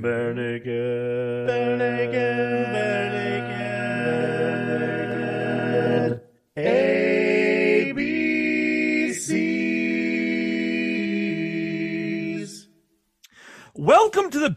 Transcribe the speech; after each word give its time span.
Bare 0.00 0.32
naked. 0.32 1.46
Bare 1.46 1.76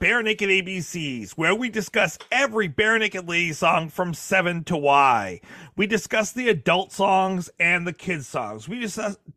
Bare 0.04 0.22
Naked 0.22 0.50
ABCs, 0.50 1.32
where 1.38 1.56
we 1.56 1.70
discuss 1.70 2.20
every 2.30 2.68
Barenaked 2.68 3.26
Lady 3.26 3.54
song 3.54 3.88
from 3.88 4.14
7 4.14 4.66
to 4.66 4.76
Y. 4.76 5.40
We 5.78 5.88
discuss 5.88 6.34
the 6.34 6.50
adult 6.50 6.92
songs 6.92 7.50
and 7.58 7.88
the 7.88 7.94
kids 7.94 8.28
songs. 8.28 8.68
We 8.68 8.86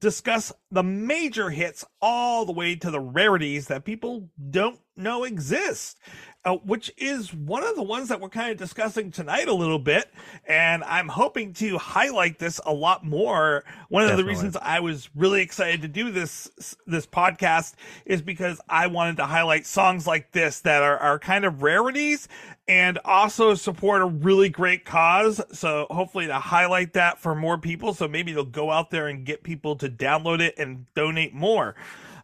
discuss 0.00 0.52
the 0.72 0.82
major 0.82 1.50
hits 1.50 1.84
all 2.02 2.44
the 2.44 2.50
way 2.50 2.74
to 2.74 2.90
the 2.90 2.98
rarities 2.98 3.68
that 3.68 3.84
people 3.84 4.28
don't 4.50 4.80
know 4.96 5.22
exist. 5.22 6.00
Uh, 6.46 6.58
which 6.58 6.92
is 6.96 7.34
one 7.34 7.64
of 7.64 7.74
the 7.74 7.82
ones 7.82 8.08
that 8.08 8.20
we're 8.20 8.28
kind 8.28 8.52
of 8.52 8.56
discussing 8.56 9.10
tonight 9.10 9.48
a 9.48 9.52
little 9.52 9.80
bit. 9.80 10.08
And 10.46 10.84
I'm 10.84 11.08
hoping 11.08 11.52
to 11.54 11.76
highlight 11.76 12.38
this 12.38 12.60
a 12.64 12.72
lot 12.72 13.04
more. 13.04 13.64
One 13.88 14.04
of 14.04 14.16
the 14.16 14.24
reasons 14.24 14.56
I 14.56 14.78
was 14.78 15.10
really 15.16 15.42
excited 15.42 15.82
to 15.82 15.88
do 15.88 16.12
this, 16.12 16.76
this 16.86 17.04
podcast 17.04 17.74
is 18.04 18.22
because 18.22 18.60
I 18.68 18.86
wanted 18.86 19.16
to 19.16 19.26
highlight 19.26 19.66
songs 19.66 20.06
like 20.06 20.30
this 20.30 20.60
that 20.60 20.84
are, 20.84 20.96
are 20.98 21.18
kind 21.18 21.44
of 21.44 21.64
rarities 21.64 22.28
and 22.68 23.00
also 23.04 23.54
support 23.54 24.00
a 24.00 24.06
really 24.06 24.48
great 24.48 24.84
cause. 24.84 25.40
So 25.50 25.88
hopefully 25.90 26.28
to 26.28 26.38
highlight 26.38 26.92
that 26.92 27.18
for 27.18 27.34
more 27.34 27.58
people. 27.58 27.92
So 27.92 28.06
maybe 28.06 28.32
they'll 28.32 28.44
go 28.44 28.70
out 28.70 28.92
there 28.92 29.08
and 29.08 29.26
get 29.26 29.42
people 29.42 29.74
to 29.76 29.88
download 29.88 30.38
it 30.38 30.54
and 30.58 30.86
donate 30.94 31.34
more. 31.34 31.74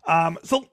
Um, 0.07 0.39
so 0.45 0.69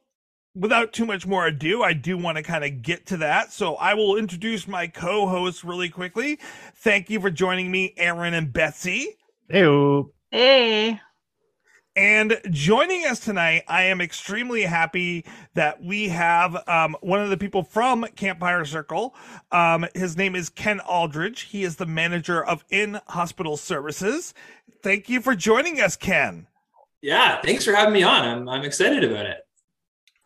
without 0.55 0.94
too 0.94 1.05
much 1.05 1.26
more 1.26 1.48
ado, 1.48 1.84
I 1.84 1.94
do 1.94 2.17
want 2.17 2.38
to 2.38 2.44
kind 2.44 2.63
of 2.63 2.81
get 2.81 3.05
to 3.07 3.17
that. 3.17 3.52
So 3.52 3.76
I 3.76 3.94
will 3.94 4.17
introduce 4.17 4.67
my 4.67 4.88
co-hosts 4.88 5.63
really 5.63 5.90
quickly. 5.90 6.40
Thank 6.76 7.10
you 7.10 7.20
for 7.20 7.29
joining 7.29 7.71
me, 7.71 7.93
Aaron 7.98 8.34
and 8.34 8.51
Betsy. 8.51 9.18
Hey, 9.49 10.04
Hey. 10.32 11.01
And 11.96 12.40
joining 12.49 13.05
us 13.05 13.20
tonight, 13.20 13.63
I 13.68 13.84
am 13.84 13.99
extremely 13.99 14.62
happy 14.62 15.26
that 15.55 15.84
we 15.84 16.07
have 16.10 16.55
um, 16.68 16.95
one 17.01 17.20
of 17.20 17.29
the 17.29 17.35
people 17.35 17.63
from 17.63 18.05
Campfire 18.16 18.63
Circle. 18.63 19.16
Um, 19.51 19.85
his 19.93 20.16
name 20.16 20.35
is 20.35 20.49
Ken 20.49 20.79
Aldridge. 20.82 21.41
He 21.41 21.63
is 21.63 21.76
the 21.76 21.85
manager 21.85 22.41
of 22.41 22.63
in 22.70 23.01
hospital 23.07 23.57
services. 23.57 24.34
Thank 24.82 25.10
you 25.10 25.20
for 25.20 25.35
joining 25.35 25.82
us, 25.82 25.98
Ken. 25.98 26.48
Yeah, 27.01 27.41
thanks 27.41 27.66
for 27.66 27.73
having 27.73 27.93
me 27.93 28.04
on. 28.04 28.23
I'm 28.26 28.48
I'm 28.48 28.63
excited 28.63 29.04
about 29.04 29.26
it. 29.26 29.40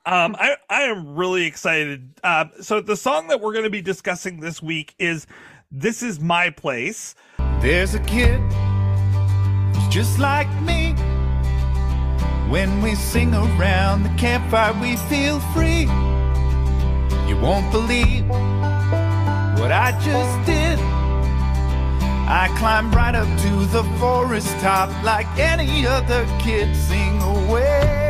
Um, 0.05 0.35
I, 0.37 0.57
I 0.69 0.83
am 0.83 1.15
really 1.15 1.45
excited. 1.45 2.13
Uh, 2.23 2.45
so 2.61 2.81
the 2.81 2.97
song 2.97 3.27
that 3.29 3.39
we're 3.39 3.53
going 3.53 3.63
to 3.63 3.69
be 3.69 3.81
discussing 3.81 4.41
this 4.41 4.61
week 4.61 4.95
is 4.99 5.27
"This 5.71 6.03
Is 6.03 6.19
My 6.19 6.49
Place." 6.49 7.15
There's 7.61 7.95
a 7.95 7.99
kid 8.01 8.39
who's 9.73 9.87
just 9.87 10.19
like 10.19 10.49
me. 10.61 10.91
When 12.49 12.81
we 12.81 12.95
sing 12.95 13.33
around 13.33 14.03
the 14.03 14.13
campfire, 14.17 14.73
we 14.81 14.97
feel 15.07 15.39
free. 15.53 15.83
You 17.27 17.37
won't 17.39 17.71
believe 17.71 18.27
what 18.27 19.71
I 19.71 19.97
just 20.03 20.45
did. 20.45 20.79
I 22.27 22.53
climbed 22.57 22.93
right 22.93 23.15
up 23.15 23.27
to 23.39 23.65
the 23.67 23.83
forest 23.99 24.49
top 24.59 24.89
like 25.03 25.27
any 25.37 25.87
other 25.87 26.25
kid. 26.39 26.75
Sing 26.75 27.21
away, 27.21 27.43
away, 27.53 28.02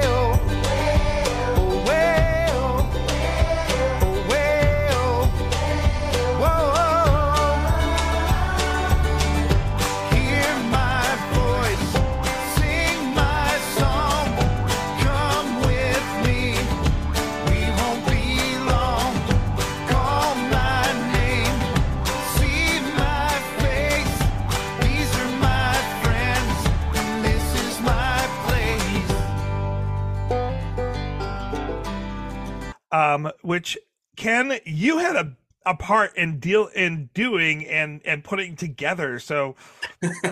um, 33.14 33.32
which 33.42 33.78
Ken, 34.16 34.60
you 34.66 35.00
had 35.00 35.16
a, 35.16 35.36
a 35.66 35.76
part 35.76 36.16
in 36.18 36.40
deal 36.40 36.68
in 36.76 37.10
doing 37.14 37.66
and 37.68 38.02
and 38.06 38.24
putting 38.24 38.56
together. 38.56 39.20
So 39.20 39.56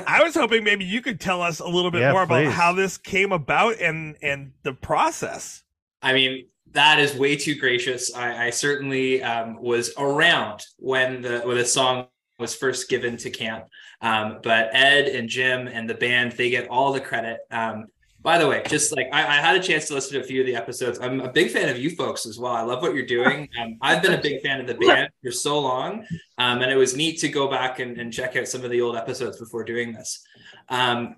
I 0.06 0.22
was 0.24 0.36
hoping 0.36 0.64
maybe 0.64 0.86
you 0.86 1.02
could 1.02 1.20
tell 1.20 1.42
us 1.42 1.60
a 1.60 1.68
little 1.68 1.92
bit 1.92 2.02
Yeah, 2.02 2.12
more 2.12 2.24
about 2.24 2.46
how 2.48 2.74
this 2.74 2.98
came 2.98 3.32
about 3.32 3.80
and 3.80 4.18
and 4.22 4.52
the 4.64 4.74
process. 4.74 5.64
I 6.02 6.14
mean, 6.14 6.48
that 6.72 7.00
is 7.00 7.16
way 7.16 7.36
too 7.36 7.56
gracious. 7.56 8.14
I, 8.14 8.48
I 8.48 8.50
certainly 8.50 9.24
um, 9.24 9.62
was 9.62 9.94
around 9.98 10.66
when 10.78 11.22
the 11.22 11.42
when 11.42 11.58
the 11.58 11.66
song 11.66 12.08
was 12.40 12.56
first 12.56 12.90
given 12.90 13.18
to 13.18 13.30
camp. 13.30 13.66
Um, 14.02 14.40
but 14.42 14.70
Ed 14.74 15.08
and 15.08 15.30
Jim 15.30 15.68
and 15.68 15.90
the 15.90 15.94
band, 15.94 16.34
they 16.34 16.50
get 16.50 16.68
all 16.70 16.92
the 16.92 17.00
credit. 17.00 17.40
Um, 17.52 17.86
by 18.22 18.38
the 18.38 18.48
way, 18.48 18.62
just 18.68 18.96
like 18.96 19.08
I, 19.12 19.22
I 19.22 19.36
had 19.42 19.56
a 19.56 19.60
chance 19.60 19.88
to 19.88 19.96
listen 19.96 20.14
to 20.14 20.20
a 20.20 20.24
few 20.24 20.42
of 20.42 20.48
the 20.48 20.56
episodes. 20.56 21.00
I'm 21.00 21.22
a 21.22 21.32
big 21.32 21.50
fan 21.50 21.70
of 21.70 21.78
you 21.78 21.96
folks 21.96 22.26
as 22.26 22.38
well. 22.38 22.54
I 22.54 22.62
love 22.62 22.82
what 22.82 22.94
you're 22.94 23.06
doing. 23.06 23.50
Um, 23.62 23.78
I've 23.82 24.02
been 24.02 24.14
a 24.14 24.22
big 24.22 24.42
fan 24.42 24.60
of 24.60 24.66
the 24.66 24.74
band 24.74 25.10
for 25.24 25.32
so 25.32 25.60
long. 25.60 26.06
Um, 26.38 26.62
and 26.62 26.72
it 26.72 26.76
was 26.76 26.96
neat 26.96 27.20
to 27.20 27.28
go 27.28 27.48
back 27.48 27.80
and, 27.80 28.00
and 28.00 28.12
check 28.12 28.36
out 28.36 28.48
some 28.48 28.64
of 28.64 28.72
the 28.72 28.82
old 28.82 28.96
episodes 28.96 29.38
before 29.38 29.64
doing 29.64 29.92
this. 29.92 30.24
Um, 30.70 31.16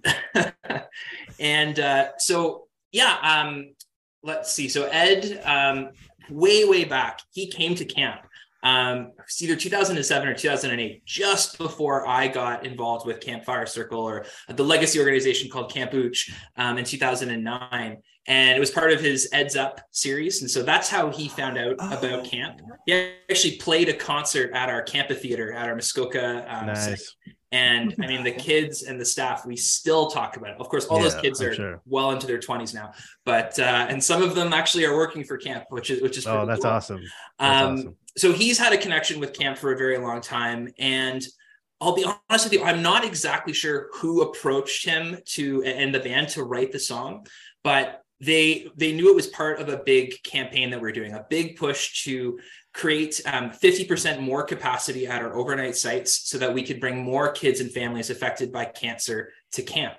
and 1.40 1.80
uh, 1.80 2.10
so, 2.18 2.68
yeah, 2.92 3.18
um, 3.22 3.76
let's 4.24 4.52
see. 4.52 4.68
So 4.68 4.90
Ed, 4.92 5.42
um, 5.46 5.92
way 6.30 6.66
way 6.66 6.84
back, 6.84 7.20
he 7.32 7.48
came 7.48 7.76
to 7.76 7.86
camp. 7.86 8.22
Um, 8.64 9.12
it's 9.20 9.42
either 9.42 9.56
2007 9.56 10.28
or 10.28 10.34
2008, 10.34 11.06
just 11.06 11.58
before 11.58 12.08
I 12.08 12.28
got 12.30 12.66
involved 12.66 13.06
with 13.06 13.20
Campfire 13.20 13.66
Circle 13.66 14.00
or 14.00 14.26
the 14.48 14.64
legacy 14.64 15.00
organization 15.00 15.50
called 15.50 15.72
Camp 15.72 15.92
Ooch 15.92 16.32
um, 16.56 16.78
in 16.78 16.86
2009. 16.86 17.98
And 18.26 18.56
it 18.56 18.60
was 18.60 18.72
part 18.72 18.94
of 18.94 19.02
his 19.02 19.28
Ed's 19.34 19.58
Up 19.58 19.82
series. 19.92 20.42
And 20.42 20.50
so 20.50 20.64
that's 20.64 20.90
how 20.90 21.10
he 21.10 21.28
found 21.28 21.58
out 21.58 21.76
Oh. 21.80 21.98
about 21.98 22.24
camp. 22.26 22.62
He 22.86 22.94
actually 23.30 23.58
played 23.58 23.90
a 23.90 23.94
concert 23.94 24.52
at 24.54 24.70
our 24.70 24.82
Campatheater 24.82 25.52
at 25.54 25.68
our 25.68 25.76
Muskoka 25.76 26.46
um, 26.48 26.68
nice. 26.68 27.16
And 27.52 27.94
I 28.02 28.08
mean, 28.08 28.24
the 28.24 28.32
kids 28.32 28.82
and 28.84 29.00
the 29.00 29.06
staff, 29.06 29.46
we 29.46 29.56
still 29.56 30.10
talk 30.10 30.38
about 30.38 30.52
it. 30.52 30.58
Of 30.60 30.70
course, 30.70 30.86
all 30.86 31.00
those 31.00 31.14
kids 31.16 31.40
I'm 31.40 31.50
are 31.50 31.54
sure. 31.54 31.82
well 31.86 32.10
into 32.12 32.26
their 32.26 32.40
20s 32.40 32.74
now, 32.74 32.94
but 33.26 33.60
uh, 33.60 33.86
and 33.90 34.04
some 34.04 34.24
of 34.24 34.34
them 34.34 34.54
actually 34.54 34.86
are 34.86 34.96
working 34.96 35.24
for 35.24 35.38
camp, 35.38 35.66
which 35.70 35.92
is 35.92 36.02
which 36.02 36.18
is 36.18 36.26
Oh, 36.26 36.48
that's 36.48 36.62
cool. 36.64 36.72
awesome. 36.72 37.02
That's 37.38 37.62
Um, 37.64 37.74
awesome. 37.76 37.96
So 38.18 38.32
he's 38.32 38.58
had 38.58 38.74
a 38.74 38.78
connection 38.78 39.20
with 39.20 39.34
camp 39.34 39.58
for 39.58 39.74
a 39.74 39.78
very 39.78 39.98
long 39.98 40.22
time, 40.22 40.72
and 40.78 41.24
I'll 41.82 41.96
be 41.96 42.06
honest 42.06 42.46
with 42.46 42.54
you, 42.54 42.64
I'm 42.64 42.82
not 42.82 43.04
exactly 43.04 43.54
sure 43.54 43.90
who 43.94 44.22
approached 44.22 44.86
him 44.86 45.18
to 45.26 45.64
and 45.64 45.94
the 45.94 46.00
band 46.00 46.30
to 46.30 46.44
write 46.44 46.72
the 46.72 46.80
song, 46.80 47.26
but 47.64 48.04
they 48.22 48.68
they 48.78 48.94
knew 48.94 49.10
it 49.10 49.16
was 49.16 49.28
part 49.28 49.60
of 49.60 49.68
a 49.68 49.82
big 49.86 50.22
campaign 50.24 50.70
that 50.70 50.82
we're 50.82 50.92
doing, 50.92 51.14
a 51.14 51.26
big 51.30 51.58
push 51.58 52.04
to 52.04 52.40
create 52.74 53.22
um, 53.26 53.52
50% 53.52 54.20
more 54.20 54.44
capacity 54.44 55.06
at 55.06 55.22
our 55.22 55.36
overnight 55.36 55.76
sites 55.76 56.30
so 56.30 56.38
that 56.40 56.54
we 56.54 56.64
could 56.64 56.80
bring 56.80 57.04
more 57.04 57.32
kids 57.32 57.60
and 57.60 57.72
families 57.72 58.10
affected 58.10 58.52
by 58.52 58.66
cancer 58.66 59.32
to 59.52 59.62
camp. 59.62 59.96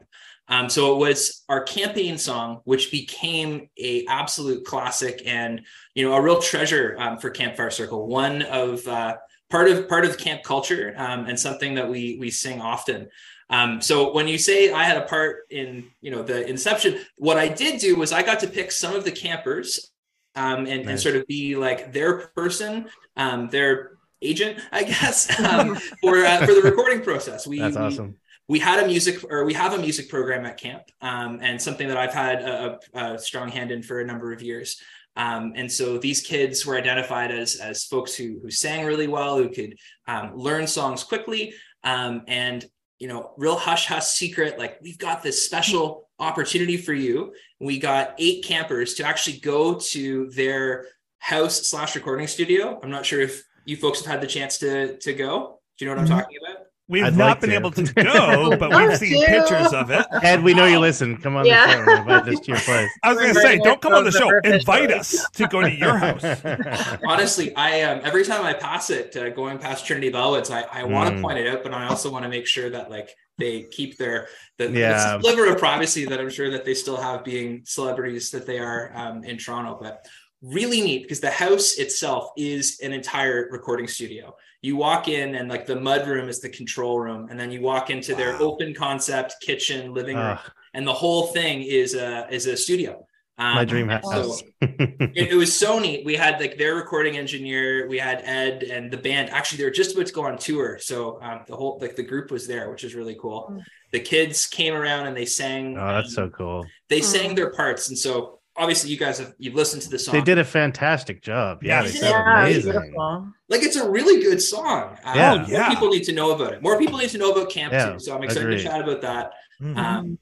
Um, 0.49 0.69
so 0.69 0.95
it 0.95 0.99
was 0.99 1.43
our 1.49 1.63
campaign 1.63 2.19
song, 2.19 2.61
which 2.65 2.91
became 2.91 3.69
a 3.79 4.05
absolute 4.07 4.65
classic 4.65 5.23
and 5.25 5.63
you 5.95 6.07
know 6.07 6.15
a 6.15 6.21
real 6.21 6.41
treasure 6.41 6.97
um, 6.99 7.19
for 7.19 7.31
Campfire 7.31 7.71
Circle. 7.71 8.07
One 8.07 8.43
of 8.43 8.87
uh, 8.87 9.17
part 9.51 9.69
of 9.69 9.89
part 9.89 10.05
of 10.05 10.19
camp 10.19 10.43
culture 10.43 10.95
um, 10.97 11.27
and 11.27 11.39
something 11.39 11.75
that 11.75 11.89
we 11.89 12.19
we 12.21 12.31
sing 12.31 12.61
often. 12.61 13.09
Um, 13.51 13.81
so 13.81 14.13
when 14.13 14.27
you 14.27 14.39
say 14.39 14.73
I 14.73 14.85
had 14.85 14.97
a 14.97 15.03
part 15.03 15.45
in 15.51 15.85
you 16.01 16.11
know 16.11 16.23
the 16.23 16.47
inception, 16.47 17.01
what 17.17 17.37
I 17.37 17.49
did 17.49 17.81
do 17.81 17.97
was 17.97 18.13
I 18.13 18.23
got 18.23 18.41
to 18.41 18.47
pick 18.47 18.71
some 18.71 18.95
of 18.95 19.05
the 19.05 19.13
campers 19.13 19.93
um, 20.35 20.67
and, 20.67 20.89
and 20.89 21.01
sort 21.01 21.17
of 21.17 21.27
be 21.27 21.57
like 21.57 21.93
their 21.93 22.29
person, 22.35 22.87
um, 23.17 23.49
their 23.49 23.93
agent, 24.23 24.59
I 24.73 24.85
guess, 24.85 25.39
um, 25.45 25.77
for 26.03 26.19
uh, 26.19 26.45
for 26.45 26.55
the 26.55 26.63
recording 26.63 27.03
process. 27.03 27.47
We 27.47 27.61
That's 27.61 27.77
awesome. 27.77 28.09
we 28.09 28.15
had 28.53 28.83
a 28.83 28.87
music 28.87 29.25
or 29.31 29.45
we 29.45 29.55
have 29.55 29.73
a 29.73 29.79
music 29.79 30.09
program 30.09 30.45
at 30.45 30.59
camp 30.59 30.83
um, 31.01 31.39
and 31.43 31.61
something 31.61 31.89
that 31.89 31.97
I've 31.97 32.13
had 32.13 32.43
a, 32.43 32.79
a, 32.95 33.19
strong 33.19 33.49
hand 33.49 33.71
in 33.71 33.83
for 33.83 34.01
a 34.01 34.07
number 34.07 34.33
of 34.33 34.43
years. 34.43 34.81
Um, 35.17 35.53
and 35.57 35.71
so 35.71 35.97
these 35.99 36.21
kids 36.21 36.67
were 36.67 36.77
identified 36.77 37.31
as 37.31 37.57
as 37.57 37.85
folks 37.85 38.15
who 38.15 38.41
who 38.43 38.51
sang 38.51 38.85
really 38.85 39.07
well, 39.07 39.39
who 39.39 39.49
could 39.49 39.77
um, 40.09 40.33
learn 40.35 40.67
songs 40.67 41.05
quickly, 41.05 41.55
um, 41.85 42.23
and 42.27 42.65
you 42.99 43.09
know, 43.09 43.33
real 43.37 43.57
hush 43.57 43.87
hush 43.87 44.07
secret. 44.07 44.59
Like 44.59 44.79
we've 44.83 44.99
got 44.99 45.23
this 45.23 45.45
special 45.45 46.09
opportunity 46.19 46.77
for 46.77 46.93
you. 46.93 47.33
We 47.61 47.79
got 47.79 48.15
eight 48.19 48.45
campers 48.45 48.95
to 48.95 49.05
actually 49.05 49.39
go 49.39 49.75
to 49.75 50.31
their 50.31 50.87
house 51.19 51.69
slash 51.69 51.95
recording 51.95 52.27
studio. 52.27 52.79
I'm 52.83 52.91
not 52.91 53.07
sure 53.07 53.21
if 53.21 53.43
you 53.65 53.77
folks 53.77 54.01
have 54.01 54.11
had 54.11 54.21
the 54.21 54.27
chance 54.27 54.59
to 54.59 54.99
to 54.99 55.13
go. 55.15 55.61
Do 55.79 55.85
you 55.85 55.91
know 55.91 55.97
what 55.97 56.11
I'm 56.11 56.19
Mhm. 56.19 56.21
talking 56.21 56.39
about? 56.45 56.64
We've 56.87 57.05
I'd 57.05 57.17
not 57.17 57.27
like 57.29 57.41
been 57.41 57.51
to. 57.51 57.57
able 57.57 57.71
to 57.71 57.83
go, 57.95 58.57
but 58.59 58.71
we've 58.75 58.97
seen 58.99 59.19
too. 59.21 59.27
pictures 59.27 59.73
of 59.73 59.91
it. 59.91 60.05
Ed, 60.23 60.43
we 60.43 60.53
know 60.53 60.67
you 60.67 60.79
listen. 60.79 61.17
Come 61.17 61.35
on 61.37 61.47
Yeah. 61.47 61.67
the 61.67 61.73
show. 61.85 61.97
Invite 61.99 62.29
us 62.29 62.41
to 62.41 62.47
your 62.47 62.61
place. 62.61 62.91
I 63.03 63.09
was 63.13 63.19
going 63.23 63.35
to 63.35 63.41
say, 63.41 63.59
don't 63.59 63.81
come 63.81 63.95
on 63.95 64.05
the 64.05 64.13
show. 64.13 64.31
Invite 64.45 64.91
us 64.93 65.25
to 65.31 65.47
go 65.49 65.63
to 65.63 65.71
your 65.73 65.97
house. 65.97 66.23
Honestly, 67.07 67.55
I 67.57 67.83
um, 67.83 68.01
every 68.05 68.25
time 68.25 68.45
I 68.45 68.53
pass 68.53 68.91
it, 68.91 69.17
uh, 69.17 69.31
going 69.31 69.59
past 69.59 69.87
Trinity 69.87 70.11
Bellwoods, 70.13 70.51
I, 70.51 70.63
I 70.81 70.85
want 70.85 71.09
to 71.09 71.15
Mm. 71.15 71.23
point 71.23 71.39
it 71.39 71.47
out, 71.47 71.63
but 71.63 71.73
I 71.73 71.87
also 71.87 72.11
want 72.11 72.25
to 72.25 72.29
make 72.29 72.47
sure 72.47 72.69
that 72.71 72.91
like 72.91 73.09
they 73.39 73.63
keep 73.71 73.97
their 73.99 74.29
the, 74.59 74.69
the 74.69 74.79
Yeah. 74.81 75.21
sliver 75.21 75.51
of 75.53 75.59
privacy 75.59 76.05
that 76.07 76.21
I'm 76.21 76.31
sure 76.31 76.51
that 76.51 76.65
they 76.65 76.75
still 76.75 76.97
have 76.97 77.25
being 77.25 77.63
celebrities 77.65 78.31
that 78.31 78.47
they 78.47 78.59
are 78.59 78.93
um, 78.95 79.25
in 79.25 79.39
Toronto. 79.39 79.79
But 79.81 80.07
really 80.45 80.83
neat 80.83 81.03
because 81.03 81.21
the 81.21 81.31
house 81.31 81.79
itself 81.79 82.29
is 82.37 82.79
an 82.83 82.93
entire 82.93 83.49
recording 83.51 83.89
studio. 83.89 84.37
You 84.61 84.77
walk 84.77 85.09
in 85.09 85.35
and 85.35 85.49
like 85.49 85.67
the 85.67 85.77
mud 85.81 86.07
room 86.07 86.29
is 86.29 86.41
the 86.41 86.49
control 86.49 87.01
room, 87.01 87.29
and 87.31 87.41
then 87.41 87.51
you 87.51 87.61
walk 87.61 87.91
into 87.91 88.15
their 88.15 88.37
open 88.37 88.75
concept 88.75 89.37
kitchen, 89.41 89.93
living 89.95 90.17
room, 90.17 90.39
and 90.75 90.87
the 90.87 90.93
whole 90.93 91.29
thing 91.29 91.63
is 91.63 91.95
a 91.95 92.27
is 92.31 92.47
a 92.47 92.57
studio. 92.57 93.07
Um, 93.37 93.57
my 93.57 93.65
dream 93.65 93.91
so- 94.03 94.11
house. 94.11 94.43
it, 94.61 95.33
it 95.33 95.35
was 95.35 95.55
so 95.55 95.79
neat. 95.81 96.05
We 96.05 96.15
had 96.15 96.41
like 96.41 96.57
their 96.57 96.77
recording 96.77 97.17
engineer, 97.17 97.89
we 97.89 97.99
had 97.99 98.23
Ed 98.25 98.63
and 98.63 98.91
the 98.93 98.97
band. 98.97 99.29
Actually, 99.31 99.59
they 99.59 99.65
were 99.65 99.71
just 99.71 99.95
about 99.95 100.07
to 100.07 100.13
go 100.13 100.25
on 100.25 100.39
tour, 100.39 100.79
so 100.81 101.21
um, 101.21 101.41
the 101.47 101.57
whole 101.57 101.79
like 101.81 101.97
the 101.97 102.03
group 102.05 102.31
was 102.31 102.47
there, 102.47 102.71
which 102.71 102.85
is 102.85 102.95
really 102.95 103.17
cool. 103.21 103.49
Mm. 103.51 103.61
The 103.93 104.01
kids 104.01 104.47
came 104.47 104.73
around 104.75 105.09
and 105.09 105.17
they 105.17 105.27
sang. 105.27 105.77
oh, 105.77 105.89
that's 105.89 106.17
um, 106.17 106.31
so 106.31 106.31
cool. 106.31 106.65
They 106.89 107.01
Mm. 107.01 107.05
sang 107.05 107.35
their 107.35 107.51
parts, 107.51 107.89
and 107.89 107.99
so 107.99 108.41
obviously 108.57 108.91
you 108.91 108.97
guys 108.97 109.19
have 109.19 109.35
you've 109.39 109.55
listened 109.55 109.83
to 109.83 109.89
the 109.91 109.99
song. 109.99 110.15
They 110.15 110.21
did 110.23 110.39
a 110.39 110.45
fantastic 110.45 111.23
job. 111.23 111.63
Yeah, 111.63 111.83
Yeah, 111.83 111.89
they 111.91 111.99
they 112.01 112.09
Yeah, 112.09 112.41
amazing. 112.43 112.73
beautiful. 112.73 113.29
like 113.49 113.63
it's 113.63 113.77
a 113.77 113.89
really 113.89 114.23
good 114.23 114.41
song. 114.41 114.97
Uh, 115.05 115.13
Yeah. 115.15 115.33
Oh, 115.33 115.39
more 115.39 115.49
yeah. 115.49 115.69
people 115.69 115.89
need 115.89 116.05
to 116.05 116.13
know 116.13 116.31
about 116.33 116.53
it. 116.53 116.63
More 116.63 116.79
people 116.79 116.99
need 116.99 117.11
to 117.11 117.19
know 117.19 117.33
about 117.33 117.51
camp 117.51 117.73
Yeah, 117.73 117.93
too. 117.93 117.99
So 117.99 118.15
I'm 118.17 118.23
excited 118.23 118.45
agreed. 118.45 118.59
to 118.59 118.65
chat 118.65 118.81
about 118.81 119.01
that. 119.03 119.33
Mhm. 119.63 119.77
Um, 119.77 120.19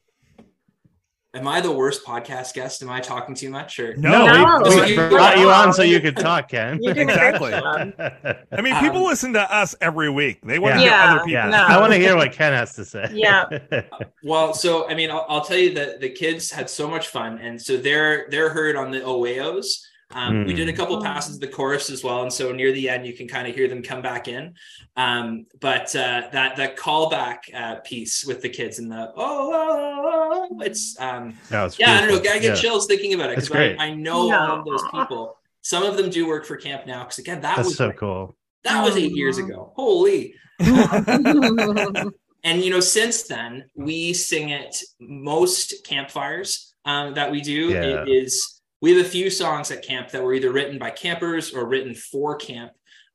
am 1.34 1.48
I 1.48 1.60
the 1.60 1.72
worst 1.72 2.04
podcast 2.04 2.52
guest? 2.54 2.82
Am 2.82 2.90
I 2.90 3.00
talking 3.00 3.34
too 3.34 3.48
much? 3.50 3.78
Or 3.78 3.96
No, 3.96 4.26
No. 4.26 4.60
we, 4.68 4.80
we 4.82 4.88
you- 4.90 5.08
brought 5.08 5.38
you 5.38 5.48
on 5.50 5.72
so 5.72 5.82
you 5.82 5.98
could 6.00 6.16
talk, 6.16 6.48
Ken. 6.50 6.78
You 6.82 6.92
did 6.92 7.08
a 7.08 7.12
Exactly. 7.12 7.52
I 8.52 8.60
mean, 8.60 8.74
people 8.80 8.98
Um, 8.98 9.04
listen 9.04 9.32
to 9.32 9.54
us 9.54 9.74
every 9.80 10.10
week. 10.10 10.40
They 10.42 10.58
want 10.58 10.74
to 10.74 10.80
hear 10.80 10.92
other 10.92 11.18
people. 11.20 11.30
yeah, 11.32 11.48
No. 11.48 11.64
I 11.64 11.78
want 11.80 11.92
to 11.92 11.98
hear 11.98 12.16
what 12.16 12.32
Ken 12.32 12.52
has 12.52 12.74
to 12.74 12.84
say. 12.84 13.10
Yeah. 13.12 13.44
Well, 14.24 14.54
so 14.54 14.88
I 14.88 14.94
mean, 14.94 15.10
I'll, 15.10 15.26
I'll 15.28 15.40
tell 15.44 15.58
you 15.58 15.74
that 15.74 16.00
the 16.00 16.08
kids 16.10 16.50
had 16.50 16.70
so 16.70 16.88
much 16.88 17.08
fun, 17.08 17.38
and 17.38 17.60
so 17.60 17.76
they're 17.76 18.26
they're 18.30 18.50
heard 18.50 18.76
on 18.76 18.92
the 18.92 19.00
Oeos. 19.00 19.66
Um, 20.14 20.44
We 20.44 20.52
Hmm. 20.52 20.56
did 20.56 20.68
a 20.68 20.72
couple 20.72 20.96
Mm. 20.98 21.04
passes 21.04 21.34
of 21.36 21.40
the 21.40 21.48
chorus 21.48 21.90
as 21.90 22.02
well, 22.04 22.22
and 22.22 22.32
so 22.32 22.52
near 22.52 22.72
the 22.72 22.88
end, 22.88 23.06
you 23.06 23.14
can 23.14 23.26
kind 23.28 23.46
of 23.48 23.54
hear 23.54 23.68
them 23.68 23.82
come 23.82 24.02
back 24.02 24.28
in. 24.28 24.54
Um, 24.96 25.46
but 25.60 25.94
uh, 25.96 26.28
that 26.32 26.56
that 26.56 26.76
callback 26.76 27.38
uh, 27.54 27.76
piece 27.80 28.24
with 28.24 28.42
the 28.42 28.48
kids 28.48 28.78
and 28.78 28.90
the 28.90 29.12
oh, 29.16 29.50
oh, 29.54 30.48
oh, 30.50 30.60
it's 30.62 30.96
um, 31.00 31.34
No, 31.50 31.64
it's 31.66 31.78
yeah, 31.78 31.92
I 31.92 32.00
don't 32.00 32.08
know, 32.08 32.20
beautiful. 32.20 32.36
I 32.36 32.38
get 32.40 32.56
Yeah. 32.56 32.62
chills 32.62 32.86
thinking 32.86 33.14
about 33.14 33.30
it 33.30 33.36
because. 33.36 33.50
I, 33.52 33.76
I 33.78 33.94
know 33.94 34.28
Yeah. 34.28 34.48
all 34.50 34.58
of 34.60 34.64
those 34.64 34.84
people. 34.92 35.36
Some 35.62 35.84
of 35.84 35.96
them 35.96 36.10
do 36.10 36.26
work 36.26 36.44
for 36.44 36.56
camp 36.56 36.86
now 36.86 37.04
because 37.04 37.18
again, 37.18 37.40
that 37.42 37.56
That's 37.56 37.68
was 37.68 37.76
so 37.76 37.92
cool. 37.92 38.36
that 38.64 38.82
was 38.84 38.96
eight 38.96 39.12
years 39.12 39.38
ago. 39.38 39.72
Holy! 39.76 40.34
And 42.44 42.60
you 42.64 42.70
know, 42.72 42.80
since 42.80 43.22
then, 43.22 43.66
we 43.76 44.12
sing 44.12 44.48
it 44.50 44.76
most 44.98 45.84
campfires 45.84 46.74
um, 46.84 47.14
that 47.14 47.30
we 47.30 47.40
do. 47.40 47.68
Yeah. 47.70 48.02
It 48.02 48.08
is 48.08 48.60
we 48.82 48.94
have 48.94 49.06
a 49.06 49.08
few 49.08 49.30
songs 49.30 49.70
at 49.70 49.82
camp 49.82 50.10
that 50.10 50.22
were 50.22 50.34
either 50.34 50.52
written 50.52 50.78
by 50.78 50.90
campers 50.90 51.54
or 51.54 51.66
written 51.66 51.94
for 51.94 52.36
camp. 52.36 52.72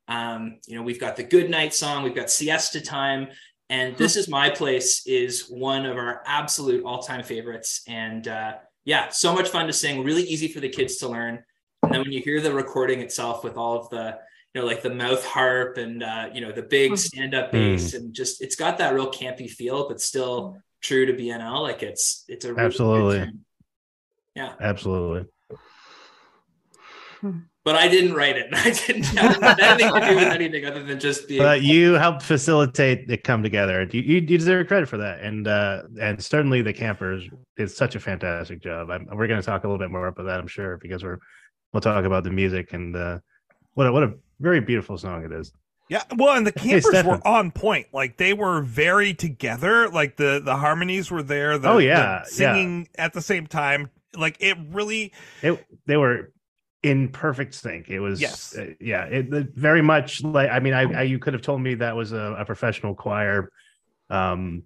Um, 0.08 0.60
you 0.66 0.78
know, 0.78 0.82
we've 0.82 1.00
got 1.00 1.18
the 1.18 1.24
Good 1.24 1.50
Night 1.50 1.74
song, 1.74 2.04
we've 2.04 2.16
got 2.16 2.32
Siesta 2.32 2.80
Time, 2.82 3.28
and 3.70 3.98
This 3.98 4.16
Is 4.16 4.30
My 4.30 4.50
Place 4.50 5.06
is 5.06 5.50
one 5.50 5.86
of 5.86 5.98
our 5.98 6.24
absolute 6.26 6.86
all-time 6.86 7.22
favorites. 7.22 7.82
And 7.86 8.26
uh, 8.30 8.54
yeah, 8.86 9.10
so 9.10 9.36
much 9.36 9.50
fun 9.50 9.68
to 9.68 9.74
sing, 9.74 10.06
really 10.06 10.24
easy 10.24 10.48
for 10.48 10.62
the 10.62 10.70
kids 10.70 10.96
to 10.98 11.10
learn. 11.10 11.44
And 11.84 11.94
then 11.94 12.02
when 12.02 12.14
you 12.14 12.22
hear 12.22 12.40
the 12.40 12.54
recording 12.54 13.02
itself 13.02 13.44
with 13.44 13.58
all 13.58 13.78
of 13.78 13.90
the 13.90 14.18
you 14.54 14.62
know, 14.62 14.68
like 14.68 14.82
the 14.82 14.90
mouth 14.90 15.24
harp 15.26 15.78
and 15.78 16.02
uh, 16.02 16.30
you 16.34 16.40
know 16.42 16.52
the 16.54 16.64
big 16.64 16.94
Mhm. 16.94 16.98
stand-up 16.98 17.50
Mm. 17.50 17.52
bass, 17.52 17.94
and 17.94 18.14
just 18.14 18.42
it's 18.42 18.56
got 18.56 18.78
that 18.80 18.94
real 18.96 19.12
campy 19.12 19.48
feel, 19.50 19.88
but 19.90 20.00
still 20.02 20.58
true 20.82 21.06
to 21.06 21.14
BNL. 21.14 21.62
Like 21.62 21.84
it's 21.84 22.24
it's 22.30 22.46
a 22.46 22.54
really 22.54 22.66
Absolutely. 22.66 23.20
tune. 23.20 23.46
Yeah, 24.36 24.54
Absolutely. 24.60 25.30
But 27.68 27.76
I 27.76 27.90
didn't 27.90 28.14
write 28.14 28.38
it. 28.38 28.48
I 28.54 28.72
didn't 28.72 29.04
have 29.04 29.44
anything 29.44 29.94
to 29.94 30.08
do 30.08 30.16
with 30.16 30.28
anything 30.28 30.66
other 30.66 30.84
than 30.84 31.00
just 31.00 31.28
being. 31.28 31.42
But 31.42 31.64
you 31.64 31.94
helped 31.94 32.24
facilitate 32.24 33.10
it 33.10 33.24
come 33.26 33.44
together. 33.44 33.86
You, 33.92 34.02
you, 34.02 34.16
you 34.16 34.38
deserve 34.38 34.68
credit 34.68 34.88
for 34.88 34.98
that, 34.98 35.20
and 35.20 35.48
uh, 35.48 35.84
and 36.00 36.24
certainly 36.24 36.62
the 36.62 36.72
campers 36.72 37.28
did 37.58 37.70
such 37.70 37.96
a 37.96 38.00
fantastic 38.00 38.62
job. 38.62 38.90
I'm, 38.90 39.06
we're 39.12 39.28
going 39.28 39.42
to 39.42 39.46
talk 39.46 39.64
a 39.64 39.68
little 39.68 39.80
bit 39.80 39.92
more 39.92 40.08
about 40.08 40.24
that, 40.24 40.40
I'm 40.40 40.48
sure, 40.48 40.78
because 40.78 41.04
we're 41.04 41.20
we'll 41.74 41.82
talk 41.82 42.06
about 42.06 42.24
the 42.24 42.32
music 42.32 42.72
and 42.72 42.96
uh, 42.96 43.20
what 43.74 43.88
a, 43.88 43.92
what 43.92 44.04
a 44.04 44.14
very 44.40 44.62
beautiful 44.62 44.98
song 44.98 45.26
it 45.26 45.32
is. 45.34 45.52
Yeah, 45.90 46.04
well, 46.16 46.36
and 46.36 46.46
the 46.46 46.52
campers 46.52 46.88
Stefan. 46.88 47.20
were 47.20 47.28
on 47.28 47.52
point. 47.52 47.88
Like 47.94 48.18
they 48.18 48.34
were 48.34 48.62
very 48.62 49.14
together. 49.14 49.90
Like 49.90 50.18
the 50.18 50.42
the 50.44 50.56
harmonies 50.56 51.12
were 51.12 51.24
there. 51.24 51.58
The, 51.58 51.70
Oh, 51.70 51.78
the 51.78 51.86
yeah, 51.86 52.24
singing 52.24 52.88
at 52.98 53.14
the 53.14 53.22
same 53.22 53.48
time. 53.48 53.90
Like 54.16 54.38
it 54.40 54.58
really. 54.72 55.14
It 55.42 55.66
they 55.86 55.98
were 55.98 56.32
in 56.90 57.10
perfect 57.10 57.54
sync. 57.54 57.90
It 57.90 58.00
was 58.00 58.22
Yes. 58.22 58.56
uh, 58.58 58.74
yeah, 58.80 59.06
it, 59.06 59.34
it 59.34 59.56
very 59.56 59.82
much 59.82 60.24
like 60.24 60.50
I 60.50 60.60
mean, 60.60 60.74
I, 60.74 61.00
I 61.00 61.02
you 61.04 61.20
could 61.20 61.34
have 61.34 61.42
told 61.42 61.62
me 61.62 61.76
that 61.76 61.96
was 61.96 62.12
a, 62.12 62.36
a 62.40 62.46
professional 62.46 62.96
choir. 62.96 63.52
Um, 64.10 64.64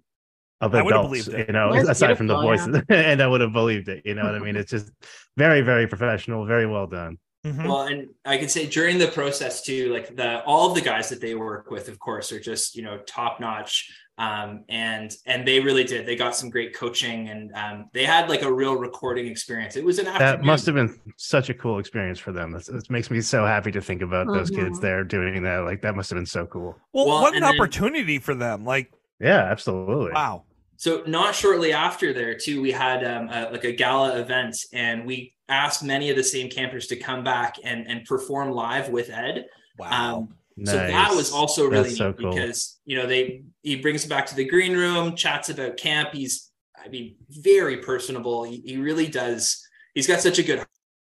of 0.60 0.72
I 0.76 0.82
would 0.82 0.92
have 0.94 1.06
adults, 1.06 1.24
believed 1.26 1.48
you 1.48 1.52
know, 1.52 1.74
That's 1.74 1.88
aside 1.88 2.16
from 2.16 2.28
the 2.28 2.38
beautiful, 2.38 2.70
voices, 2.72 2.84
and 2.88 3.20
I 3.20 3.26
would 3.26 3.40
have 3.40 3.52
believed 3.52 3.88
it. 3.88 4.02
You 4.04 4.14
know 4.14 4.22
what 4.22 4.36
I 4.36 4.38
mean? 4.38 4.54
It's 4.62 4.70
just 4.70 4.92
very, 5.36 5.60
very 5.60 5.88
professional, 5.88 6.46
very 6.46 6.66
well 6.66 6.86
done. 6.86 7.18
Mhm. 7.44 7.66
Well, 7.66 7.82
and 7.82 8.10
I 8.24 8.38
can 8.38 8.48
say 8.48 8.66
during 8.66 8.98
the 8.98 9.08
process 9.08 9.62
too, 9.62 9.92
like 9.92 10.14
the 10.14 10.44
all 10.44 10.68
of 10.68 10.76
the 10.76 10.80
guys 10.80 11.08
that 11.08 11.20
they 11.20 11.34
work 11.34 11.72
with, 11.72 11.88
of 11.88 11.98
course, 11.98 12.30
are 12.30 12.38
just 12.38 12.76
you 12.76 12.82
know 12.82 12.98
top 12.98 13.40
notch, 13.40 13.92
um, 14.18 14.64
and 14.68 15.10
and 15.26 15.46
they 15.46 15.60
really 15.60 15.84
did. 15.84 16.06
They 16.06 16.16
got 16.16 16.36
some 16.36 16.50
great 16.50 16.74
coaching, 16.74 17.28
and 17.28 17.50
um, 17.54 17.88
they 17.92 18.04
had 18.04 18.28
like 18.28 18.42
a 18.42 18.52
real 18.52 18.76
recording 18.76 19.26
experience. 19.26 19.76
It 19.76 19.84
was 19.84 19.98
an 19.98 20.04
That 20.06 20.42
must 20.42 20.66
have 20.66 20.74
been 20.74 20.98
such 21.16 21.48
a 21.48 21.54
cool 21.54 21.78
experience 21.78 22.18
for 22.18 22.30
them. 22.32 22.52
That's- 22.52 22.68
It 22.68 22.90
makes 22.90 23.10
me 23.10 23.20
so 23.20 23.46
happy 23.46 23.70
to 23.72 23.80
think 23.80 24.02
about 24.02 24.26
those 24.26 24.50
kids 24.50 24.78
there 24.80 25.02
doing 25.04 25.42
that. 25.44 25.58
Like 25.64 25.80
that 25.82 25.96
must 25.96 26.10
have 26.10 26.16
been 26.18 26.26
so 26.26 26.46
cool. 26.46 26.76
Well, 26.92 27.06
Well, 27.06 27.22
what 27.22 27.34
an 27.34 27.40
then- 27.40 27.54
opportunity 27.54 28.18
for 28.18 28.34
them. 28.34 28.64
Like, 28.64 28.92
Yeah, 29.20 29.44
absolutely. 29.50 30.12
wow. 30.12 30.44
So 30.76 31.02
not 31.06 31.34
shortly 31.34 31.72
after 31.72 32.12
there 32.12 32.34
too, 32.36 32.60
we 32.60 32.72
had 32.72 33.04
um, 33.04 33.28
a, 33.30 33.50
like 33.50 33.64
a 33.64 33.72
gala 33.72 34.18
event, 34.18 34.56
and 34.72 35.06
we 35.06 35.32
asked 35.48 35.82
many 35.84 36.10
of 36.10 36.16
the 36.16 36.24
same 36.24 36.50
campers 36.50 36.86
to 36.88 36.96
come 36.96 37.22
back 37.24 37.56
and 37.64 37.86
and 37.88 38.04
perform 38.04 38.50
live 38.50 38.88
with 38.88 39.08
Ed. 39.08 39.46
Wow. 39.78 40.16
Um, 40.18 40.34
So 40.64 40.72
that 40.76 41.14
was 41.14 41.32
also 41.32 41.66
really 41.66 41.84
That's 41.84 41.96
so 41.98 42.08
neat 42.08 42.18
cool. 42.18 42.30
because 42.30 42.78
you 42.84 42.96
know 42.96 43.06
they 43.06 43.44
he 43.62 43.76
brings 43.76 44.04
him 44.04 44.08
back 44.10 44.26
to 44.26 44.34
the 44.34 44.44
green 44.44 44.72
room, 44.76 45.16
chats 45.16 45.48
about 45.48 45.76
camp. 45.76 46.10
He's 46.12 46.50
I 46.82 46.88
mean 46.88 47.16
very 47.28 47.78
personable. 47.78 48.44
He, 48.44 48.62
he 48.64 48.76
really 48.76 49.06
does. 49.08 49.66
He's 49.94 50.06
got 50.06 50.20
such 50.20 50.38
a 50.38 50.42
good 50.42 50.64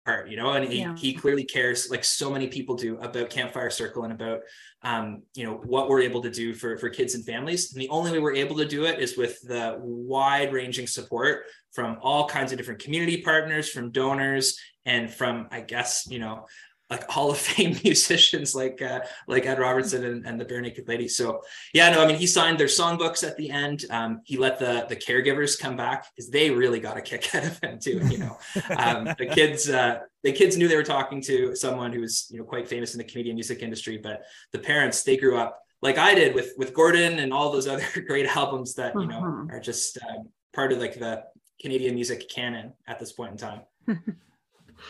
heart, 0.06 0.30
you 0.30 0.36
know, 0.36 0.52
and 0.52 0.70
he, 0.70 0.80
Yeah. 0.80 0.94
he 0.96 1.12
clearly 1.12 1.44
cares 1.44 1.90
like 1.90 2.04
so 2.04 2.30
many 2.30 2.46
people 2.46 2.76
do 2.76 2.96
about 2.98 3.28
Campfire 3.30 3.70
Circle 3.70 4.04
and 4.04 4.12
about 4.12 4.40
um, 4.82 5.22
you 5.34 5.44
know 5.44 5.54
what 5.64 5.88
we're 5.88 6.02
able 6.02 6.22
to 6.22 6.30
do 6.30 6.54
for 6.54 6.78
for 6.78 6.88
kids 6.88 7.14
and 7.14 7.24
families. 7.24 7.72
And 7.72 7.82
the 7.82 7.88
only 7.88 8.12
way 8.12 8.20
we're 8.20 8.34
able 8.34 8.56
to 8.56 8.66
do 8.66 8.84
it 8.86 9.00
is 9.00 9.16
with 9.16 9.40
the 9.42 9.76
wide 9.80 10.52
ranging 10.52 10.86
support 10.86 11.44
from 11.72 11.98
all 12.02 12.28
kinds 12.28 12.52
of 12.52 12.58
different 12.58 12.80
community 12.82 13.20
partners, 13.22 13.68
from 13.68 13.90
donors, 13.90 14.58
and 14.84 15.12
from 15.12 15.48
I 15.50 15.60
guess 15.60 16.06
you 16.08 16.20
know 16.20 16.46
like 16.90 17.08
Hall 17.10 17.30
of 17.30 17.38
Fame 17.38 17.76
musicians 17.84 18.54
like 18.54 18.80
uh, 18.82 19.00
like 19.26 19.46
Ed 19.46 19.58
Robertson 19.58 20.04
and, 20.04 20.26
and 20.26 20.40
the 20.40 20.44
Barenaked 20.44 20.86
Ladies. 20.88 21.16
So 21.16 21.40
yeah, 21.74 21.90
no, 21.90 22.02
I 22.02 22.06
mean 22.06 22.16
he 22.16 22.26
signed 22.26 22.58
their 22.58 22.66
songbooks 22.66 23.26
at 23.26 23.36
the 23.36 23.50
end. 23.50 23.84
Um, 23.90 24.20
he 24.24 24.36
let 24.36 24.58
the 24.58 24.86
the 24.88 24.96
caregivers 24.96 25.58
come 25.58 25.76
back 25.76 26.06
because 26.14 26.30
they 26.30 26.50
really 26.50 26.80
got 26.80 26.96
a 26.96 27.00
kick 27.00 27.22
out 27.34 27.44
of 27.44 27.58
him 27.62 27.78
too. 27.78 28.00
You 28.08 28.18
know, 28.18 28.38
um, 28.76 29.04
the 29.18 29.26
kids 29.32 29.68
uh, 29.68 30.00
the 30.22 30.32
kids 30.32 30.56
knew 30.56 30.68
they 30.68 30.76
were 30.76 30.82
talking 30.82 31.20
to 31.22 31.54
someone 31.56 31.92
who 31.92 32.00
was 32.00 32.28
you 32.30 32.38
know 32.38 32.44
quite 32.44 32.68
famous 32.68 32.94
in 32.94 32.98
the 32.98 33.04
Canadian 33.04 33.36
music 33.36 33.62
industry, 33.62 33.98
but 33.98 34.22
the 34.52 34.58
parents 34.58 35.02
they 35.02 35.16
grew 35.16 35.36
up 35.38 35.60
like 35.82 35.98
I 35.98 36.14
did 36.14 36.34
with 36.34 36.52
with 36.56 36.72
Gordon 36.72 37.18
and 37.18 37.32
all 37.32 37.50
those 37.52 37.66
other 37.66 37.84
great 38.06 38.26
albums 38.36 38.74
that 38.74 38.94
you 38.94 39.06
know 39.06 39.20
Mhm. 39.20 39.52
are 39.52 39.60
just 39.60 39.98
uh, 39.98 40.22
part 40.54 40.72
of 40.72 40.78
like 40.78 40.98
the 40.98 41.24
Canadian 41.60 41.94
music 41.94 42.28
canon 42.28 42.72
at 42.86 42.98
this 42.98 43.12
point 43.12 43.32
in 43.32 43.38
time. 43.38 43.60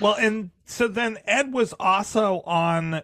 Well, 0.00 0.14
and 0.18 0.50
so 0.64 0.88
then 0.88 1.18
Ed 1.26 1.52
was 1.52 1.74
also 1.78 2.40
on. 2.42 3.02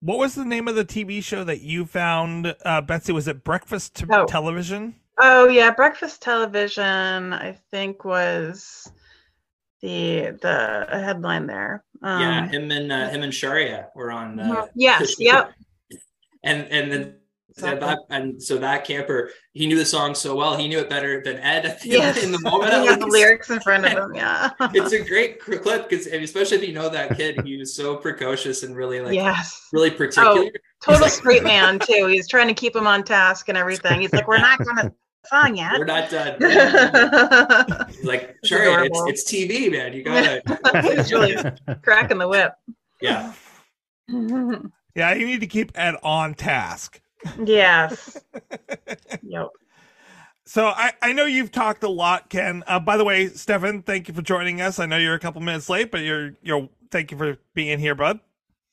What 0.00 0.18
was 0.18 0.34
the 0.34 0.44
name 0.44 0.68
of 0.68 0.74
the 0.76 0.84
TV 0.84 1.22
show 1.22 1.44
that 1.44 1.62
you 1.62 1.86
found, 1.86 2.54
uh, 2.64 2.80
Betsy? 2.82 3.12
Was 3.12 3.26
it 3.26 3.42
Breakfast 3.42 3.96
t- 3.96 4.04
Oh. 4.10 4.26
Television? 4.26 4.94
Oh 5.18 5.48
yeah, 5.48 5.70
breakfast 5.70 6.22
television. 6.22 7.32
I 7.32 7.58
think 7.70 8.04
was 8.04 8.90
the 9.80 10.36
the 10.42 10.86
headline 10.90 11.46
there. 11.46 11.84
Um, 12.02 12.20
yeah, 12.20 12.48
him 12.48 12.70
and 12.70 12.92
uh, 12.92 13.08
him 13.08 13.22
and 13.22 13.32
Sharia 13.32 13.88
were 13.94 14.10
on. 14.10 14.40
Uh, 14.40 14.66
yes, 14.74 15.14
yep. 15.20 15.52
And 16.42 16.66
and 16.68 16.92
then 16.92 17.16
Exactly. 17.56 17.80
that, 17.86 17.98
and 18.10 18.42
so 18.42 18.58
that 18.58 18.84
camper, 18.84 19.30
he 19.52 19.66
knew 19.66 19.78
the 19.78 19.84
song 19.84 20.14
so 20.16 20.34
well, 20.34 20.56
he 20.56 20.66
knew 20.66 20.78
it 20.80 20.90
better 20.90 21.22
than 21.22 21.36
Ed 21.38 21.64
at 21.66 21.80
the- 21.80 21.88
Yes. 21.90 22.22
in 22.24 22.32
the 22.32 22.40
moment. 22.40 22.72
He 22.74 22.86
had 22.86 23.00
the 23.00 23.06
lyrics 23.06 23.48
in 23.50 23.60
front 23.60 23.84
of 23.86 23.92
him. 23.92 24.12
Yeah. 24.14 24.50
It's 24.60 24.92
a 24.92 25.04
great 25.04 25.38
clip 25.38 25.88
because 25.88 26.06
especially 26.08 26.56
if 26.56 26.64
you 26.66 26.72
know 26.74 26.88
that 26.88 27.16
kid, 27.16 27.40
he 27.44 27.56
was 27.56 27.76
so 27.76 27.96
precocious 27.96 28.64
and 28.64 28.74
really 28.74 29.00
like 29.00 29.14
yes. 29.14 29.68
really 29.72 29.90
oh, 29.92 29.96
particular. 29.96 30.30
Oh, 30.46 30.50
Total 30.82 31.02
like- 31.02 31.12
straight 31.12 31.44
man 31.54 31.78
too. 31.78 32.06
He's 32.08 32.26
trying 32.28 32.48
to 32.48 32.54
keep 32.54 32.74
him 32.74 32.86
on 32.88 33.04
task 33.04 33.48
and 33.48 33.56
everything. 33.56 34.00
He's 34.00 34.12
like, 34.12 34.26
we're 34.26 34.38
not 34.38 34.58
gonna 34.64 34.92
song 35.26 35.56
yet. 35.56 35.78
We're 35.78 35.84
not 35.84 36.10
done. 36.10 36.36
yeah. 36.40 37.86
He's 37.88 38.04
like, 38.04 38.34
sure, 38.44 38.58
it's, 38.62 38.86
adorable. 38.98 39.04
it's 39.06 39.32
TV, 39.32 39.70
man. 39.70 39.92
You 39.92 40.02
gotta, 40.02 40.42
He's 40.96 41.12
really 41.12 41.36
cracking 41.82 42.18
the 42.18 42.26
whip. 42.28 42.52
yeah. 43.00 43.32
Yeah, 44.96 45.14
you 45.14 45.26
need 45.26 45.40
to 45.40 45.46
keep 45.46 45.72
Ed 45.74 45.96
on 46.02 46.34
task. 46.34 47.00
Yes. 47.44 48.18
Yep. 49.22 49.48
So 50.44 50.66
I, 50.66 50.92
I 51.00 51.12
know 51.12 51.24
you've 51.24 51.50
talked 51.50 51.82
a 51.82 51.88
lot, 51.88 52.28
Ken. 52.28 52.62
Uh, 52.66 52.78
by 52.78 52.96
the 52.98 53.04
way, 53.04 53.28
Stefan, 53.28 53.82
thank 53.82 54.06
you 54.08 54.14
for 54.14 54.20
joining 54.22 54.60
us. 54.60 54.78
I 54.78 54.84
know 54.86 54.98
you're 54.98 55.14
a 55.14 55.18
couple 55.18 55.40
minutes 55.40 55.70
late, 55.70 55.90
but 55.90 56.02
you're 56.02 56.34
you're 56.42 56.68
thank 56.90 57.10
you 57.10 57.16
for 57.16 57.38
being 57.54 57.78
here, 57.78 57.94
bud. 57.94 58.20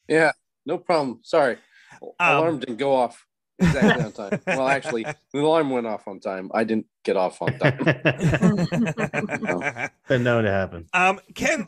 Yeah, 0.09 0.31
no 0.65 0.77
problem. 0.77 1.21
Sorry. 1.23 1.57
Um, 2.01 2.09
alarm 2.37 2.59
didn't 2.59 2.77
go 2.77 2.93
off 2.93 3.25
exactly 3.59 4.03
on 4.03 4.11
time. 4.11 4.41
Well, 4.47 4.67
actually, 4.67 5.03
the 5.03 5.39
alarm 5.39 5.69
went 5.69 5.87
off 5.87 6.07
on 6.07 6.19
time. 6.19 6.51
I 6.53 6.65
didn't 6.65 6.87
get 7.03 7.15
off 7.15 7.41
on 7.41 7.57
time. 7.57 7.77
Been 10.07 10.23
known 10.23 10.43
to 10.43 10.51
happen. 10.51 10.87
um, 10.93 11.19
Ken, 11.33 11.67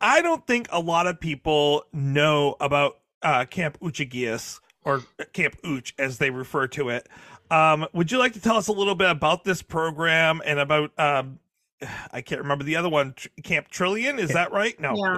I 0.00 0.22
don't 0.22 0.44
think 0.46 0.66
a 0.72 0.80
lot 0.80 1.06
of 1.06 1.20
people 1.20 1.84
know 1.92 2.56
about 2.60 2.98
uh, 3.22 3.44
Camp 3.44 3.78
Oochigeas 3.80 4.58
or 4.84 5.02
Camp 5.32 5.56
Ooch, 5.62 5.92
as 5.98 6.18
they 6.18 6.30
refer 6.30 6.66
to 6.68 6.88
it. 6.88 7.08
Um, 7.50 7.86
would 7.92 8.10
you 8.10 8.18
like 8.18 8.32
to 8.32 8.40
tell 8.40 8.56
us 8.56 8.68
a 8.68 8.72
little 8.72 8.94
bit 8.94 9.10
about 9.10 9.44
this 9.44 9.62
program 9.62 10.40
and 10.44 10.58
about 10.58 10.98
um, 10.98 11.38
I 12.12 12.20
can't 12.20 12.40
remember 12.40 12.64
the 12.64 12.76
other 12.76 12.88
one, 12.88 13.14
Camp 13.42 13.68
Trillium? 13.68 14.18
Is 14.18 14.30
that 14.30 14.52
right? 14.52 14.78
No. 14.80 14.94
Yeah. 14.96 15.16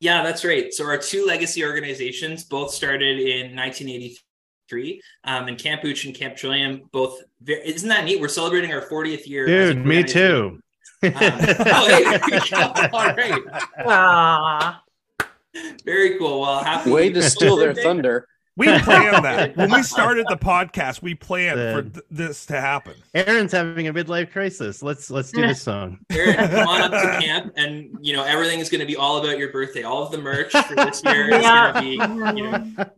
Yeah, 0.00 0.22
that's 0.22 0.46
right. 0.46 0.72
So 0.72 0.86
our 0.86 0.96
two 0.96 1.26
legacy 1.26 1.62
organizations 1.62 2.44
both 2.44 2.72
started 2.72 3.20
in 3.20 3.54
1983. 3.54 5.02
Um, 5.24 5.48
and 5.48 5.58
Camp 5.58 5.82
Ooch 5.82 6.06
and 6.06 6.14
Camp 6.14 6.36
Trillium 6.36 6.88
both. 6.90 7.20
Very, 7.42 7.68
isn't 7.68 7.88
that 7.88 8.04
neat? 8.04 8.18
We're 8.18 8.28
celebrating 8.28 8.72
our 8.72 8.80
40th 8.80 9.26
year. 9.26 9.46
Dude, 9.46 9.84
me 9.84 10.02
too. 10.02 10.58
Um, 11.02 11.12
oh, 11.12 11.86
hey, 11.86 12.04
there 12.04 12.34
you 12.34 12.50
go. 12.50 12.72
All 12.92 13.14
right. 13.14 13.42
Ah. 13.86 14.82
Very 15.84 16.18
cool. 16.18 16.40
Well, 16.40 16.64
happy 16.64 16.90
Way 16.90 17.10
to 17.10 17.22
steal 17.22 17.56
their 17.56 17.74
thunder. 17.74 18.26
We 18.60 18.66
planned 18.82 19.24
that 19.24 19.56
when 19.56 19.72
we 19.72 19.82
started 19.82 20.26
the 20.28 20.36
podcast. 20.36 21.00
We 21.00 21.14
planned 21.14 21.58
for 21.58 21.82
th- 21.82 22.04
this 22.10 22.44
to 22.46 22.60
happen. 22.60 22.92
Aaron's 23.14 23.52
having 23.52 23.88
a 23.88 23.94
midlife 23.94 24.30
crisis. 24.32 24.82
Let's 24.82 25.10
let's 25.10 25.30
do 25.32 25.40
this 25.40 25.62
song. 25.62 25.98
Aaron, 26.10 26.36
come 26.50 26.68
on 26.68 26.80
up 26.82 26.90
to 26.90 27.24
camp, 27.24 27.54
and 27.56 27.96
you 28.02 28.12
know 28.12 28.22
everything 28.22 28.60
is 28.60 28.68
going 28.68 28.80
to 28.82 28.86
be 28.86 28.96
all 28.96 29.16
about 29.16 29.38
your 29.38 29.50
birthday. 29.50 29.82
All 29.82 30.02
of 30.02 30.12
the 30.12 30.18
merch 30.18 30.52
for 30.52 30.74
this 30.74 31.02
year 31.02 31.30
is 31.34 31.42
Yeah. 31.42 31.72
going 31.72 31.96
to 31.96 32.32
be, 32.34 32.38
you 32.42 32.50
know, 32.50 32.90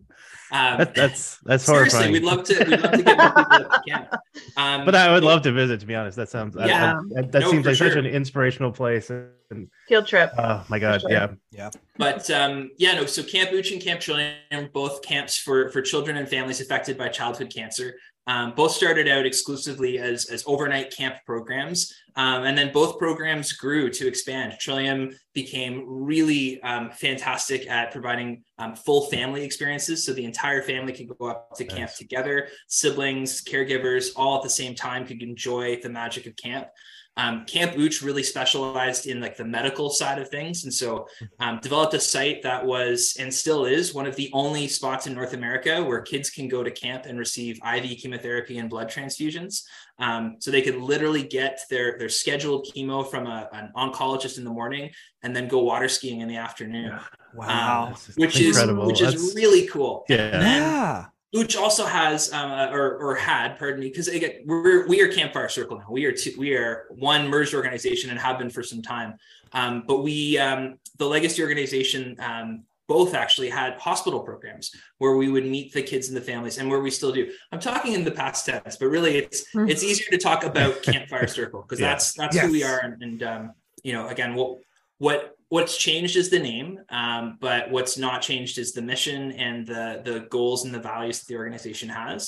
um, 0.53 0.79
That, 0.79 0.95
that's 0.95 1.39
that's 1.45 1.65
seriously, 1.65 1.99
horrifying. 1.99 2.13
we'd 2.13 2.23
love 2.25 2.45
to. 2.45 2.59
We'd 2.65 2.81
love 2.81 2.93
to 2.93 3.03
get 3.03 3.17
more 3.19 3.31
people 3.35 3.55
up 3.55 3.71
to 3.85 3.91
camp. 3.91 4.09
Um, 4.57 4.85
but 4.85 4.95
I 4.95 5.13
would 5.13 5.25
love 5.25 5.43
to 5.43 5.53
visit. 5.53 5.81
To 5.81 5.87
be 5.87 5.95
honest, 5.95 6.17
that 6.19 6.29
sounds 6.29 6.57
I- 6.57 6.65
I- 6.65 6.67
Yeah. 6.67 7.01
that, 7.15 7.33
that 7.33 7.41
No, 7.41 7.51
seems 7.51 7.65
for 7.65 7.71
like 7.71 7.79
such 7.79 7.97
an 7.97 8.07
inspirational 8.07 8.71
place. 8.71 9.11
And 9.11 9.69
Field 9.89 10.07
trip. 10.07 10.31
oh 10.39 10.65
my 10.69 10.79
god, 10.79 11.01
sure. 11.03 11.11
yeah, 11.51 11.71
But 11.99 12.31
um, 12.31 12.71
yeah, 12.79 12.95
no. 12.95 13.07
So 13.07 13.23
Camp 13.23 13.51
Ooch 13.51 13.73
and 13.73 13.83
Camp 13.83 14.01
Trillium, 14.01 14.71
both 14.73 15.03
camps 15.03 15.37
for 15.39 15.69
for 15.71 15.83
children 15.83 16.17
and 16.19 16.29
families 16.29 16.61
affected 16.61 16.97
by 16.97 17.09
childhood 17.09 17.53
cancer. 17.55 17.95
Um, 18.29 18.53
both 18.55 18.71
started 18.71 19.09
out 19.09 19.27
exclusively 19.27 19.99
as 19.99 20.27
as 20.31 20.45
overnight 20.47 20.95
camp 20.97 21.17
programs, 21.27 21.93
um, 22.17 22.45
and 22.45 22.57
then 22.57 22.73
both 22.73 22.99
programs 22.99 23.53
grew 23.53 23.91
to 23.91 24.07
expand. 24.07 24.55
Trillium 24.61 25.11
became 25.35 25.85
really 25.87 26.61
um, 26.63 26.91
fantastic 26.91 27.69
at 27.69 27.91
providing 27.91 28.43
um, 28.59 28.75
full 28.77 29.07
family 29.07 29.45
experiences, 29.45 30.05
so 30.05 30.13
the 30.13 30.25
entire 30.25 30.63
family 30.63 30.93
could 30.93 31.09
go 31.09 31.27
up 31.27 31.55
to 31.57 31.65
camp 31.65 31.93
together. 31.95 32.49
Siblings, 32.69 33.43
caregivers, 33.43 34.11
all 34.17 34.37
at 34.37 34.43
the 34.43 34.51
same 34.51 34.75
time 34.75 35.07
could 35.07 35.23
enjoy 35.23 35.81
the 35.81 35.89
magic 35.89 36.27
of 36.27 36.37
camp. 36.37 36.69
Um, 37.17 37.45
Camp 37.45 37.73
Ooch 37.73 38.03
really 38.03 38.23
specialized 38.23 39.07
in 39.07 39.21
like 39.21 39.37
the 39.37 39.45
medical 39.45 39.91
side 39.91 40.19
of 40.19 40.31
things, 40.31 40.65
and 40.65 40.73
so 40.73 41.07
um, 41.41 41.59
developed 41.61 41.93
a 41.93 42.01
site 42.01 42.43
that 42.43 42.65
was 42.65 43.17
and 43.19 43.33
still 43.33 43.67
is 43.67 43.93
one 43.93 44.07
of 44.07 44.17
the 44.17 44.31
only 44.33 44.67
spots 44.67 45.07
in 45.07 45.15
North 45.15 45.35
America 45.35 45.85
where 45.85 46.01
kids 46.01 46.31
can 46.31 46.49
go 46.49 46.63
to 46.63 46.71
camp 46.71 47.05
and 47.05 47.19
receive 47.19 47.59
IV 47.59 47.99
chemotherapy 47.99 48.59
and 48.59 48.71
blood 48.71 48.89
transfusions. 48.89 49.63
Um, 49.99 50.37
so 50.41 50.51
they 50.51 50.63
could 50.63 50.77
literally 50.77 51.23
get 51.23 51.61
their 51.71 51.97
their 51.99 52.09
scheduled 52.09 52.67
chemo 52.67 53.09
from 53.09 53.27
a, 53.27 53.49
an 53.53 53.71
oncologist 53.77 54.39
in 54.39 54.45
the 54.45 54.51
morning 54.51 54.91
and 55.23 55.37
then 55.37 55.49
go 55.49 55.59
water 55.61 55.89
skiing 55.89 56.21
in 56.21 56.29
the 56.29 56.37
afternoon, 56.37 56.99
Wow. 57.35 57.89
Um, 57.89 57.95
which 58.17 58.41
is 58.41 58.57
incredible. 58.59 58.87
which 58.87 59.01
is 59.01 59.35
really 59.35 59.67
cool. 59.69 60.05
yeah. 60.09 60.41
yeah. 60.41 61.05
Ooch 61.35 61.59
also 61.59 61.87
has, 61.87 62.31
uh, 62.31 62.69
or 62.73 62.99
or 62.99 63.15
had, 63.15 63.59
pardon 63.59 63.81
me, 63.81 63.89
because 63.89 64.07
again, 64.09 64.43
we're 64.45 64.87
we 64.87 65.01
are 65.01 65.09
Campfire 65.09 65.49
Circle 65.49 65.79
now. 65.79 65.87
We 65.91 66.05
are 66.05 66.13
two, 66.13 66.33
we 66.37 66.55
are 66.55 66.85
one 66.91 67.29
merged 67.29 67.55
organization 67.55 68.11
and 68.11 68.19
have 68.19 68.39
been 68.39 68.51
for 68.51 68.63
some 68.63 68.83
time. 68.83 69.15
Um, 69.53 69.85
but 69.87 70.03
we, 70.03 70.37
um, 70.37 70.79
the 70.99 71.07
legacy 71.07 71.41
organization, 71.43 72.17
um, 72.19 72.65
both 72.93 73.15
actually 73.15 73.49
had 73.61 73.71
hospital 73.89 74.21
programs 74.21 74.67
where 74.99 75.17
we 75.17 75.29
would 75.35 75.47
meet 75.47 75.73
the 75.73 75.83
kids 75.91 76.09
and 76.09 76.17
the 76.17 76.27
families, 76.33 76.59
and 76.59 76.69
where 76.71 76.81
we 76.87 76.91
still 76.91 77.13
do. 77.21 77.25
I'm 77.51 77.61
talking 77.71 77.93
in 77.99 78.05
the 78.05 78.17
past 78.23 78.45
tense, 78.47 78.77
but 78.81 78.89
really, 78.97 79.15
it's 79.23 79.39
Mhm. 79.55 79.71
it's 79.71 79.83
easier 79.91 80.09
to 80.11 80.19
talk 80.29 80.41
about 80.45 80.83
Campfire 80.83 81.27
Circle 81.39 81.63
because 81.63 81.81
Yeah. 81.81 81.89
that's 81.91 82.07
that's 82.21 82.37
who 82.39 82.51
we 82.59 82.63
are, 82.71 82.81
and, 82.85 82.95
and 83.07 83.19
um, 83.33 83.43
you 83.83 83.93
know, 83.95 84.05
again, 84.15 84.35
what 84.35 84.51
what 84.99 85.21
what's 85.55 85.77
changed 85.77 86.17
is 86.23 86.29
the 86.31 86.39
name 86.53 86.71
um, 87.01 87.25
but 87.47 87.71
what's 87.75 87.97
not 88.07 88.19
changed 88.29 88.57
is 88.63 88.69
the 88.73 88.81
mission 88.93 89.21
and 89.47 89.67
the 89.73 90.01
the 90.09 90.17
goals 90.37 90.65
and 90.65 90.73
the 90.77 90.85
values 90.93 91.19
that 91.19 91.27
the 91.31 91.37
organization 91.37 91.89
has 91.91 92.21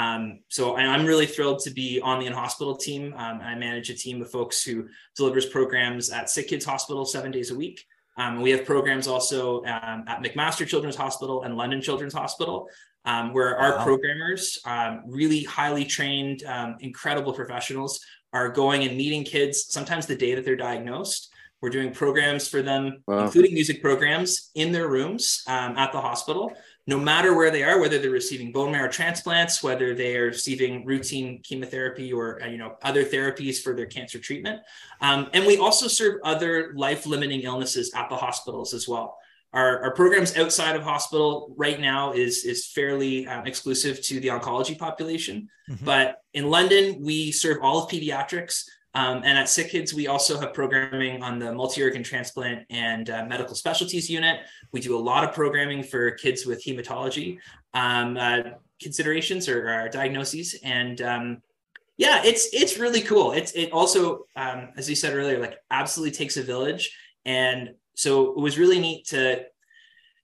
um, 0.00 0.40
so 0.48 0.76
and 0.78 0.86
i'm 0.94 1.06
really 1.06 1.28
thrilled 1.34 1.60
to 1.66 1.70
be 1.82 1.88
on 2.10 2.16
the 2.20 2.26
in 2.26 2.32
hospital 2.44 2.74
team 2.86 3.02
um, 3.22 3.36
i 3.50 3.54
manage 3.54 3.88
a 3.88 3.94
team 4.04 4.20
of 4.20 4.28
folks 4.38 4.56
who 4.66 4.76
delivers 5.16 5.46
programs 5.46 6.04
at 6.18 6.28
sick 6.28 6.46
kids 6.48 6.64
hospital 6.72 7.04
seven 7.06 7.30
days 7.36 7.50
a 7.50 7.56
week 7.64 7.78
um, 8.18 8.42
we 8.42 8.50
have 8.50 8.64
programs 8.66 9.06
also 9.08 9.58
um, 9.64 10.04
at 10.06 10.22
mcmaster 10.22 10.66
children's 10.66 10.96
hospital 10.96 11.42
and 11.44 11.56
london 11.56 11.80
children's 11.80 12.14
hospital 12.14 12.68
um, 13.04 13.32
where 13.32 13.56
our 13.56 13.76
Wow. 13.78 13.84
programmers 13.84 14.60
um, 14.66 15.02
really 15.06 15.42
highly 15.44 15.84
trained 15.84 16.42
um, 16.44 16.76
incredible 16.80 17.32
professionals 17.32 18.00
are 18.32 18.50
going 18.50 18.84
and 18.86 18.96
meeting 18.96 19.24
kids 19.24 19.66
sometimes 19.70 20.04
the 20.06 20.16
day 20.16 20.34
that 20.34 20.44
they're 20.44 20.56
diagnosed 20.70 21.32
we're 21.60 21.70
doing 21.70 21.90
programs 21.92 22.46
for 22.46 22.62
them, 22.62 23.02
Wow. 23.08 23.24
including 23.24 23.52
music 23.52 23.82
programs 23.82 24.50
in 24.54 24.70
their 24.70 24.86
rooms 24.86 25.42
um, 25.48 25.76
at 25.76 25.90
the 25.90 26.00
hospital, 26.00 26.52
no 26.88 26.98
matter 26.98 27.34
where 27.36 27.50
they 27.50 27.62
are, 27.62 27.78
whether 27.78 27.98
they're 27.98 28.10
receiving 28.22 28.50
bone 28.50 28.72
marrow 28.72 28.90
transplants, 28.90 29.62
whether 29.62 29.94
they 29.94 30.16
are 30.16 30.28
receiving 30.28 30.86
routine 30.86 31.38
chemotherapy 31.42 32.10
or 32.18 32.42
uh, 32.42 32.46
you 32.46 32.56
know 32.56 32.76
other 32.82 33.04
therapies 33.04 33.56
for 33.62 33.76
their 33.76 33.84
cancer 33.96 34.18
treatment. 34.18 34.58
Um, 35.02 35.28
and 35.34 35.44
we 35.46 35.58
also 35.58 35.86
serve 35.86 36.14
other 36.24 36.72
life-limiting 36.74 37.42
illnesses 37.42 37.92
at 37.94 38.08
the 38.08 38.16
hospitals 38.16 38.72
as 38.72 38.88
well. 38.88 39.18
Our, 39.52 39.82
our 39.84 39.94
programs 39.94 40.36
outside 40.36 40.76
of 40.76 40.82
hospital 40.82 41.54
right 41.58 41.78
now 41.78 42.12
is 42.12 42.44
is 42.52 42.66
fairly 42.78 43.26
um, 43.26 43.46
exclusive 43.46 44.00
to 44.08 44.14
the 44.20 44.28
oncology 44.28 44.76
population, 44.86 45.36
Mhm. 45.70 45.84
but 45.84 46.06
in 46.32 46.44
London 46.56 46.82
we 47.08 47.32
serve 47.32 47.58
all 47.62 47.76
of 47.84 47.90
pediatrics. 47.90 48.64
Um, 48.98 49.22
and 49.24 49.38
at 49.38 49.48
Sick 49.48 49.70
Kids, 49.70 49.94
we 49.94 50.08
also 50.08 50.40
have 50.40 50.52
programming 50.52 51.22
on 51.22 51.38
the 51.38 51.52
multi 51.52 51.80
organ 51.84 52.02
transplant 52.02 52.66
and 52.68 53.08
uh, 53.08 53.24
medical 53.26 53.54
specialties 53.54 54.10
unit. 54.10 54.40
We 54.72 54.80
do 54.80 54.96
a 54.96 54.98
lot 54.98 55.22
of 55.22 55.32
programming 55.32 55.84
for 55.84 56.10
kids 56.10 56.44
with 56.46 56.64
hematology 56.64 57.38
um, 57.74 58.16
uh, 58.16 58.40
considerations 58.82 59.48
or, 59.48 59.70
or 59.70 59.88
diagnoses. 59.88 60.56
And 60.64 61.00
um, 61.00 61.42
yeah, 61.96 62.22
it's 62.24 62.48
it's 62.52 62.76
really 62.76 63.00
cool. 63.00 63.30
It's 63.30 63.52
it 63.52 63.70
also, 63.70 64.24
um, 64.34 64.70
as 64.76 64.90
you 64.90 64.96
said 64.96 65.14
earlier, 65.14 65.38
like 65.38 65.58
absolutely 65.70 66.16
takes 66.16 66.36
a 66.36 66.42
village. 66.42 66.92
And 67.24 67.74
so 67.94 68.32
it 68.32 68.38
was 68.38 68.58
really 68.58 68.80
neat 68.80 69.06
to 69.08 69.44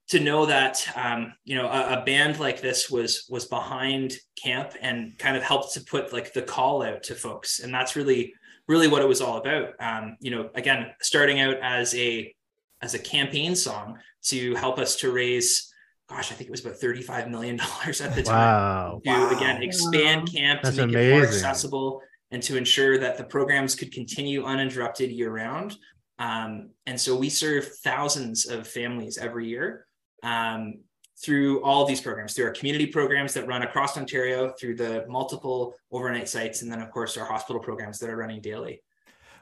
to 0.08 0.18
know 0.18 0.46
that 0.46 0.84
um, 0.96 1.32
you 1.44 1.54
know 1.54 1.68
a, 1.68 2.00
a 2.00 2.04
band 2.04 2.40
like 2.40 2.60
this 2.60 2.90
was 2.90 3.24
was 3.30 3.44
behind 3.44 4.14
camp 4.36 4.72
and 4.80 5.16
kind 5.16 5.36
of 5.36 5.44
helped 5.44 5.74
to 5.74 5.80
put 5.80 6.12
like 6.12 6.32
the 6.32 6.42
call 6.42 6.82
out 6.82 7.04
to 7.04 7.14
folks 7.14 7.60
and 7.60 7.72
that's 7.72 7.96
really 7.96 8.34
really 8.68 8.88
what 8.88 9.02
it 9.02 9.08
was 9.08 9.20
all 9.20 9.36
about. 9.38 9.70
Um, 9.80 10.16
you 10.20 10.30
know 10.30 10.50
again 10.54 10.86
starting 11.00 11.40
out 11.40 11.56
as 11.62 11.94
a 11.94 12.34
as 12.82 12.94
a 12.94 12.98
campaign 12.98 13.54
song 13.54 13.98
to 14.24 14.54
help 14.56 14.78
us 14.78 14.96
to 14.96 15.10
raise 15.12 15.72
gosh 16.08 16.30
i 16.30 16.34
think 16.34 16.48
it 16.48 16.50
was 16.50 16.60
about 16.64 16.76
35 16.76 17.30
million 17.30 17.56
dollars 17.64 18.00
at 18.00 18.14
the 18.14 18.22
time. 18.22 18.34
Wow. 18.34 19.00
to 19.04 19.10
Wow. 19.10 19.30
again 19.36 19.62
expand 19.62 20.30
camp 20.30 20.60
That's 20.62 20.76
to 20.76 20.86
make 20.86 20.96
it 20.96 21.10
more 21.12 21.22
accessible 21.22 22.02
and 22.30 22.42
to 22.42 22.56
ensure 22.56 22.98
that 22.98 23.16
the 23.16 23.24
programs 23.24 23.74
could 23.74 23.92
continue 23.92 24.44
uninterrupted 24.44 25.10
year 25.10 25.30
round 25.30 25.76
Um, 26.18 26.70
and 26.86 27.00
so 27.00 27.16
we 27.16 27.28
serve 27.30 27.66
thousands 27.82 28.46
of 28.46 28.66
families 28.68 29.18
every 29.18 29.48
year. 29.48 29.86
Um, 30.22 30.80
through 31.24 31.62
all 31.62 31.86
these 31.86 32.00
programs, 32.00 32.34
through 32.34 32.44
our 32.44 32.52
community 32.52 32.86
programs 32.86 33.32
that 33.34 33.46
run 33.46 33.62
across 33.62 33.96
Ontario, 33.96 34.50
through 34.50 34.74
the 34.74 35.06
multiple 35.08 35.74
overnight 35.90 36.28
sites, 36.28 36.62
and 36.62 36.70
then, 36.70 36.82
of 36.82 36.90
course, 36.90 37.16
our 37.16 37.24
hospital 37.24 37.62
programs 37.62 37.98
that 37.98 38.10
are 38.10 38.16
running 38.16 38.42
daily. 38.42 38.82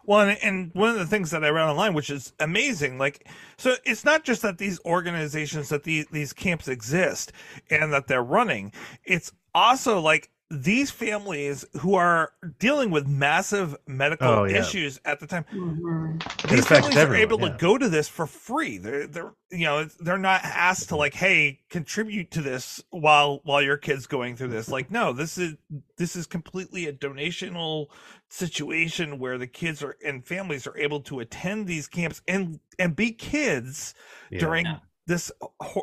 Well, 0.05 0.35
and 0.43 0.71
one 0.75 0.91
of 0.91 0.97
the 0.97 1.07
things 1.07 1.31
that 1.31 1.45
I 1.45 1.49
read 1.49 1.69
online, 1.69 1.95
which 1.95 2.11
is 2.11 2.33
amazing, 2.41 2.99
like, 2.99 3.29
so 3.57 3.75
it's 3.85 4.05
not 4.05 4.25
just 4.25 4.43
that 4.43 4.59
these 4.59 4.81
organizations, 4.85 5.69
that 5.69 5.85
these, 5.85 6.07
these 6.11 6.33
camps 6.33 6.69
exist 6.69 7.33
and 7.71 7.93
that 7.93 8.09
they're 8.09 8.23
running. 8.23 8.73
It's 9.05 9.33
also 9.55 10.01
like 10.01 10.31
these 10.55 10.91
families 10.91 11.65
who 11.81 11.95
are 11.95 12.33
dealing 12.59 12.91
with 12.91 13.07
massive 13.07 13.75
medical 13.87 14.29
Oh, 14.29 14.45
yeah. 14.45 14.61
issues 14.61 15.01
at 15.07 15.19
the 15.19 15.27
time 15.27 15.47
Mhm. 15.51 16.23
these 16.51 16.61
affects 16.61 16.89
families 16.89 16.97
are 16.99 17.15
able 17.15 17.41
yeah. 17.41 17.49
to 17.49 17.57
go 17.59 17.79
to 17.79 17.89
this 17.89 18.07
for 18.07 18.27
free. 18.27 18.77
They're 18.77 19.07
they're 19.07 19.33
you 19.51 19.65
know 19.65 19.85
they're 20.01 20.19
not 20.19 20.45
asked 20.45 20.91
to 20.91 20.97
like, 20.97 21.15
hey, 21.15 21.61
contribute 21.71 22.31
to 22.33 22.43
this 22.43 22.83
while 22.91 23.41
while 23.45 23.63
your 23.63 23.79
kid's 23.79 24.07
going 24.07 24.37
through 24.37 24.49
this. 24.49 24.69
Like, 24.69 24.91
no, 24.91 25.15
this 25.15 25.39
is 25.39 25.55
this 25.97 26.17
is 26.17 26.27
completely 26.27 26.87
a 26.87 26.93
donational 26.93 27.87
situation 28.29 29.19
where 29.19 29.39
the 29.39 29.47
kids 29.47 29.83
are 29.83 29.97
and 30.05 30.27
families 30.27 30.67
are 30.67 30.77
able 30.77 31.01
to 31.01 31.21
attend 31.21 31.67
these 31.67 31.89
camps 31.89 32.21
and 32.29 32.61
and 32.79 32.95
be 32.95 33.11
kids 33.13 33.95
Yeah. 34.31 34.41
during 34.41 34.67
Yeah. 34.67 34.79
this 35.07 35.33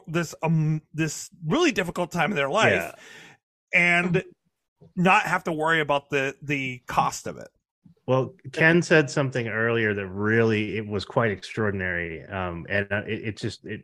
this 0.08 0.36
um 0.44 0.84
this 0.94 1.32
really 1.44 1.72
difficult 1.72 2.12
time 2.12 2.30
in 2.32 2.36
their 2.36 2.50
life 2.50 2.72
Yeah. 2.74 2.96
and 3.74 4.24
not 4.96 5.24
have 5.24 5.44
to 5.46 5.52
worry 5.52 5.82
about 5.82 6.10
the 6.10 6.36
the 6.42 6.82
cost 6.88 7.28
of 7.28 7.38
it. 7.38 7.50
Well, 8.08 8.34
Ken 8.54 8.82
said 8.82 9.10
something 9.10 9.48
earlier 9.48 9.94
that 9.94 10.08
really 10.08 10.78
it 10.78 10.88
was 10.88 11.06
quite 11.06 11.32
extraordinary, 11.32 12.26
um, 12.26 12.66
and 12.70 12.88
uh, 12.92 13.04
it, 13.08 13.28
it 13.28 13.38
just 13.38 13.66
it 13.66 13.82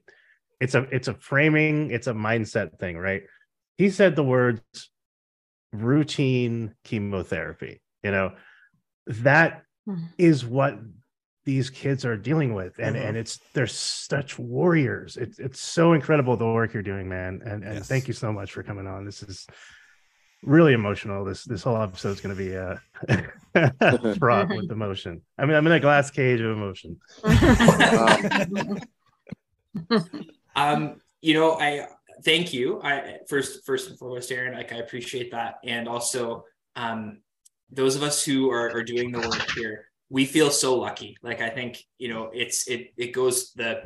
it's 0.59 0.75
a 0.75 0.83
it's 0.91 1.07
a 1.07 1.13
framing, 1.13 1.91
it's 1.91 2.07
a 2.07 2.13
mindset 2.13 2.79
thing, 2.79 2.97
right? 2.97 3.23
He 3.77 3.89
said 3.89 4.15
the 4.15 4.23
words 4.23 4.89
routine 5.73 6.73
chemotherapy. 6.83 7.81
You 8.03 8.11
know, 8.11 8.35
that 9.07 9.63
Mhm. 9.87 10.47
what 10.47 10.79
these 11.45 11.69
kids 11.69 12.05
are 12.05 12.17
dealing 12.17 12.55
with, 12.55 12.79
and 12.79 12.95
Mhm. 12.95 13.09
and 13.09 13.17
it's 13.17 13.39
they're 13.53 13.67
such 13.67 14.39
warriors. 14.39 15.17
It's 15.17 15.37
it's 15.37 15.59
so 15.59 15.93
incredible 15.93 16.35
the 16.37 16.45
work 16.45 16.73
you're 16.73 16.81
doing, 16.81 17.07
man, 17.07 17.41
and 17.45 17.63
and 17.63 17.75
Yes. 17.75 17.87
thank 17.87 18.07
you 18.07 18.13
so 18.15 18.33
much 18.33 18.51
for 18.51 18.63
coming 18.63 18.87
on. 18.87 19.05
This 19.05 19.21
is 19.21 19.45
really 20.45 20.73
emotional. 20.73 21.25
This 21.25 21.43
this 21.43 21.63
whole 21.63 21.81
episode 21.81 22.11
is 22.11 22.21
going 22.21 22.35
to 22.35 22.43
be 22.43 22.55
uh 22.55 22.77
fraught 24.19 24.49
with 24.49 24.71
emotion. 24.71 25.21
I 25.37 25.45
mean, 25.45 25.55
I'm 25.55 25.65
in 25.67 25.73
a 25.73 25.79
glass 25.79 26.11
cage 26.11 26.39
of 26.39 26.51
emotion. 26.51 26.99
um 30.55 31.01
you 31.21 31.33
know 31.33 31.59
i 31.59 31.87
thank 32.23 32.53
you 32.53 32.81
i 32.81 33.17
first 33.27 33.65
first 33.65 33.89
and 33.89 33.99
foremost 33.99 34.31
aaron 34.31 34.53
like 34.53 34.71
i 34.71 34.77
appreciate 34.77 35.31
that 35.31 35.55
and 35.63 35.87
also 35.87 36.43
um 36.75 37.19
those 37.71 37.95
of 37.95 38.03
us 38.03 38.23
who 38.23 38.49
are, 38.49 38.71
are 38.71 38.83
doing 38.83 39.11
the 39.11 39.19
work 39.19 39.49
here 39.55 39.89
we 40.09 40.25
feel 40.25 40.49
so 40.49 40.77
lucky 40.77 41.17
like 41.23 41.41
i 41.41 41.49
think 41.49 41.83
you 41.97 42.07
know 42.07 42.29
it's 42.33 42.67
it 42.67 42.93
it 42.97 43.11
goes 43.11 43.51
the 43.53 43.81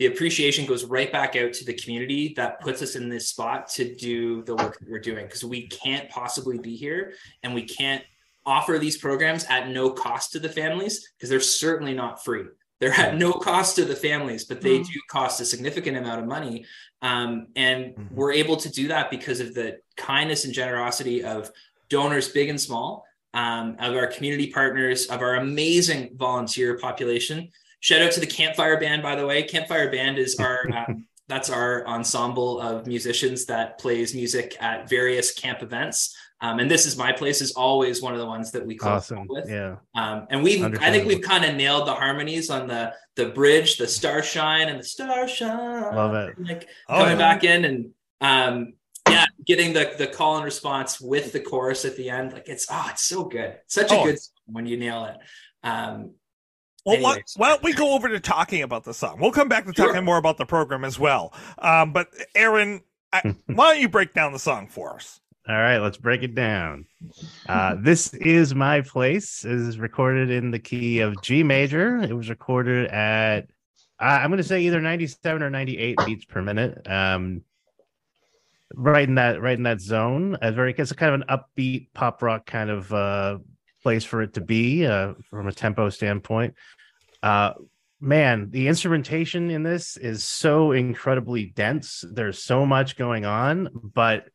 the 0.00 0.06
appreciation 0.06 0.64
goes 0.64 0.86
right 0.86 1.12
back 1.12 1.36
out 1.36 1.52
to 1.52 1.62
the 1.62 1.74
community 1.74 2.32
that 2.34 2.58
puts 2.62 2.80
us 2.80 2.96
in 2.96 3.10
this 3.10 3.28
spot 3.28 3.68
to 3.68 3.94
do 3.94 4.42
the 4.44 4.56
work 4.56 4.78
that 4.80 4.88
we're 4.90 4.98
doing 4.98 5.26
because 5.26 5.44
we 5.44 5.68
can't 5.68 6.08
possibly 6.08 6.58
be 6.58 6.74
here 6.74 7.12
and 7.42 7.54
we 7.54 7.62
can't 7.62 8.02
offer 8.46 8.78
these 8.78 8.96
programs 8.96 9.44
at 9.50 9.68
no 9.68 9.90
cost 9.90 10.32
to 10.32 10.38
the 10.38 10.48
families 10.48 11.12
because 11.16 11.28
they're 11.28 11.38
certainly 11.38 11.92
not 11.94 12.24
free 12.24 12.44
they're 12.80 12.94
at 12.94 13.18
no 13.18 13.34
cost 13.34 13.76
to 13.76 13.84
the 13.84 13.94
families, 13.94 14.46
but 14.46 14.62
they 14.62 14.78
Mm. 14.78 14.86
do 14.86 15.00
cost 15.10 15.38
a 15.42 15.44
significant 15.44 15.98
amount 15.98 16.18
of 16.22 16.26
money. 16.26 16.64
Um, 17.02 17.48
and 17.54 17.94
Mhm. 17.94 18.12
we're 18.12 18.32
able 18.32 18.56
to 18.56 18.70
do 18.70 18.88
that 18.88 19.10
because 19.10 19.38
of 19.38 19.52
the 19.52 19.80
kindness 19.98 20.46
and 20.46 20.54
generosity 20.54 21.22
of 21.22 21.50
donors, 21.90 22.28
big 22.28 22.48
and 22.48 22.58
small, 22.58 23.04
um, 23.34 23.76
of 23.78 23.94
our 23.94 24.06
community 24.06 24.46
partners, 24.50 25.08
of 25.08 25.20
our 25.20 25.34
amazing 25.34 26.16
volunteer 26.16 26.78
population. 26.78 27.50
Shout 27.80 28.02
out 28.02 28.12
to 28.12 28.20
the 28.20 28.26
Campfire 28.26 28.78
Band, 28.78 29.02
by 29.02 29.16
the 29.16 29.26
way. 29.26 29.42
Campfire 29.42 29.90
Band 29.90 30.18
is 30.18 30.36
our 30.38 30.68
um, 30.88 31.06
that's 31.28 31.48
our 31.50 31.86
ensemble 31.86 32.60
of 32.60 32.86
musicians 32.86 33.46
that 33.46 33.78
plays 33.78 34.14
music 34.14 34.56
at 34.60 34.88
various 34.88 35.32
camp 35.32 35.62
events. 35.62 36.14
Um, 36.42 36.58
and 36.58 36.70
this 36.70 36.86
is 36.86 36.96
my 36.96 37.12
place 37.12 37.40
is 37.42 37.52
always 37.52 38.00
one 38.02 38.14
of 38.14 38.18
the 38.18 38.26
ones 38.26 38.50
that 38.52 38.66
we 38.66 38.74
close 38.74 39.12
Awesome. 39.12 39.26
with. 39.28 39.48
Yeah. 39.48 39.76
Um, 39.94 40.26
and 40.30 40.42
we, 40.42 40.64
I 40.64 40.90
think 40.90 41.06
we've 41.06 41.20
kind 41.22 41.44
of 41.44 41.54
nailed 41.54 41.86
the 41.86 41.92
harmonies 41.94 42.48
on 42.50 42.66
the 42.66 42.94
the 43.16 43.26
bridge, 43.26 43.76
the 43.76 43.86
starshine 43.86 44.68
and 44.68 44.80
the 44.80 44.84
starshine. 44.84 45.94
Love 45.94 46.14
it. 46.14 46.34
Like 46.40 46.68
Oh, 46.88 46.98
coming 46.98 47.12
yeah. 47.12 47.32
back 47.34 47.44
in 47.44 47.64
and 47.64 47.90
um, 48.22 48.72
yeah, 49.08 49.26
getting 49.46 49.72
the 49.72 49.92
the 49.98 50.06
call 50.06 50.36
and 50.36 50.44
response 50.44 51.00
with 51.00 51.32
the 51.32 51.40
chorus 51.40 51.84
at 51.84 51.96
the 51.96 52.10
end. 52.10 52.32
Like 52.32 52.48
it's 52.48 52.66
oh, 52.70 52.86
it's 52.90 53.04
so 53.04 53.24
good. 53.24 53.56
Such 53.66 53.92
a 53.92 53.98
Oh. 53.98 54.04
good 54.04 54.18
song 54.18 54.32
when 54.46 54.66
you 54.66 54.76
nail 54.78 55.04
it. 55.04 55.16
Um, 55.62 56.14
Well, 56.86 57.00
why, 57.00 57.22
why 57.36 57.48
don't 57.48 57.62
we 57.62 57.72
go 57.72 57.94
over 57.94 58.08
to 58.08 58.20
talking 58.20 58.62
about 58.62 58.84
the 58.84 58.94
song? 58.94 59.18
We'll 59.20 59.32
come 59.32 59.48
back 59.48 59.66
to 59.66 59.72
Sure. 59.74 59.88
talking 59.88 60.04
more 60.04 60.16
about 60.16 60.38
the 60.38 60.46
program 60.46 60.84
as 60.84 60.98
well. 60.98 61.34
Um, 61.58 61.92
but 61.92 62.08
Aaron, 62.34 62.82
I, 63.12 63.34
why 63.46 63.72
don't 63.72 63.80
you 63.80 63.88
break 63.88 64.14
down 64.14 64.32
the 64.32 64.38
song 64.38 64.66
for 64.68 64.94
us? 64.94 65.20
All 65.48 65.56
right, 65.56 65.78
let's 65.78 65.96
break 65.96 66.22
it 66.22 66.34
down. 66.34 66.86
Uh, 67.48 67.74
this 67.80 68.14
is 68.14 68.54
my 68.54 68.82
place. 68.82 69.44
It 69.44 69.52
is 69.52 69.78
recorded 69.78 70.30
in 70.30 70.50
the 70.50 70.58
key 70.58 71.00
of 71.00 71.20
G 71.22 71.42
major. 71.42 71.96
It 71.98 72.12
was 72.12 72.30
recorded 72.30 72.88
at 72.88 73.48
I 73.98 74.18
I'm 74.18 74.30
going 74.30 74.38
to 74.38 74.44
say 74.44 74.62
either 74.62 74.80
97 74.80 75.42
or 75.42 75.50
98 75.50 75.98
beats 76.06 76.24
per 76.24 76.42
minute. 76.42 76.88
Um, 76.88 77.42
right 78.74 79.08
in 79.08 79.16
that 79.16 79.40
right 79.40 79.56
in 79.56 79.64
that 79.64 79.80
zone. 79.80 80.36
A 80.42 80.52
very 80.52 80.74
it's 80.76 80.90
a 80.90 80.94
kind 80.94 81.14
of 81.14 81.20
an 81.22 81.38
upbeat 81.38 81.88
pop 81.94 82.22
rock 82.22 82.46
kind 82.46 82.70
of 82.70 82.92
uh, 82.92 83.38
place 83.82 84.04
for 84.04 84.22
it 84.22 84.34
to 84.34 84.40
be 84.40 84.86
uh, 84.86 85.14
from 85.28 85.48
a 85.48 85.52
tempo 85.52 85.90
standpoint. 85.90 86.54
Uh, 87.22 87.52
man, 88.00 88.50
the 88.50 88.68
instrumentation 88.68 89.50
in 89.50 89.62
this 89.62 89.96
is 89.96 90.24
so 90.24 90.72
incredibly 90.72 91.46
dense. 91.46 92.04
There's 92.10 92.42
so 92.42 92.64
much 92.64 92.96
going 92.96 93.24
on, 93.24 93.68
but 93.94 94.28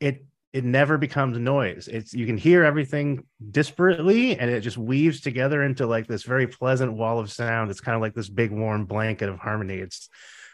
it 0.00 0.24
it 0.52 0.64
never 0.64 0.98
becomes 0.98 1.36
noise. 1.36 1.88
It's 1.88 2.14
you 2.14 2.26
can 2.26 2.36
hear 2.36 2.62
everything 2.62 3.24
disparately, 3.50 4.36
and 4.38 4.48
it 4.50 4.60
just 4.60 4.78
weaves 4.78 5.20
together 5.20 5.62
into 5.64 5.86
like 5.86 6.06
this 6.06 6.22
very 6.22 6.46
pleasant 6.46 6.92
wall 6.92 7.18
of 7.18 7.32
sound. 7.32 7.70
It's 7.70 7.80
kind 7.80 7.96
of 7.96 8.02
like 8.02 8.14
this 8.14 8.28
big 8.28 8.52
warm 8.52 8.86
blanket 8.86 9.28
of 9.28 9.38
harmony. 9.38 9.76
It's 9.76 10.08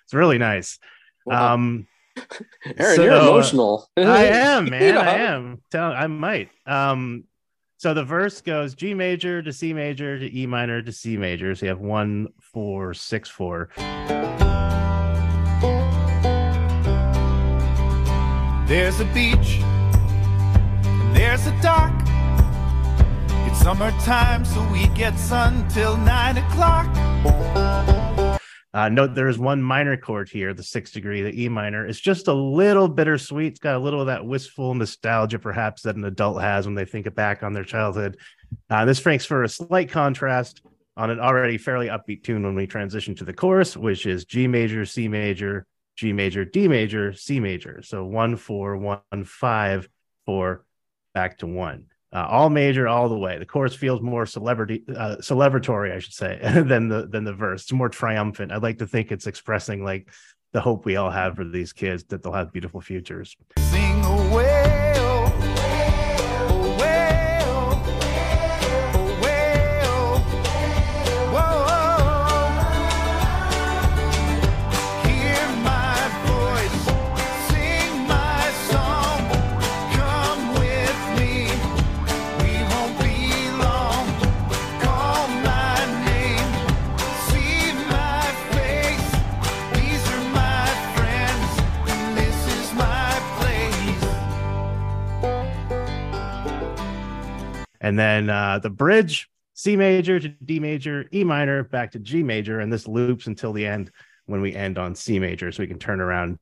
it's 0.05 0.15
really 0.15 0.39
nice. 0.39 0.79
Wow. 1.27 1.55
Um, 1.55 1.87
Aaron, 2.79 2.97
so, 2.97 3.05
you're 3.05 3.15
emotional. 3.15 3.89
I 3.97 4.25
am, 4.27 4.71
man. 4.71 4.97
I 4.97 5.19
am. 5.19 5.63
Tell 5.71 5.93
I 5.93 6.07
might. 6.07 6.51
Um, 6.67 7.25
so 7.81 7.95
the 7.95 8.05
verse 8.05 8.43
goes 8.43 8.75
G 8.75 8.93
major 8.93 9.41
to 9.41 9.55
C 9.55 9.73
major 9.73 10.19
to 10.19 10.39
E 10.39 10.47
minor 10.47 10.83
to 10.83 10.93
C 10.93 11.17
major. 11.17 11.55
So 11.55 11.65
you 11.65 11.71
have 11.71 11.81
one, 11.81 12.29
four, 12.39 12.93
six, 12.93 13.31
four. 13.31 13.71
There's 18.67 19.01
a 19.01 19.07
beach, 19.15 19.61
and 19.63 21.17
there's 21.17 21.47
a 21.47 21.59
dock. 21.63 21.95
It's 23.49 23.61
summertime, 23.61 24.45
so 24.45 24.63
we 24.71 24.87
get 24.89 25.19
sun 25.19 25.67
till 25.71 25.97
nine 25.97 26.37
o'clock. 26.37 27.90
Uh, 28.73 28.89
note 28.89 29.15
there 29.15 29.29
is 29.29 29.39
one 29.39 29.61
minor 29.61 29.97
chord 29.97 30.29
here, 30.29 30.55
the 30.55 30.63
sixth 30.63 30.95
degree, 30.95 31.23
the 31.23 31.43
E 31.43 31.49
minor. 31.49 31.87
It's 31.87 31.99
just 31.99 32.29
a 32.29 32.33
little 32.33 32.89
bittersweet. 32.89 33.53
It's 33.53 33.59
got 33.59 33.75
a 33.75 33.81
little 33.81 34.01
of 34.01 34.07
that 34.07 34.25
wistful 34.25 34.75
nostalgia, 34.75 35.41
perhaps, 35.41 35.83
that 35.83 35.97
an 35.97 36.05
adult 36.05 36.41
has 36.41 36.67
when 36.67 36.77
they 36.77 36.85
think 36.85 37.13
back 37.15 37.43
on 37.43 37.53
their 37.53 37.65
childhood. 37.65 38.17
Uh, 38.69 38.85
this 38.85 39.05
makes 39.05 39.25
for 39.25 39.43
a 39.43 39.49
slight 39.49 39.91
contrast 39.91 40.63
on 40.97 41.11
an 41.11 41.19
already 41.19 41.59
fairly 41.59 41.89
upbeat 41.89 42.23
tune 42.23 42.45
when 42.45 42.55
we 42.55 42.67
transition 42.67 43.15
to 43.17 43.25
the 43.25 43.33
chorus, 43.33 43.77
which 43.77 44.07
is 44.07 44.25
G 44.25 44.47
major, 44.47 44.85
C 44.85 45.09
major, 45.09 45.67
G 45.97 46.13
major, 46.13 46.45
D 46.45 46.69
major, 46.69 47.13
C 47.13 47.41
major. 47.41 47.83
So 47.83 48.05
one, 48.05 48.37
four, 48.37 48.77
one, 48.77 49.25
five, 49.25 49.89
four, 50.27 50.65
back 51.13 51.39
to 51.39 51.47
one. 51.49 51.87
Uh, 52.13 52.27
all 52.29 52.51
major, 52.51 52.89
all 52.89 53.09
the 53.09 53.19
way. 53.19 53.39
The 53.39 53.47
chorus 53.47 53.75
feels 53.75 54.01
more 54.03 54.27
celebrity, 54.27 54.83
uh, 54.89 55.17
celebratory, 55.21 55.95
I 55.95 56.01
should 56.01 56.13
say, 56.13 56.41
than 56.43 56.89
the 56.89 57.07
than 57.07 57.25
the 57.25 57.33
verse. 57.33 57.63
It's 57.63 57.73
more 57.73 57.89
triumphant. 57.89 58.51
I'd 58.51 58.63
like 58.63 58.79
to 58.79 58.87
think 58.87 59.13
it's 59.13 59.29
expressing 59.29 59.85
like 59.85 60.11
the 60.53 60.61
hope 60.61 60.85
we 60.85 60.97
all 60.97 61.11
have 61.11 61.37
for 61.37 61.45
these 61.45 61.73
kids 61.73 62.05
that 62.05 62.23
they'll 62.23 62.33
have 62.33 62.53
beautiful 62.53 62.81
futures. 62.81 63.37
Sing 63.59 64.05
away, 64.05 64.80
and 97.81 97.99
then 97.99 98.31
uh, 98.31 98.59
the 98.59 98.71
bridge 98.71 99.29
C 99.55 99.77
major 99.77 100.19
to 100.19 100.29
D 100.29 100.59
major, 100.61 101.07
E 101.13 101.25
minor, 101.25 101.65
back 101.65 101.93
to 101.93 101.99
G 101.99 102.23
major, 102.23 102.61
and 102.61 102.73
this 102.73 102.89
loops 102.89 103.27
until 103.27 103.53
the 103.53 103.67
end 103.67 103.91
when 104.27 104.41
we 104.41 104.55
end 104.55 104.79
on 104.79 104.95
C 104.95 105.19
major, 105.19 105.53
so 105.53 105.63
we 105.63 105.67
can 105.67 105.79
turn 105.79 106.01
around. 106.01 106.39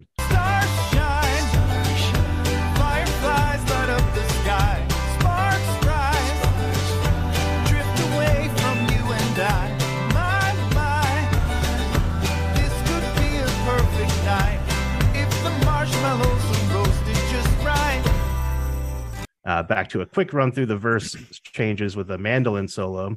Uh, 19.48 19.62
back 19.62 19.88
to 19.88 20.02
a 20.02 20.06
quick 20.06 20.34
run 20.34 20.52
through 20.52 20.66
the 20.66 20.76
verse 20.76 21.16
changes 21.42 21.96
with 21.96 22.10
a 22.10 22.18
mandolin 22.18 22.68
solo. 22.68 23.16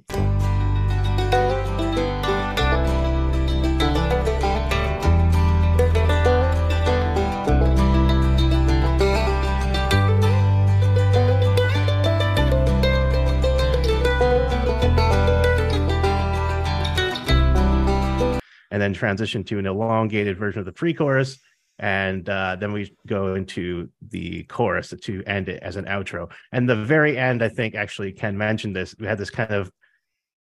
and 18.74 18.82
then 18.82 18.94
transition 18.94 19.44
to 19.44 19.60
an 19.60 19.66
elongated 19.66 20.38
version 20.38 20.60
of 20.60 20.66
the 20.66 20.72
pre-chorus 20.72 21.40
and 21.82 22.30
uh, 22.30 22.56
then 22.58 22.72
we 22.72 22.96
go 23.08 23.36
into 23.36 23.90
the 24.10 24.44
chorus 24.44 24.94
to 25.02 25.24
end 25.26 25.50
it 25.50 25.62
as 25.62 25.76
an 25.76 25.86
outro. 25.86 26.32
And 26.54 26.70
the 26.70 26.76
very 26.76 27.18
end 27.18 27.44
i 27.44 27.50
think 27.50 27.76
actually 27.76 28.14
ken 28.14 28.38
mentioned 28.38 28.76
this 28.76 28.96
we 28.98 29.08
had 29.08 29.18
this 29.18 29.30
kind 29.30 29.52
of 29.52 29.70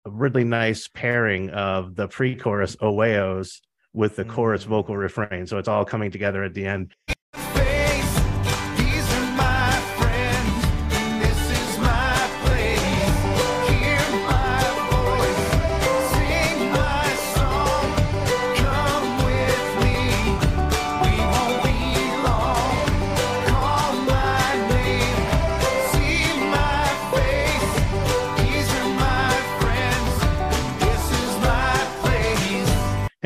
really 0.04 0.44
nice 0.44 0.88
pairing 0.88 1.50
of 1.50 1.94
the 1.94 2.08
pre-chorus 2.08 2.76
oeos 2.76 3.60
with 3.92 4.16
the 4.16 4.24
chorus 4.24 4.64
vocal 4.64 4.96
refrain. 4.96 5.46
So 5.46 5.58
it's 5.58 5.68
all 5.68 5.84
coming 5.84 6.10
together 6.10 6.44
at 6.44 6.54
the 6.54 6.66
end 6.66 6.94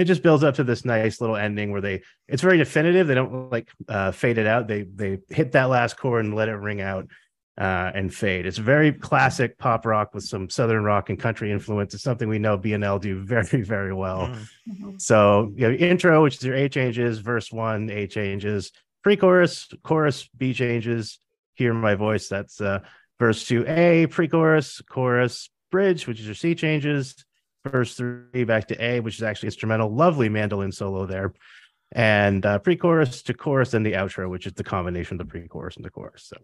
it 0.03 0.07
just 0.07 0.23
builds 0.23 0.43
up 0.43 0.57
to 0.57 0.65
this 0.65 0.85
nice 0.85 1.21
little 1.21 1.37
ending 1.37 1.71
where 1.71 1.81
they 1.81 2.03
it's 2.27 2.43
very 2.43 2.59
definitive. 2.59 3.07
They 3.07 3.15
don't 3.15 3.51
like 3.51 3.71
uh 3.89 4.11
fade 4.11 4.37
it 4.37 4.49
out. 4.49 4.67
They 4.67 4.83
they 4.83 5.21
hit 5.29 5.53
that 5.53 5.69
last 5.69 5.97
chord 5.97 6.25
and 6.25 6.35
let 6.35 6.49
it 6.49 6.57
ring 6.57 6.81
out 6.81 7.07
uh 7.57 7.93
and 7.95 8.13
fade. 8.13 8.45
It's 8.45 8.59
very 8.59 8.93
classic 8.93 9.59
pop 9.59 9.87
rock 9.87 10.13
with 10.13 10.25
some 10.25 10.51
southern 10.51 10.83
rock 10.83 11.09
and 11.09 11.19
country 11.19 11.53
influence. 11.53 11.95
It's 11.95 12.03
something 12.03 12.29
we 12.29 12.41
know 12.41 12.59
bnl 12.59 13.01
do 13.01 13.23
very 13.25 13.63
very 13.63 13.95
well. 13.95 14.35
Mm. 14.69 15.01
so 15.01 15.53
you 15.55 15.69
know 15.69 15.75
intro 15.75 16.25
which 16.25 16.37
is 16.37 16.43
your 16.43 16.57
a 16.57 16.69
changes 16.69 17.21
verse 17.21 17.53
one 17.53 17.89
a 17.89 18.09
changes 18.09 18.73
pre-chorus 19.05 19.69
chorus 19.85 20.29
b 20.37 20.53
changes 20.53 21.21
hear 21.55 21.73
my 21.73 21.95
voice. 21.95 22.29
That's 22.29 22.61
uh 22.61 22.81
verse 23.21 23.47
two 23.47 23.65
a 23.69 24.07
pre-chorus 24.09 24.83
chorus 24.83 25.49
bridge 25.71 26.09
which 26.09 26.19
is 26.19 26.27
your 26.27 26.35
c 26.35 26.57
changes 26.57 27.25
verse 27.65 27.95
three 27.95 28.45
back 28.45 28.69
to 28.69 28.85
A, 28.85 29.01
which 29.01 29.17
is 29.17 29.23
actually 29.23 29.49
instrumental. 29.49 29.95
Lovely 29.95 30.29
mandolin 30.29 30.73
solo 30.73 31.07
there. 31.07 31.33
And 31.95 32.47
uh, 32.47 32.59
pre-chorus 32.59 33.23
to 33.23 33.35
chorus 33.35 33.75
and 33.75 33.85
the 33.85 33.93
outro, 33.93 34.31
which 34.31 34.47
is 34.47 34.55
the 34.55 34.65
combination 34.65 35.21
of 35.21 35.27
the 35.27 35.31
pre-chorus 35.31 35.77
and 35.77 35.85
the 35.85 35.91
chorus. 35.91 36.25
So, 36.25 36.37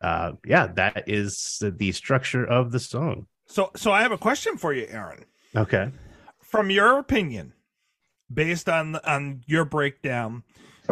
uh, 0.00 0.32
yeah, 0.46 0.68
that 0.76 1.04
is 1.06 1.58
the, 1.60 1.70
the 1.70 1.92
structure 1.92 2.44
of 2.44 2.72
the 2.72 2.80
song. 2.80 3.26
So, 3.46 3.70
so 3.76 3.92
I 3.92 4.00
have 4.00 4.12
a 4.12 4.18
question 4.18 4.56
for 4.56 4.72
you, 4.72 4.86
Aaron. 4.88 5.26
Okay. 5.54 5.90
From 6.40 6.70
your 6.70 6.98
opinion, 6.98 7.52
based 8.32 8.68
on 8.68 8.96
on 8.96 9.42
your 9.46 9.66
breakdown 9.66 10.42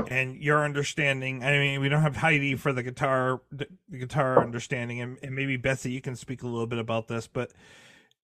and 0.08 0.36
your 0.36 0.62
understanding, 0.62 1.42
I 1.42 1.52
mean, 1.52 1.80
we 1.80 1.88
don't 1.88 2.02
have 2.02 2.16
Heidi 2.16 2.54
for 2.56 2.74
the 2.74 2.82
guitar, 2.82 3.40
the 3.50 3.66
guitar 3.90 4.42
understanding, 4.42 5.00
and, 5.00 5.18
and 5.22 5.34
maybe 5.34 5.56
Betsy, 5.56 5.90
you 5.90 6.02
can 6.02 6.16
speak 6.16 6.42
a 6.42 6.46
little 6.46 6.66
bit 6.66 6.78
about 6.78 7.08
this. 7.08 7.26
But 7.26 7.52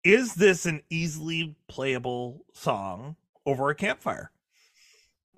is 0.04 0.34
this 0.36 0.66
an 0.66 0.82
easily 0.90 1.56
playable 1.68 2.46
song 2.54 3.16
over 3.46 3.70
a 3.70 3.76
campfire? 3.76 4.32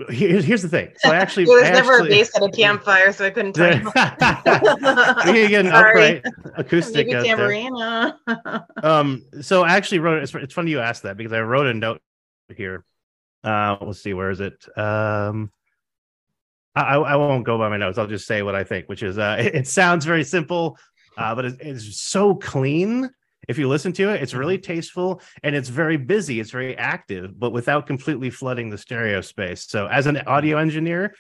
Here's, 0.10 0.44
here's 0.44 0.64
the 0.64 0.70
thing. 0.70 0.90
So 0.98 1.12
I 1.12 1.16
actually, 1.18 1.46
There 1.46 1.56
was 1.58 1.66
I 1.66 1.72
never 1.72 1.92
a 1.92 1.96
actually- 2.02 2.10
bass 2.10 2.36
at 2.36 2.44
a 2.44 2.50
campfire, 2.50 3.14
so 3.14 3.26
I 3.26 3.30
couldn't 3.30 3.54
tell 3.54 3.78
you. 3.78 3.84
we 3.86 3.92
can 3.94 5.50
get 5.50 5.66
an 5.66 5.72
Sorry. 5.72 6.18
upright 6.20 6.24
acoustic 6.56 7.08
Maybe 7.08 7.30
out 7.30 8.18
there. 8.26 8.64
um 8.84 9.26
so 9.42 9.64
i 9.64 9.74
actually 9.76 10.00
wrote 10.00 10.22
it's, 10.24 10.34
it's 10.36 10.54
funny 10.54 10.72
you 10.72 10.80
asked 10.80 11.04
that 11.04 11.16
because 11.18 11.32
i 11.34 11.40
wrote 11.40 11.68
a 11.68 11.74
note 11.74 12.02
here 12.56 12.84
uh 13.44 13.76
let's 13.82 14.02
see 14.02 14.14
where 14.14 14.30
is 14.30 14.40
it 14.40 14.66
um 14.78 15.52
I, 16.76 16.96
I 16.96 17.16
won't 17.18 17.46
go 17.46 17.60
by 17.60 17.70
my 17.70 17.78
notes. 17.78 18.00
I'll 18.00 18.08
just 18.08 18.26
say 18.26 18.42
what 18.42 18.56
I 18.56 18.64
think, 18.64 18.90
which 18.90 19.04
is 19.04 19.20
uh, 19.20 19.38
it, 19.40 19.54
it 19.54 19.68
sounds 19.68 20.06
very 20.06 20.24
simple, 20.24 20.76
uh, 21.18 21.36
but 21.36 21.46
it, 21.46 21.58
it's 21.60 22.02
so 22.02 22.34
clean. 22.34 23.12
If 23.48 23.58
you 23.58 23.68
listen 23.68 23.94
to 23.94 24.10
it, 24.10 24.22
it's 24.22 24.34
really 24.34 24.58
tasteful 24.58 25.22
and 25.44 25.56
it's 25.56 25.70
very 25.70 25.98
busy. 25.98 26.40
It's 26.40 26.52
very 26.52 26.78
active, 26.78 27.40
but 27.40 27.52
without 27.52 27.88
completely 27.88 28.30
flooding 28.30 28.70
the 28.70 28.78
stereo 28.78 29.22
space. 29.22 29.66
So, 29.66 29.88
as 29.88 30.08
an 30.08 30.18
audio 30.28 30.58
engineer, 30.58 31.16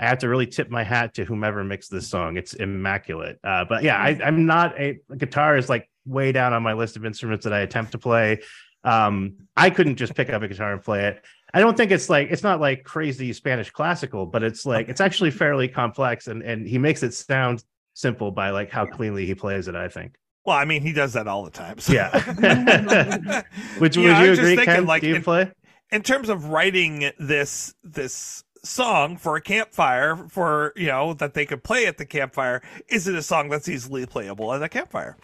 I 0.00 0.06
have 0.06 0.18
to 0.18 0.28
really 0.28 0.46
tip 0.46 0.70
my 0.70 0.82
hat 0.82 1.14
to 1.14 1.24
whomever 1.24 1.62
mixed 1.62 1.90
this 1.90 2.08
song. 2.08 2.38
It's 2.38 2.54
immaculate. 2.54 3.38
Uh, 3.44 3.66
but 3.68 3.82
yeah, 3.82 3.98
I, 3.98 4.18
I'm 4.24 4.46
not 4.46 4.80
a 4.80 4.98
guitar 5.16 5.58
is 5.58 5.68
like 5.68 5.90
way 6.06 6.32
down 6.32 6.54
on 6.54 6.62
my 6.62 6.72
list 6.72 6.96
of 6.96 7.04
instruments 7.04 7.44
that 7.44 7.52
I 7.52 7.60
attempt 7.60 7.92
to 7.92 7.98
play. 7.98 8.40
Um, 8.82 9.34
I 9.56 9.68
couldn't 9.68 9.96
just 9.96 10.14
pick 10.14 10.30
up 10.30 10.42
a 10.42 10.48
guitar 10.48 10.72
and 10.72 10.82
play 10.82 11.04
it. 11.06 11.22
I 11.52 11.60
don't 11.60 11.76
think 11.76 11.90
it's 11.90 12.08
like 12.08 12.30
it's 12.30 12.42
not 12.42 12.60
like 12.60 12.84
crazy 12.84 13.32
Spanish 13.32 13.70
classical, 13.70 14.24
but 14.24 14.42
it's 14.42 14.64
like 14.64 14.88
it's 14.88 15.00
actually 15.00 15.32
fairly 15.32 15.68
complex, 15.68 16.28
and 16.28 16.42
and 16.42 16.66
he 16.66 16.78
makes 16.78 17.02
it 17.02 17.12
sound 17.12 17.62
simple 17.92 18.30
by 18.30 18.50
like 18.50 18.70
how 18.70 18.86
cleanly 18.86 19.26
he 19.26 19.34
plays 19.34 19.68
it. 19.68 19.74
I 19.74 19.88
think. 19.88 20.16
Well, 20.50 20.58
I 20.58 20.64
mean, 20.64 20.82
he 20.82 20.92
does 20.92 21.12
that 21.12 21.28
all 21.28 21.44
the 21.44 21.50
time. 21.52 21.78
So. 21.78 21.92
Yeah. 21.92 22.10
Would 23.80 23.94
you, 23.94 24.02
Yeah, 24.08 24.18
I 24.18 24.20
would 24.22 24.26
you 24.30 24.34
just 24.34 24.40
agree, 24.40 24.56
thinking, 24.56 24.74
Ken? 24.74 24.86
like, 24.86 25.00
Do 25.02 25.08
you 25.08 25.14
in- 25.14 25.22
play? 25.22 25.52
in 25.92 26.02
terms 26.02 26.28
of 26.28 26.46
writing 26.46 27.10
this 27.20 27.72
this 27.84 28.42
song 28.64 29.16
for 29.16 29.36
a 29.36 29.40
campfire 29.40 30.16
for 30.28 30.72
you 30.76 30.86
know 30.88 31.14
that 31.14 31.34
they 31.34 31.46
could 31.46 31.62
play 31.64 31.86
at 31.86 31.96
the 31.98 32.04
campfire 32.04 32.60
is 32.88 33.08
it 33.08 33.14
a 33.14 33.22
song 33.22 33.48
that's 33.48 33.68
easily 33.68 34.04
playable 34.06 34.52
at 34.52 34.62
a 34.62 34.68
campfire 34.68 35.16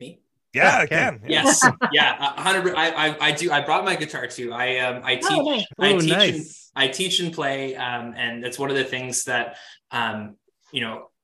Me? 0.00 0.20
yeah, 0.54 0.62
Yeah, 0.78 0.82
it 0.82 0.88
Ken. 0.90 1.18
can 1.20 1.30
Yes, 1.30 1.66
yeah, 1.92 2.16
hundred. 2.40 2.74
I, 2.76 2.90
I 3.08 3.16
I 3.28 3.32
do. 3.32 3.50
I 3.50 3.60
brought 3.62 3.84
my 3.84 3.96
guitar 3.96 4.26
too. 4.26 4.52
I 4.52 4.78
um 4.78 5.00
I 5.04 5.16
teach. 5.16 5.24
Oh, 5.30 5.42
nice. 5.42 5.66
I 5.80 5.92
Oh, 5.92 6.00
teach. 6.00 6.12
And. 6.34 6.46
I 6.76 6.88
teach 6.88 7.18
and 7.20 7.32
play, 7.34 7.74
um, 7.74 8.14
and 8.16 8.42
that's 8.44 8.58
one 8.58 8.70
of 8.70 8.76
the 8.76 8.84
things 8.84 9.24
that 9.24 9.56
um 9.90 10.36
you 10.72 10.80
know 10.82 10.96
I, 10.96 11.17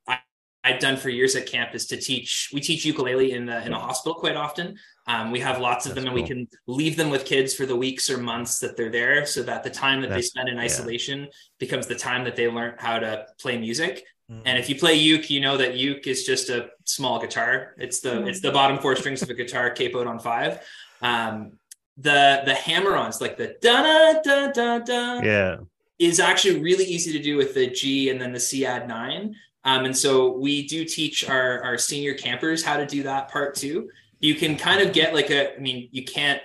I've 0.65 0.81
done 0.81 0.97
for 0.97 1.11
years 1.11 1.37
at 1.37 1.47
camp 1.47 1.75
is 1.75 1.87
to 1.89 1.97
teach. 1.99 2.51
We 2.53 2.61
teach 2.61 2.85
ukulele 2.87 3.33
in 3.33 3.45
the 3.45 3.63
in 3.65 3.73
the 3.73 3.79
hospital 3.79 4.15
quite 4.15 4.35
often. 4.35 4.79
Um, 5.07 5.31
we 5.31 5.41
have 5.41 5.61
lots 5.61 5.85
of 5.85 5.95
That's 5.95 6.07
them, 6.07 6.15
and 6.15 6.23
we 6.23 6.27
can 6.27 6.49
leave 6.67 6.97
them 6.97 7.11
with 7.11 7.27
kids 7.27 7.55
for 7.55 7.67
the 7.67 7.77
weeks 7.77 8.09
or 8.09 8.17
months 8.17 8.59
that 8.61 8.75
they're 8.77 8.91
there, 8.91 9.27
so 9.27 9.43
that 9.43 9.63
the 9.63 9.71
time 9.71 10.01
that 10.01 10.11
they 10.11 10.23
spend 10.23 10.49
in 10.49 10.57
yeah. 10.57 10.63
isolation 10.63 11.29
becomes 11.59 11.87
the 11.87 11.95
time 11.95 12.25
that 12.25 12.35
they 12.35 12.49
learn 12.49 12.75
how 12.79 12.99
to 12.99 13.27
play 13.39 13.59
music. 13.59 14.05
Mm. 14.31 14.43
And 14.47 14.59
if 14.59 14.71
you 14.71 14.77
play 14.77 14.95
uke, 14.95 15.29
you 15.29 15.41
know 15.41 15.59
that 15.59 15.77
uke 15.77 16.07
is 16.07 16.25
just 16.25 16.49
a 16.49 16.71
small 16.85 17.21
guitar. 17.21 17.75
It's 17.77 18.01
the 18.01 18.27
it's 18.27 18.41
the 18.41 18.51
bottom 18.51 18.79
four 18.79 18.97
strings 18.97 19.21
of 19.21 19.29
a 19.29 19.35
guitar 19.35 19.71
capoed 19.75 20.07
on 20.07 20.19
five. 20.19 20.67
Um, 21.03 21.59
the 21.99 22.43
the 22.47 22.55
hammer-ons, 22.55 23.21
like 23.21 23.37
the 23.37 23.57
da 23.61 24.23
da 24.23 24.51
da 24.53 24.79
da, 24.79 25.21
Yeah. 25.21 25.57
is 25.99 26.19
actually 26.21 26.61
really 26.61 26.85
easy 26.85 27.13
to 27.13 27.23
do 27.23 27.37
with 27.37 27.53
the 27.55 27.67
G 27.67 28.09
and 28.09 28.19
then 28.19 28.33
the 28.33 28.41
C 28.41 28.65
add 28.65 28.89
nine. 28.89 29.37
Um, 29.65 29.85
and 29.87 29.97
so 29.97 30.37
we 30.37 30.67
do 30.67 30.85
teach 30.85 31.29
our 31.29 31.63
our 31.63 31.79
senior 31.79 32.15
campers 32.15 32.63
how 32.65 32.77
to 32.77 32.87
do 32.87 33.03
that 33.05 33.31
part 33.31 33.55
too. 33.55 33.89
You 34.21 34.35
can 34.35 34.57
kind 34.57 34.81
of 34.81 34.93
get 34.93 35.15
like 35.15 35.31
a, 35.31 35.57
I 35.57 35.59
mean, 35.59 35.89
you 35.93 36.05
can't 36.05 36.41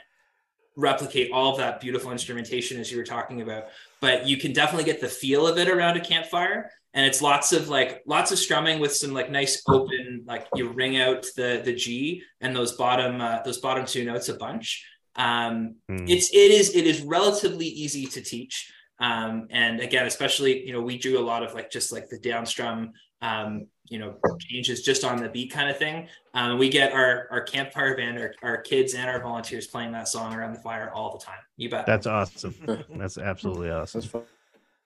replicate 0.75 1.32
all 1.32 1.51
of 1.51 1.58
that 1.58 1.82
beautiful 1.82 2.12
instrumentation 2.12 2.79
as 2.79 2.91
you 2.91 2.97
were 2.97 3.03
talking 3.03 3.41
about, 3.41 3.65
but 3.99 4.25
you 4.27 4.38
can 4.38 4.53
definitely 4.53 4.86
get 4.86 5.01
the 5.01 5.08
feel 5.08 5.45
of 5.47 5.58
it 5.58 5.67
around 5.67 5.97
a 5.97 6.01
campfire. 6.01 6.71
And 6.93 7.05
it's 7.05 7.21
lots 7.21 7.53
of 7.53 7.69
like 7.69 8.01
lots 8.08 8.32
of 8.32 8.39
strumming 8.39 8.79
with 8.79 8.95
some 8.95 9.13
like 9.13 9.29
nice 9.29 9.62
open, 9.67 10.23
like 10.25 10.47
you 10.55 10.69
ring 10.69 10.97
out 10.97 11.25
the 11.36 11.62
the 11.63 11.73
G 11.75 12.23
and 12.41 12.55
those 12.55 12.73
bottom 12.73 13.21
uh, 13.21 13.41
those 13.43 13.60
bottom 13.60 13.86
two 13.86 14.05
notes 14.05 14.29
a 14.29 14.34
bunch. 14.36 14.86
Um, 15.15 15.75
Hmm. 15.89 16.05
it's 16.08 16.29
it 16.34 16.51
is 16.51 16.75
it 16.75 16.88
is 16.88 17.01
relatively 17.01 17.67
easy 17.67 18.05
to 18.05 18.21
teach 18.21 18.71
um 19.01 19.47
and 19.49 19.79
again 19.79 20.05
especially 20.05 20.65
you 20.65 20.73
know 20.73 20.82
we 20.82 20.97
do 20.97 21.17
a 21.19 21.23
lot 21.32 21.41
of 21.41 21.53
like 21.53 21.71
just 21.71 21.91
like 21.91 22.10
the 22.10 22.19
downstrum 22.19 22.91
um, 23.21 23.67
you 23.86 23.97
know, 23.99 24.15
changes 24.39 24.82
just 24.84 25.03
on 25.03 25.17
the 25.21 25.29
beat 25.29 25.51
kind 25.51 25.69
of 25.69 25.77
thing. 25.77 26.08
Um, 26.34 26.58
we 26.60 26.69
get 26.69 26.93
our 26.93 27.27
our 27.32 27.41
campfire 27.41 27.97
band, 27.97 28.17
our, 28.19 28.34
our 28.43 28.58
kids 28.62 28.93
and 28.93 29.10
our 29.10 29.21
volunteers 29.21 29.67
playing 29.67 29.91
that 29.93 30.08
song 30.08 30.34
around 30.34 30.53
the 30.53 30.60
fire 30.62 30.91
all 30.93 31.17
the 31.17 31.23
time. 31.23 31.39
You 31.58 31.69
bet. 31.69 31.86
That's 31.86 32.08
awesome. 32.08 32.55
That's 32.95 33.17
absolutely 33.17 33.71
awesome. 33.71 34.01
That's 34.01 34.12
fun. 34.12 34.23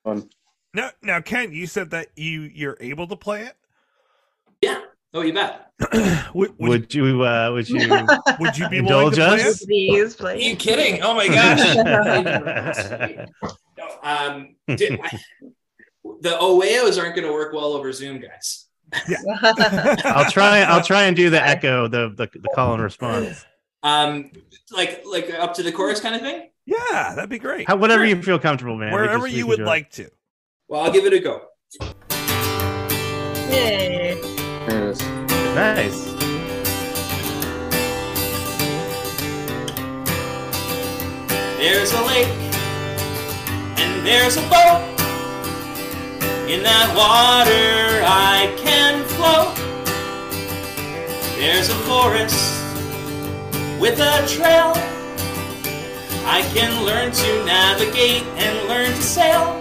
fun. 0.04 0.30
Now, 0.74 0.90
now, 1.04 1.22
Ken, 1.22 1.52
you 1.54 1.68
said 1.68 1.92
that 1.92 2.08
you 2.16 2.42
you're 2.54 2.78
able 2.80 3.08
to 3.08 3.16
play 3.16 3.44
it. 3.44 3.56
yeah. 4.62 4.80
Oh, 5.16 5.22
you 5.22 5.32
bet. 5.34 5.70
would, 6.34 6.34
would, 6.34 6.58
Would 6.60 6.94
you 6.96 7.24
uh 7.24 7.52
would 7.52 7.70
you 7.70 7.78
would 8.40 8.58
you 8.58 8.68
be 8.70 8.82
willing 8.82 9.14
indulge 9.14 9.16
to 9.16 9.28
play 9.28 9.42
us? 9.44 9.62
it? 9.62 9.66
Please, 9.68 10.20
Are 10.22 10.36
you 10.36 10.56
kidding? 10.56 11.04
Oh 11.04 11.14
my 11.14 11.28
gosh. 11.28 13.28
No, 13.78 13.88
um, 14.04 14.56
di- 14.68 15.00
I- 15.02 15.20
the 16.22 16.32
Oeos 16.32 17.02
aren't 17.02 17.16
going 17.16 17.28
to 17.28 17.34
work 17.34 17.54
well 17.54 17.74
over 17.74 17.92
Zoom, 17.92 18.20
guys. 18.20 18.68
I'll 20.06 20.30
try 20.30 20.62
I'll 20.62 20.84
try 20.84 21.04
and 21.04 21.16
do 21.16 21.30
the 21.30 21.42
echo, 21.42 21.88
the 21.88 22.10
the, 22.10 22.30
the 22.40 22.50
call 22.54 22.74
and 22.74 22.84
response. 22.84 23.46
Um, 23.82 24.32
like 24.72 25.04
like 25.06 25.34
up 25.34 25.56
to 25.56 25.64
the 25.64 25.72
chorus 25.72 26.00
kind 26.00 26.16
of 26.16 26.22
thing. 26.22 26.50
Yeah, 26.66 27.14
that'd 27.16 27.30
be 27.30 27.40
great. 27.40 27.68
How, 27.68 27.76
whatever 27.76 28.06
you 28.06 28.22
feel 28.22 28.40
comfortable, 28.40 28.76
man. 28.78 28.94
Wherever 28.94 29.26
just- 29.28 29.38
you 29.38 29.48
would 29.48 29.60
like 29.60 29.90
to. 29.92 30.10
Well, 30.68 30.82
I'll 30.82 30.92
give 30.92 31.06
it 31.06 31.14
a 31.14 31.20
go. 31.20 31.42
Yay. 33.50 34.20
There 34.68 34.84
it 34.84 34.90
is. 34.92 35.02
Nice. 35.56 36.14
There's 41.58 41.92
a 41.94 42.02
lake 42.06 42.28
and 43.78 44.06
there's 44.06 44.38
a 44.38 44.42
boat. 44.50 44.93
In 46.48 46.62
that 46.62 46.94
water 46.94 48.04
I 48.06 48.54
can 48.58 49.02
float. 49.16 49.56
There's 51.38 51.70
a 51.70 51.76
forest 51.88 52.36
with 53.80 53.98
a 54.00 54.28
trail. 54.28 54.74
I 56.26 56.42
can 56.54 56.84
learn 56.84 57.14
to 57.14 57.46
navigate 57.46 58.24
and 58.36 58.68
learn 58.68 58.92
to 58.92 59.02
sail. 59.02 59.58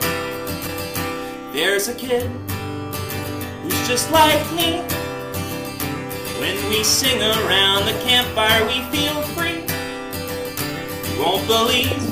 There's 1.53 1.87
a 1.87 1.95
kid 1.95 2.29
who's 3.62 3.88
just 3.88 4.11
like 4.11 4.42
me. 4.53 4.81
When 6.40 6.57
we 6.68 6.83
sing 6.83 7.23
around 7.23 7.87
the 7.87 7.97
campfire, 8.03 8.66
we 8.66 8.83
feel 8.90 9.23
free. 9.37 9.62
You 11.14 11.23
won't 11.23 11.47
believe 11.47 12.03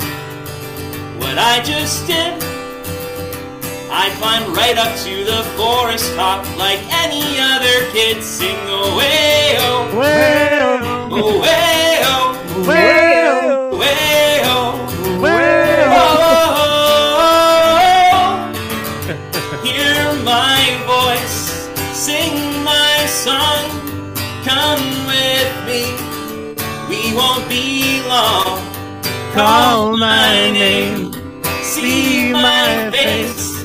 what 1.19 1.39
I 1.39 1.61
just 1.65 2.07
did. 2.07 2.60
I 3.93 4.09
climbed 4.19 4.57
right 4.57 4.79
up 4.79 4.97
to 5.05 5.25
the 5.25 5.43
forest 5.59 6.15
top 6.15 6.45
like 6.57 6.81
any 7.05 7.39
other 7.39 7.85
kid. 7.93 8.23
Sing 8.23 8.57
away, 8.69 9.57
oh, 9.59 9.91
away, 9.93 10.59
oh, 12.03 12.65
well, 12.67 13.75
away, 13.75 14.41
oh. 14.45 15.21
well. 15.21 15.91
Oh, 17.93 19.61
hear 19.65 20.13
my 20.25 20.63
voice, 20.87 21.69
sing 21.93 22.35
my 22.65 23.07
song, 23.07 23.69
come 24.45 24.83
with 25.11 25.53
me, 25.67 25.83
we 26.89 27.15
won't 27.17 27.49
be 27.49 28.01
long. 28.09 28.61
Call 29.35 29.97
my 29.97 30.51
name. 30.51 31.13
see 31.63 32.33
my 32.33 32.91
face, 32.91 33.60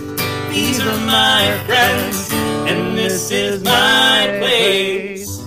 these 0.56 0.80
are 0.80 0.98
my 1.06 1.62
friends, 1.66 2.32
and 2.34 2.98
this 2.98 3.30
is 3.32 3.62
my 3.64 4.36
place. 4.40 5.38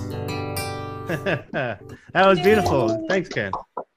that 1.09 1.81
was 2.15 2.39
beautiful. 2.41 3.07
Thanks, 3.09 3.29
Ken. 3.31 3.51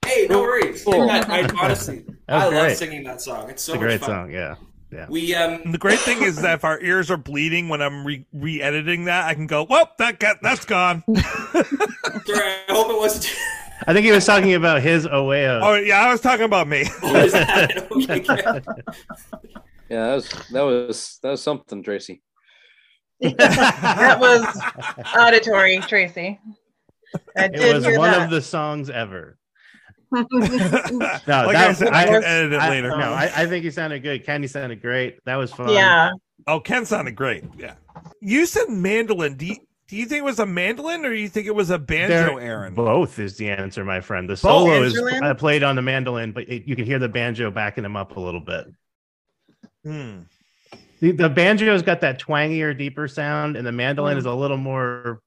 Hey, 0.04 0.26
no 0.28 0.40
worries. 0.40 0.82
Cool. 0.84 1.10
I, 1.10 1.18
I 1.20 1.48
honestly, 1.60 2.04
That 2.26 2.46
was 2.46 2.54
I 2.54 2.68
love 2.68 2.76
singing 2.76 3.04
that 3.04 3.20
song. 3.20 3.50
It's 3.50 3.62
so 3.62 3.74
It's 3.74 3.76
a 3.78 3.80
much 3.80 3.88
great 3.88 4.00
fun. 4.00 4.08
song. 4.08 4.30
Yeah. 4.30 4.54
Yeah. 4.90 5.06
We 5.08 5.34
um, 5.34 5.60
And 5.64 5.72
the 5.74 5.78
great 5.78 5.98
thing 5.98 6.22
is 6.22 6.36
that 6.42 6.54
if 6.56 6.64
our 6.64 6.80
ears 6.80 7.10
are 7.10 7.16
bleeding 7.16 7.68
when 7.68 7.80
I'm 7.80 8.04
re- 8.06 8.26
re-editing 8.32 9.04
that, 9.06 9.26
I 9.26 9.32
can 9.34 9.46
go, 9.46 9.64
"Well, 9.64 9.90
that 9.98 10.18
got 10.18 10.36
that's 10.42 10.64
gone." 10.66 11.02
sorry, 11.16 11.24
I 11.56 12.64
hope 12.68 12.90
it 12.90 12.98
wasn't. 12.98 13.34
I 13.86 13.92
think 13.94 14.04
he 14.04 14.12
was 14.12 14.24
talking 14.26 14.52
about 14.54 14.82
his 14.82 15.06
Oeo. 15.06 15.60
oh 15.62 15.74
yeah, 15.76 16.00
I 16.00 16.10
was 16.12 16.20
talking 16.20 16.44
about 16.44 16.68
me. 16.68 16.84
What 17.00 17.24
is 17.24 17.32
that? 17.32 17.90
Okay, 17.90 18.20
good. 18.20 18.64
Yeah, 19.88 20.06
that 20.06 20.14
was 20.14 20.28
that 20.52 20.62
was 20.62 21.18
that 21.22 21.30
was 21.30 21.42
something, 21.42 21.82
Tracy. 21.82 22.22
that 23.20 24.16
was 24.20 24.44
auditory, 25.18 25.78
Tracy. 25.80 26.40
I 27.36 27.44
it 27.44 27.52
did 27.54 27.74
was 27.74 27.84
one 27.98 28.10
that. 28.10 28.22
of 28.22 28.30
the 28.30 28.40
songs 28.42 28.88
ever. 28.90 29.38
like 30.10 30.26
No, 30.30 30.38
I 30.40 31.52
that, 31.52 31.76
said, 31.76 31.88
I, 31.88 32.02
I 32.02 32.06
can 32.06 32.24
edit 32.24 32.52
it 32.54 32.60
I- 32.60 32.68
later. 32.70 32.88
No, 32.88 32.96
I, 33.12 33.30
I 33.34 33.46
think 33.46 33.64
you 33.64 33.70
sounded 33.70 34.02
good. 34.02 34.24
Kenny 34.24 34.46
sounded 34.46 34.80
great. 34.82 35.18
That 35.24 35.36
was 35.36 35.52
fun. 35.52 35.70
yeah. 35.70 36.10
Oh, 36.46 36.58
Ken 36.58 36.84
sounded 36.84 37.14
great. 37.14 37.44
Yeah. 37.56 37.74
You 38.20 38.46
said 38.46 38.68
mandolin. 38.68 39.36
Do 39.36 39.46
you, 39.46 39.56
do 39.88 39.96
you 39.96 40.06
think 40.06 40.20
it 40.20 40.24
was 40.24 40.38
a 40.40 40.46
mandolin 40.46 41.04
or 41.04 41.10
do 41.10 41.16
you 41.20 41.28
think 41.28 41.46
it 41.46 41.54
was 41.54 41.70
a 41.70 41.78
banjo, 41.78 42.38
There- 42.38 42.40
Aaron? 42.40 42.74
Both 42.74 43.18
is 43.18 43.36
the 43.36 43.50
answer, 43.50 43.84
my 43.84 44.00
friend. 44.00 44.28
The 44.28 44.36
solo 44.36 44.82
is 44.82 44.94
Mandolin? 44.94 45.22
I 45.22 45.32
played 45.34 45.62
on 45.62 45.76
the 45.76 45.82
mandolin, 45.82 46.32
but 46.32 46.48
it, 46.48 46.64
you 46.66 46.74
can 46.76 46.84
hear 46.86 46.98
the 46.98 47.08
banjo 47.08 47.50
backing 47.50 47.84
him 47.84 47.94
up 47.96 48.16
a 48.16 48.20
little 48.20 48.40
bit. 48.40 48.66
Hmm. 49.84 50.20
The, 51.00 51.10
the 51.10 51.28
banjo's 51.28 51.82
got 51.82 52.00
that 52.02 52.20
twangier, 52.20 52.76
deeper 52.76 53.08
sound, 53.08 53.56
and 53.56 53.66
the 53.66 53.72
mandolin 53.72 54.16
is 54.16 54.24
a 54.24 54.32
little 54.32 54.56
more. 54.56 55.20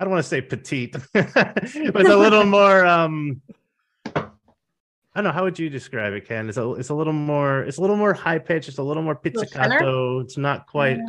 I 0.00 0.04
don't 0.04 0.10
want 0.10 0.24
to 0.24 0.28
say 0.28 0.40
petite, 0.40 0.96
but 1.12 1.52
it's 1.62 1.74
a 1.76 2.16
little 2.16 2.44
more. 2.46 2.86
um 2.86 3.42
I 5.14 5.20
don't 5.20 5.24
know 5.24 5.32
how 5.32 5.44
would 5.44 5.58
you 5.58 5.68
describe 5.68 6.14
it, 6.14 6.26
Ken. 6.26 6.48
It's 6.48 6.56
a 6.56 6.72
it's 6.72 6.88
a 6.88 6.94
little 6.94 7.12
more 7.12 7.62
it's 7.64 7.76
a 7.76 7.82
little 7.82 7.96
more 7.96 8.14
high 8.14 8.38
pitched. 8.38 8.68
It's 8.68 8.78
a 8.78 8.82
little 8.82 9.02
more 9.02 9.14
pizzicato. 9.14 10.20
It's 10.20 10.38
not 10.38 10.66
quite. 10.66 10.96
Yeah, 10.96 11.04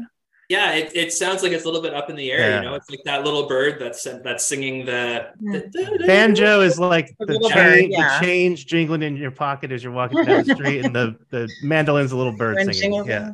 it, 0.73 0.95
it 0.95 1.13
sounds 1.13 1.43
like 1.43 1.51
it's 1.51 1.63
a 1.63 1.67
little 1.67 1.81
bit 1.81 1.93
up 1.93 2.09
in 2.09 2.15
the 2.15 2.31
air. 2.31 2.39
Yeah. 2.39 2.57
You 2.57 2.69
know, 2.69 2.75
it's 2.75 2.89
like 2.89 3.01
that 3.05 3.23
little 3.23 3.47
bird 3.47 3.79
that's 3.79 4.03
that's 4.03 4.45
singing 4.45 4.85
the, 4.85 5.27
the 5.39 6.03
Banjo 6.05 6.61
is 6.61 6.79
like 6.79 7.15
the, 7.19 7.25
little 7.25 7.49
bird, 7.49 7.85
yeah. 7.87 8.19
the 8.19 8.25
change 8.25 8.65
jingling 8.65 9.03
in 9.03 9.15
your 9.15 9.31
pocket 9.31 9.71
as 9.71 9.83
you're 9.83 9.93
walking 9.93 10.23
down 10.23 10.43
the 10.45 10.55
street, 10.55 10.85
and 10.85 10.95
the 10.95 11.15
the 11.29 11.49
mandolin's 11.63 12.11
a 12.11 12.17
little 12.17 12.35
bird 12.35 12.57
singing. 12.73 13.05
Yeah, 13.05 13.31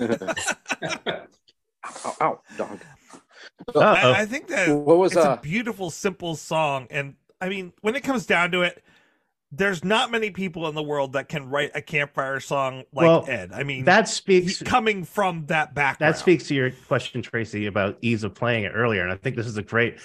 ow, 2.04 2.16
ow, 2.20 2.40
dog. 2.56 2.80
I, 3.76 4.22
I 4.22 4.26
think 4.26 4.48
that 4.48 4.68
What 4.74 4.98
was 4.98 5.12
it's 5.12 5.24
uh? 5.24 5.36
a 5.38 5.42
beautiful, 5.42 5.90
simple 5.90 6.34
song. 6.36 6.86
And 6.90 7.14
I 7.40 7.48
mean, 7.48 7.72
when 7.80 7.94
it 7.94 8.02
comes 8.02 8.26
down 8.26 8.50
to 8.52 8.62
it, 8.62 8.82
there's 9.52 9.84
not 9.84 10.10
many 10.10 10.30
people 10.30 10.68
in 10.68 10.74
the 10.74 10.82
world 10.82 11.14
that 11.14 11.28
can 11.28 11.48
write 11.48 11.72
a 11.74 11.82
campfire 11.82 12.38
song 12.40 12.84
like 12.92 13.06
Well, 13.06 13.24
Ed. 13.28 13.50
I 13.52 13.64
mean, 13.64 13.84
that 13.84 14.08
speaks 14.08 14.62
coming 14.62 15.04
from 15.04 15.46
that 15.46 15.74
background. 15.74 16.14
that 16.14 16.18
speaks 16.18 16.46
to 16.48 16.54
your 16.54 16.70
question, 16.86 17.20
Tracy, 17.20 17.66
about 17.66 17.98
ease 18.00 18.22
of 18.22 18.34
playing 18.34 18.64
it 18.64 18.72
earlier. 18.74 19.02
And 19.02 19.12
I 19.12 19.16
think 19.16 19.36
this 19.36 19.46
is 19.46 19.56
a 19.56 19.62
great 19.62 19.98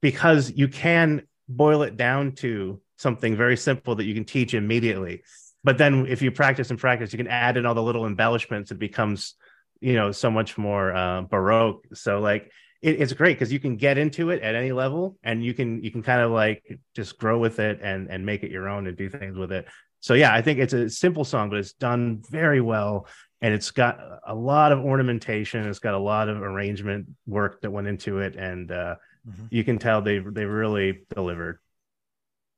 because 0.00 0.52
you 0.52 0.68
can 0.68 1.22
boil 1.48 1.82
it 1.82 1.96
down 1.96 2.32
to 2.32 2.80
something 2.96 3.34
very 3.36 3.56
simple 3.56 3.96
that 3.96 4.04
you 4.04 4.14
can 4.14 4.24
teach 4.24 4.54
immediately. 4.54 5.22
But 5.64 5.78
then 5.78 6.06
if 6.06 6.22
you 6.22 6.30
practice 6.32 6.70
and 6.70 6.78
practice, 6.78 7.12
you 7.12 7.16
can 7.18 7.28
add 7.28 7.56
in 7.56 7.66
all 7.66 7.74
the 7.74 7.82
little 7.82 8.06
embellishments. 8.06 8.70
It 8.70 8.78
becomes, 8.78 9.34
you 9.80 9.94
know, 9.94 10.10
so 10.12 10.30
much 10.30 10.58
more 10.58 10.94
uh, 10.94 11.22
baroque. 11.22 11.86
So 11.94 12.20
like 12.20 12.50
it, 12.82 13.00
it's 13.00 13.12
great 13.12 13.38
because 13.38 13.52
you 13.52 13.60
can 13.60 13.76
get 13.76 13.96
into 13.98 14.30
it 14.30 14.42
at 14.42 14.54
any 14.54 14.72
level 14.72 15.16
and 15.22 15.44
you 15.44 15.54
can 15.54 15.82
you 15.84 15.90
can 15.90 16.02
kind 16.02 16.20
of 16.20 16.32
like 16.32 16.78
just 16.94 17.18
grow 17.18 17.38
with 17.38 17.60
it 17.60 17.80
and 17.82 18.08
and 18.10 18.26
make 18.26 18.42
it 18.42 18.50
your 18.50 18.68
own 18.68 18.86
and 18.86 18.96
do 18.96 19.08
things 19.08 19.36
with 19.36 19.52
it. 19.52 19.66
So 20.00 20.14
yeah, 20.14 20.34
I 20.34 20.42
think 20.42 20.58
it's 20.58 20.72
a 20.72 20.90
simple 20.90 21.24
song, 21.24 21.48
but 21.48 21.60
it's 21.60 21.74
done 21.74 22.22
very 22.28 22.60
well 22.60 23.06
and 23.40 23.54
it's 23.54 23.70
got 23.70 24.00
a 24.26 24.34
lot 24.34 24.72
of 24.72 24.80
ornamentation. 24.80 25.66
It's 25.68 25.78
got 25.78 25.94
a 25.94 25.98
lot 25.98 26.28
of 26.28 26.42
arrangement 26.42 27.06
work 27.26 27.60
that 27.62 27.70
went 27.70 27.86
into 27.88 28.18
it, 28.18 28.36
and 28.36 28.70
uh, 28.70 28.96
Mhm. 29.28 29.46
you 29.50 29.62
can 29.62 29.78
tell 29.78 30.02
they 30.02 30.18
they 30.18 30.44
really 30.44 31.02
delivered. 31.14 31.58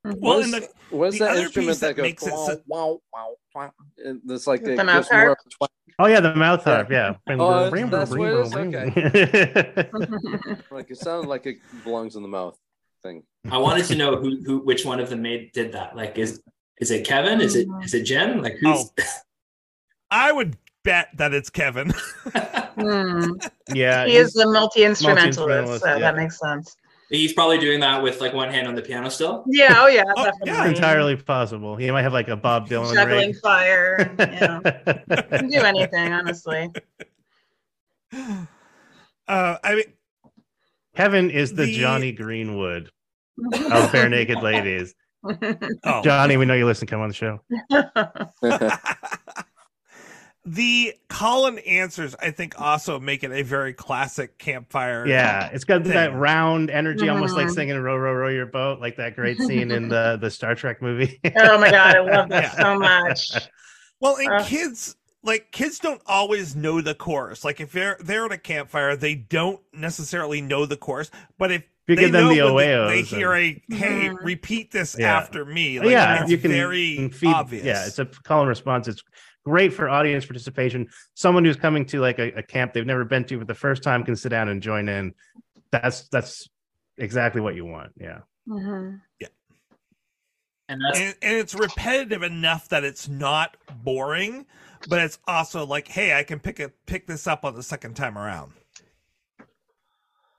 Well, 0.04 0.38
What's, 0.38 0.50
the- 0.50 0.68
what's 0.90 1.18
the 1.18 1.24
that 1.24 1.36
instrument 1.38 1.80
that 1.80 1.86
that 1.88 1.96
goes 1.96 2.02
makes 2.02 2.26
it 2.26 2.32
wow, 2.32 2.46
so- 2.46 2.60
wow, 2.66 3.00
wow, 3.12 3.34
wow? 3.54 3.72
And 4.04 4.20
It's 4.28 4.46
like 4.46 4.62
The 4.62 4.76
mouth 4.84 5.08
gives 5.08 5.12
more 5.12 5.20
harp? 5.20 5.38
of. 5.60 5.68
Oh 5.98 6.06
yeah, 6.06 6.20
the 6.20 6.34
mouth 6.34 6.62
harp. 6.64 6.90
Yeah. 6.90 7.14
Oh, 7.28 7.70
that's- 7.70 7.90
that's 7.90 8.10
what 8.10 8.28
it 8.28 8.46
is? 8.46 8.54
Okay. 8.54 9.90
Like 10.70 10.90
it 10.90 10.98
sounded 10.98 11.28
like 11.28 11.46
it 11.46 11.56
belongs 11.84 12.16
in 12.16 12.22
the 12.22 12.28
mouth 12.28 12.58
thing. 13.02 13.22
I 13.50 13.56
wanted 13.58 13.86
to 13.86 13.94
know 13.94 14.16
who 14.16 14.42
who 14.44 14.58
which 14.58 14.84
one 14.84 15.00
of 15.00 15.08
them 15.08 15.22
made 15.22 15.52
did 15.52 15.72
that. 15.72 15.96
Like, 15.96 16.18
is 16.18 16.42
is 16.78 16.90
it 16.90 17.06
Kevin? 17.06 17.40
Is 17.40 17.54
it 17.56 17.66
is 17.82 17.94
it 17.94 18.02
Jim? 18.04 18.42
Like, 18.42 18.56
who's? 18.60 18.90
I 20.10 20.32
would 20.32 20.56
bet 20.82 21.08
that 21.16 21.32
it's 21.32 21.48
Kevin. 21.50 21.92
Hmm. 22.74 23.34
Yeah, 23.72 24.04
He 24.04 24.16
is 24.16 24.32
the 24.32 24.48
multi 24.50 24.82
instrumentalist, 24.82 25.38
multi-instrumentalist, 25.38 25.84
so 25.84 25.90
yeah. 25.92 25.98
that 26.00 26.16
makes 26.16 26.40
sense. 26.40 26.76
He's 27.10 27.32
probably 27.32 27.58
doing 27.58 27.80
that 27.80 28.02
with 28.02 28.20
like 28.20 28.32
one 28.32 28.50
hand 28.50 28.66
on 28.66 28.74
the 28.74 28.82
piano 28.82 29.08
still. 29.10 29.44
Yeah, 29.46 29.74
oh 29.78 29.86
yeah, 29.88 30.04
Oh, 30.16 30.30
yeah. 30.44 30.66
entirely 30.66 31.16
possible. 31.16 31.76
He 31.76 31.90
might 31.90 32.02
have 32.02 32.12
like 32.12 32.28
a 32.28 32.36
Bob 32.36 32.68
Dylan 32.68 32.94
Juggling 32.94 33.28
rig. 33.30 33.40
fire. 33.40 34.14
Yeah. 34.18 34.60
Can 35.30 35.48
do 35.48 35.58
anything, 35.60 36.12
honestly. 36.12 36.70
Uh, 39.26 39.56
I 39.64 39.74
mean, 39.76 39.84
Kevin 40.94 41.30
is 41.30 41.54
the, 41.54 41.64
The- 41.64 41.72
Jonny 41.78 42.12
Greenwood 42.12 42.90
of 43.54 43.90
Barenaked 43.90 44.42
Ladies. 44.42 44.94
oh, 45.84 46.02
Johnny, 46.02 46.36
we 46.36 46.44
know 46.44 46.52
you 46.52 46.66
listen. 46.66 46.86
Come 46.86 47.00
on 47.00 47.08
the 47.08 47.14
show. 47.14 47.40
the 50.46 50.94
call 51.08 51.46
and 51.46 51.58
answers, 51.60 52.14
I 52.20 52.30
think, 52.30 52.60
also 52.60 53.00
make 53.00 53.24
it 53.24 53.32
a 53.32 53.42
very 53.42 53.72
classic 53.72 54.36
campfire. 54.38 55.06
Yeah, 55.06 55.48
it's 55.52 55.64
got 55.64 55.84
that 55.84 56.14
round 56.14 56.70
energy, 56.70 57.08
almost 57.08 57.34
like 57.34 57.46
Mhm. 57.46 57.54
singing 57.54 57.78
"Row, 57.80 57.96
row, 57.96 58.12
row 58.12 58.28
your 58.28 58.46
boat," 58.46 58.80
like 58.80 58.96
that 58.96 59.16
great 59.16 59.38
scene 59.38 59.70
in 59.70 59.88
the 59.88 60.18
the 60.20 60.30
Star 60.30 60.54
Trek 60.54 60.82
movie. 60.82 61.18
oh 61.24 61.58
my 61.58 61.70
god, 61.70 61.96
I 61.96 62.00
love 62.00 62.28
that 62.28 62.42
Yeah. 62.58 62.62
so 62.62 62.78
much. 62.78 63.30
Well, 64.00 64.16
and 64.16 64.28
Uh. 64.28 64.44
kids 64.44 64.96
like 65.22 65.50
kids 65.50 65.78
don't 65.78 66.02
always 66.04 66.54
know 66.54 66.82
the 66.82 66.94
chorus. 66.94 67.42
Like 67.42 67.58
if 67.60 67.72
they're 67.72 67.96
they're 68.00 68.26
at 68.26 68.32
a 68.32 68.36
campfire, 68.38 68.96
they 68.96 69.14
don't 69.14 69.60
necessarily 69.72 70.42
know 70.42 70.66
the 70.66 70.76
chorus. 70.76 71.10
But 71.38 71.52
if 71.52 71.62
You 71.88 71.96
they 71.96 72.02
give 72.02 72.12
them 72.12 72.28
the 72.36 72.52
when 72.52 72.56
they, 72.86 72.96
they 72.96 73.02
hear 73.02 73.32
a 73.32 73.62
hey, 73.70 74.10
Mhm. 74.10 74.16
repeat 74.22 74.72
this 74.72 74.94
Yeah. 74.98 75.16
after 75.16 75.46
me. 75.46 75.78
Oh, 75.78 75.82
Like, 75.82 75.92
yeah, 75.92 76.20
it's 76.22 76.30
you 76.30 76.36
can 76.36 76.50
very 76.50 76.96
can 76.96 77.10
feed- 77.10 77.32
obvious. 77.32 77.64
Yeah, 77.64 77.86
it's 77.86 77.98
a 77.98 78.04
call 78.04 78.40
and 78.40 78.48
response. 78.50 78.88
It's 78.88 79.02
great 79.44 79.72
for 79.72 79.88
audience 79.88 80.24
participation. 80.24 80.88
Someone 81.14 81.44
who's 81.44 81.56
coming 81.56 81.84
to 81.86 82.00
like 82.00 82.18
a, 82.18 82.32
a 82.38 82.42
camp 82.42 82.72
they've 82.72 82.86
never 82.86 83.04
been 83.04 83.24
to 83.24 83.38
for 83.38 83.44
the 83.44 83.54
first 83.54 83.82
time 83.82 84.04
can 84.04 84.16
sit 84.16 84.30
down 84.30 84.48
and 84.48 84.62
join 84.62 84.88
in. 84.88 85.14
That's 85.70 86.08
that's 86.08 86.48
exactly 86.98 87.40
what 87.40 87.54
you 87.54 87.64
want. 87.64 87.92
Yeah. 88.00 88.20
Mhm. 88.48 89.00
And 90.68 90.80
that's 90.82 90.98
and, 90.98 91.14
and 91.20 91.36
it's 91.36 91.54
repetitive 91.54 92.22
enough 92.22 92.68
that 92.70 92.84
it's 92.84 93.06
not 93.08 93.56
boring, 93.82 94.46
but 94.88 95.00
it's 95.00 95.18
also 95.28 95.66
like, 95.66 95.88
hey, 95.88 96.14
I 96.18 96.22
can 96.22 96.40
pick 96.40 96.58
it 96.58 96.74
pick 96.86 97.06
this 97.06 97.26
up 97.26 97.44
on 97.44 97.54
the 97.54 97.62
second 97.62 97.94
time 97.94 98.16
around. 98.16 98.52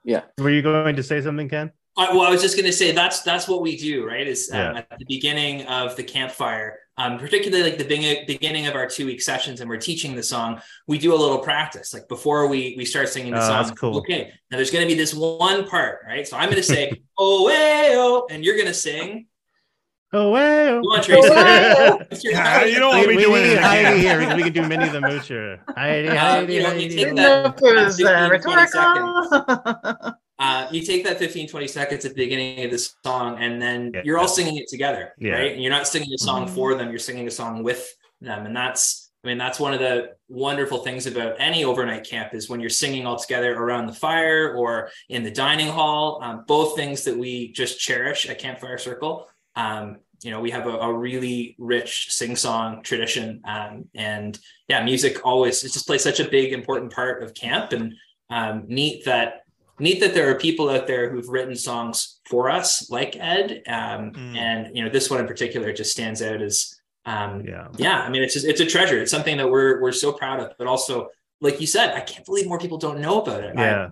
yeah. 0.04 0.22
Were 0.38 0.50
you 0.50 0.62
going 0.62 0.96
to 0.96 1.02
say 1.02 1.20
something, 1.22 1.48
Ken? 1.48 1.70
I, 1.96 2.12
well, 2.12 2.22
I 2.22 2.30
was 2.30 2.42
just 2.42 2.56
going 2.56 2.66
to 2.66 2.72
say 2.72 2.90
that's 2.92 3.22
that's 3.22 3.46
what 3.48 3.62
we 3.62 3.76
do, 3.76 4.04
right? 4.04 4.26
Is 4.26 4.50
um, 4.52 4.58
Yeah. 4.58 4.78
at 4.90 4.98
the 4.98 5.04
beginning 5.06 5.62
of 5.66 5.94
the 5.96 6.02
campfire, 6.02 6.80
um, 6.98 7.18
particularly 7.18 7.62
like 7.62 7.78
the 7.78 7.84
beg- 7.84 8.26
beginning 8.26 8.66
of 8.66 8.74
our 8.74 8.86
two 8.88 9.06
week 9.06 9.20
sessions, 9.20 9.60
and 9.60 9.68
we're 9.68 9.76
teaching 9.76 10.14
the 10.16 10.22
song. 10.22 10.60
We 10.86 10.98
do 10.98 11.14
a 11.14 11.16
little 11.16 11.38
practice, 11.38 11.92
like 11.92 12.08
before 12.08 12.48
we 12.48 12.74
we 12.76 12.84
start 12.84 13.08
singing 13.08 13.32
the 13.32 13.38
Oh, 13.38 13.48
song. 13.48 13.62
that's 13.66 13.78
cool. 13.78 13.98
Okay, 13.98 14.32
now 14.50 14.56
there's 14.56 14.70
going 14.70 14.86
to 14.86 14.88
be 14.92 14.98
this 14.98 15.12
one 15.14 15.66
part, 15.68 16.00
right? 16.06 16.26
So 16.26 16.36
I'm 16.36 16.46
going 16.50 16.56
to 16.56 16.62
say 16.62 16.92
oh 17.18 17.48
hey 17.48 17.92
oh, 17.96 18.26
and 18.30 18.44
you're 18.44 18.56
going 18.56 18.68
to 18.68 18.74
sing. 18.74 19.26
Oh 20.12 20.30
well. 20.30 20.76
Come 20.76 20.84
on, 20.86 21.02
Tracy. 21.02 21.28
Oh, 21.30 21.98
It's 22.10 22.24
Yeah, 22.24 22.64
you 22.64 22.78
don't 22.78 22.96
want 22.96 23.08
me 23.08 23.16
doing 23.16 23.42
need 23.42 23.52
it 23.54 23.58
Heidi 23.62 23.98
here 23.98 24.18
because 24.20 24.36
we 24.36 24.42
can 24.44 24.52
do 24.52 24.62
Minnie 24.68 24.88
the 24.88 25.00
Moocher. 25.00 25.58
Heidi, 25.76 26.08
Uh, 26.08 26.14
Heidi, 26.16 26.54
you 26.54 26.62
know, 26.62 26.68
you 26.72 26.80
Heidi. 26.82 26.96
take 26.96 27.06
that- 27.06 27.14
know 27.14 27.44
if 27.46 27.54
it 27.62 27.84
was 27.84 27.96
15, 28.00 28.30
rhetorical. 28.30 30.16
Uh, 30.38 30.68
you 30.70 30.82
take 30.82 31.04
that 31.04 31.18
15 31.18 31.48
20 31.48 31.66
seconds 31.68 32.04
at 32.04 32.12
the 32.12 32.16
beginning 32.16 32.64
of 32.64 32.70
the 32.70 32.78
song 33.04 33.38
and 33.40 33.60
then 33.60 33.90
Yeah. 33.94 34.02
you're 34.04 34.18
all 34.18 34.28
singing 34.28 34.56
it 34.56 34.68
together 34.68 35.12
Yeah. 35.18 35.32
right 35.32 35.52
and 35.52 35.62
you're 35.62 35.72
not 35.72 35.86
singing 35.86 36.12
a 36.14 36.18
song 36.18 36.46
Mhm. 36.46 36.54
for 36.54 36.74
them 36.74 36.90
you're 36.90 36.98
singing 36.98 37.26
a 37.26 37.30
song 37.30 37.62
with 37.62 37.94
them 38.20 38.46
and 38.46 38.54
that's 38.56 39.10
i 39.24 39.28
mean 39.28 39.38
that's 39.38 39.58
one 39.58 39.72
of 39.74 39.80
the 39.80 40.10
wonderful 40.28 40.78
things 40.78 41.06
about 41.06 41.36
any 41.38 41.64
overnight 41.64 42.04
camp 42.04 42.34
is 42.34 42.48
when 42.48 42.60
you're 42.60 42.70
singing 42.70 43.06
all 43.06 43.16
together 43.18 43.54
around 43.54 43.86
the 43.86 43.92
fire 43.92 44.54
or 44.54 44.90
in 45.08 45.22
the 45.22 45.30
dining 45.30 45.68
hall 45.68 46.20
um, 46.22 46.44
both 46.46 46.76
things 46.76 47.04
that 47.04 47.16
we 47.16 47.50
just 47.52 47.78
cherish 47.78 48.28
at 48.28 48.38
campfire 48.38 48.78
circle 48.78 49.28
um, 49.56 49.96
you 50.22 50.30
know 50.30 50.40
we 50.40 50.50
have 50.50 50.66
a, 50.66 50.70
a 50.70 50.92
really 50.92 51.54
rich 51.58 52.08
sing-song 52.10 52.82
tradition 52.82 53.40
um, 53.46 53.84
and 53.94 54.38
yeah 54.68 54.82
music 54.84 55.24
always 55.24 55.62
it 55.64 55.72
just 55.72 55.86
plays 55.86 56.02
such 56.02 56.20
a 56.20 56.28
big 56.28 56.52
important 56.52 56.92
part 56.92 57.22
of 57.22 57.32
camp 57.34 57.72
and 57.72 57.94
um, 58.30 58.64
neat 58.66 59.04
that 59.04 59.42
neat 59.78 60.00
that 60.00 60.14
there 60.14 60.30
are 60.30 60.34
people 60.36 60.68
out 60.70 60.86
there 60.86 61.10
who've 61.10 61.28
written 61.28 61.54
songs 61.54 62.20
for 62.28 62.48
us 62.50 62.90
like 62.90 63.16
ed 63.16 63.62
um, 63.68 64.12
Mm. 64.12 64.36
and 64.36 64.76
you 64.76 64.82
know 64.84 64.90
this 64.90 65.10
one 65.10 65.20
in 65.20 65.26
particular 65.26 65.72
just 65.72 65.92
stands 65.92 66.22
out 66.22 66.40
as 66.42 66.78
um, 67.04 67.42
Yeah. 67.46 67.68
yeah 67.76 68.00
i 68.00 68.08
mean 68.08 68.22
it's 68.22 68.34
just 68.34 68.46
it's 68.46 68.60
a 68.60 68.66
treasure 68.66 68.98
it's 69.00 69.10
something 69.10 69.36
that 69.36 69.48
we're 69.50 69.80
we're 69.80 69.92
so 69.92 70.12
proud 70.12 70.40
of 70.40 70.52
but 70.58 70.66
also 70.66 71.08
like 71.40 71.60
you 71.60 71.66
said 71.66 71.94
i 71.94 72.00
can't 72.00 72.24
believe 72.26 72.46
more 72.48 72.58
people 72.58 72.78
don't 72.78 73.00
know 73.00 73.20
about 73.20 73.42
it 73.44 73.56
I- 73.56 73.62
Yeah. 73.64 73.88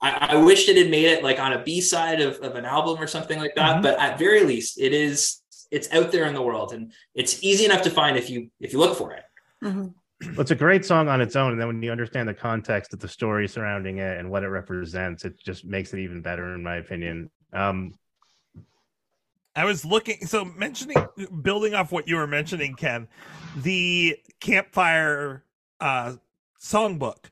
I, 0.00 0.28
I 0.30 0.36
wish 0.36 0.68
it 0.68 0.76
had 0.76 0.90
made 0.90 1.06
it 1.06 1.24
like 1.24 1.40
on 1.40 1.52
a 1.54 1.62
B 1.64 1.80
side 1.80 2.20
of, 2.20 2.36
of 2.40 2.54
an 2.54 2.64
album 2.64 3.02
or 3.02 3.08
something 3.08 3.36
like 3.36 3.56
that. 3.56 3.78
Mhm. 3.78 3.82
But 3.82 3.98
at 3.98 4.16
very 4.16 4.44
least, 4.44 4.78
it 4.80 4.92
is 4.92 5.42
it's 5.72 5.92
out 5.92 6.12
there 6.12 6.26
in 6.26 6.34
the 6.34 6.40
world 6.42 6.72
and 6.72 6.92
it's 7.16 7.42
easy 7.42 7.64
enough 7.64 7.82
to 7.82 7.90
find 7.90 8.16
if 8.16 8.30
you 8.30 8.48
if 8.60 8.72
you 8.72 8.78
look 8.78 8.96
for 8.96 9.12
it. 9.14 9.24
Mhm. 9.64 9.94
Well, 10.20 10.40
it's 10.40 10.50
a 10.50 10.56
great 10.56 10.84
song 10.84 11.08
on 11.08 11.20
its 11.20 11.36
own, 11.36 11.52
and 11.52 11.60
then 11.60 11.68
when 11.68 11.82
you 11.82 11.92
understand 11.92 12.28
the 12.28 12.34
context 12.34 12.92
of 12.92 12.98
the 12.98 13.06
story 13.08 13.46
surrounding 13.46 13.98
it 13.98 14.18
and 14.18 14.30
what 14.30 14.42
it 14.42 14.48
represents, 14.48 15.24
it 15.24 15.38
just 15.44 15.64
makes 15.64 15.94
it 15.94 16.00
even 16.00 16.22
better, 16.22 16.54
in 16.54 16.62
my 16.62 16.76
opinion. 16.76 17.30
Um, 17.52 17.94
I 19.54 19.64
was 19.64 19.84
looking 19.84 20.26
so 20.26 20.44
mentioning 20.44 20.96
building 21.42 21.74
off 21.74 21.90
what 21.92 22.08
you 22.08 22.16
were 22.16 22.26
mentioning, 22.26 22.74
Ken, 22.74 23.08
the 23.56 24.16
campfire 24.40 25.44
uh 25.80 26.14
songbook 26.60 27.26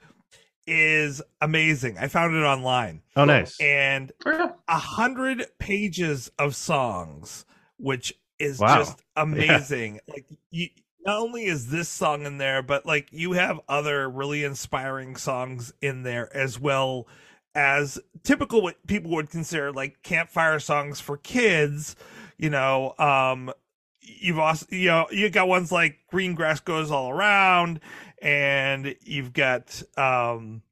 is 0.67 1.23
amazing. 1.41 1.99
I 1.99 2.09
found 2.09 2.35
it 2.35 2.41
online. 2.41 3.03
oh, 3.17 3.25
nice. 3.25 3.61
And 3.61 4.13
a 4.27 4.79
hundred 4.79 5.47
pages 5.59 6.31
of 6.39 6.57
songs, 6.57 7.47
which 7.79 8.13
is 8.39 8.59
Wow. 8.59 8.79
just 8.79 9.03
amazing. 9.17 10.01
Like 10.09 10.27
you 10.51 10.69
not 11.07 11.21
only 11.21 11.45
is 11.45 11.69
this 11.71 11.89
song 11.89 12.27
in 12.27 12.39
there, 12.39 12.63
but 12.63 12.85
like 12.85 13.09
you 13.13 13.33
have 13.33 13.61
other 13.69 14.11
really 14.11 14.43
inspiring 14.45 15.17
songs 15.17 15.73
in 15.81 16.03
there 16.03 16.35
as 16.37 16.59
well 16.59 17.07
as 17.55 17.99
typical 18.25 18.61
what 18.61 18.85
people 18.87 19.13
would 19.13 19.31
consider 19.31 19.73
like 19.73 20.03
campfire 20.03 20.59
songs 20.59 21.01
for 21.01 21.17
kids. 21.17 21.95
You 22.37 22.51
know, 22.51 22.95
um 22.99 23.53
you've 24.01 24.39
also 24.39 24.67
you 24.71 24.87
know 24.89 25.07
you 25.11 25.31
got 25.31 25.49
ones 25.49 25.71
like 25.73 25.99
green 26.11 26.35
grass 26.35 26.61
goes 26.61 26.91
all 26.91 27.11
around 27.11 27.81
and 28.21 28.95
you've 29.03 29.33
got 29.33 29.83
um 29.97 30.63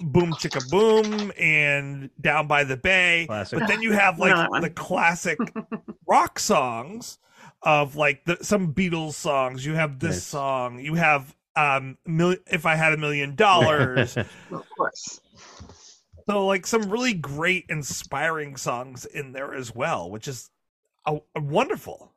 boom 0.00 0.32
chicka 0.34 0.68
boom 0.70 1.32
and 1.38 2.10
down 2.20 2.46
by 2.46 2.64
the 2.64 2.76
bay 2.76 3.24
Classic. 3.28 3.58
but 3.58 3.68
then 3.68 3.80
you 3.80 3.92
have 3.92 4.20
I 4.20 4.28
know 4.28 4.36
that 4.36 4.42
like 4.42 4.50
one. 4.50 4.62
the 4.62 4.70
classic 4.70 5.38
rock 6.06 6.38
songs 6.38 7.18
of 7.64 7.96
like 7.96 8.24
the, 8.26 8.36
some 8.42 8.72
beatles 8.74 9.14
songs 9.14 9.64
you 9.64 9.74
have 9.74 9.98
this 9.98 10.16
Nice. 10.16 10.22
song 10.24 10.78
you 10.80 10.94
have 10.94 11.34
um 11.56 11.96
mil- 12.06 12.36
if 12.50 12.66
i 12.66 12.74
had 12.74 12.92
a 12.92 12.96
million 12.96 13.34
dollars 13.34 14.16
Of 14.52 14.64
course. 14.76 15.20
so 16.28 16.46
like 16.46 16.66
some 16.66 16.90
really 16.90 17.14
great 17.14 17.66
inspiring 17.68 18.56
songs 18.56 19.04
in 19.06 19.32
there 19.32 19.54
as 19.54 19.74
well 19.74 20.10
which 20.10 20.28
is 20.28 20.50
a, 21.06 21.18
a 21.34 21.40
wonderful 21.40 22.10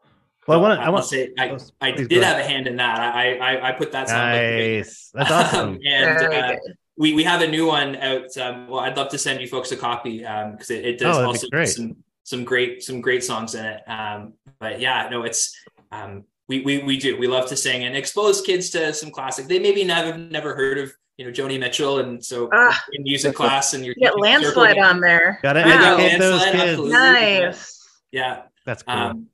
well, 0.48 0.60
I 0.60 0.62
want. 0.62 0.80
I 0.80 0.84
I'll 0.86 0.94
want. 0.94 1.06
say 1.06 1.32
I, 1.38 1.50
oh, 1.50 1.58
I 1.82 1.92
did 1.92 2.10
go 2.10 2.22
have 2.22 2.38
a 2.40 2.44
hand 2.44 2.68
in 2.68 2.78
that. 2.78 3.02
I 3.02 3.36
I, 3.38 3.68
I 3.68 3.72
put 3.74 3.92
that 3.92 4.08
song. 4.08 4.32
together. 4.32 4.78
Nice. 4.78 5.12
That's 5.14 5.30
awesome. 5.30 5.78
and 5.86 6.34
uh, 6.34 6.56
we 6.98 7.12
we 7.14 7.24
have 7.26 7.42
a 7.42 7.48
new 7.50 7.66
one 7.68 7.98
out. 7.98 8.38
Um, 8.38 8.70
well, 8.70 8.80
I'd 8.80 8.96
love 8.96 9.10
to 9.10 9.18
send 9.18 9.42
you 9.42 9.48
folks 9.50 9.74
a 9.74 9.76
copy 9.76 10.20
because 10.20 10.70
it, 10.70 10.86
it 10.86 11.00
does 11.00 11.18
Oh, 11.18 11.26
also 11.26 11.48
some 11.66 11.98
some 12.28 12.44
great 12.44 12.84
some 12.84 13.00
great 13.00 13.24
songs 13.24 13.56
in 13.56 13.64
it. 13.66 13.82
Um, 13.88 14.34
but 14.60 14.82
yeah, 14.82 15.08
no, 15.10 15.24
it's 15.24 15.56
um, 15.94 16.26
we 16.50 16.60
we 16.68 16.80
we 16.84 16.98
do 17.00 17.16
we 17.18 17.26
love 17.26 17.48
to 17.48 17.56
sing 17.56 17.86
and 17.86 17.96
expose 17.96 18.42
kids 18.42 18.70
to 18.72 18.94
some 18.94 19.12
classic. 19.12 19.48
They 19.48 19.60
maybe 19.60 19.86
never 19.86 20.18
never 20.18 20.54
heard 20.54 20.78
of 20.78 20.92
you 21.18 21.24
know 21.26 21.32
Joni 21.32 21.58
Mitchell, 21.58 22.00
and 22.00 22.24
so 22.24 22.50
Ah. 22.54 22.78
in 22.92 23.04
music 23.04 23.34
class 23.34 23.74
and 23.74 23.86
you're 23.86 23.96
You 23.98 24.08
get 24.08 24.20
landslide 24.20 24.78
on 24.78 25.00
there. 25.00 25.40
Gotta 25.42 25.62
Wow. 25.62 25.96
educate 25.98 26.18
those 26.20 26.42
Landslide, 26.42 26.52
kids. 26.52 26.70
absolutely. 26.72 26.92
Nice. 26.92 27.90
Yeah, 28.12 28.42
That's 28.66 28.84
cool. 28.84 28.94
um, 28.96 29.28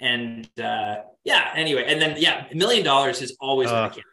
and 0.00 0.48
uh, 0.60 0.96
yeah. 1.24 1.50
Anyway, 1.56 1.84
and 1.86 2.00
then 2.00 2.14
yeah, 2.18 2.46
a 2.50 2.54
million 2.54 2.84
dollars 2.84 3.18
has 3.20 3.36
always 3.40 3.68
been 3.70 3.76
a 3.78 3.82
Uh, 3.82 3.88
kid. 3.90 4.04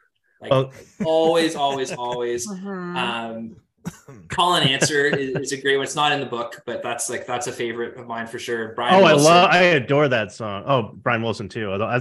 Like 0.41 0.51
oh. 0.51 0.71
always, 1.05 1.55
always, 1.55 1.91
always. 1.91 2.47
Mhm. 2.51 2.97
Um, 2.97 3.55
call 4.29 4.55
and 4.55 4.69
answer 4.69 5.05
is, 5.05 5.35
is 5.35 5.51
a 5.51 5.61
great 5.61 5.77
one. 5.77 5.83
It's 5.83 5.95
not 5.95 6.11
in 6.11 6.19
the 6.19 6.25
book, 6.25 6.61
but 6.65 6.83
that's 6.83 7.09
like 7.09 7.25
that's 7.25 7.47
a 7.47 7.51
favorite 7.51 7.97
of 7.97 8.07
mine 8.07 8.27
for 8.27 8.39
sure. 8.39 8.73
Brian. 8.73 8.95
oh, 8.95 9.05
I 9.05 9.13
love. 9.13 9.49
I 9.51 9.59
adore 9.63 10.07
that 10.07 10.31
song. 10.31 10.63
Oh, 10.65 10.91
Brian 10.93 11.21
Wilson 11.21 11.49
too. 11.49 11.71
Although 11.71 11.85
I, 11.85 11.97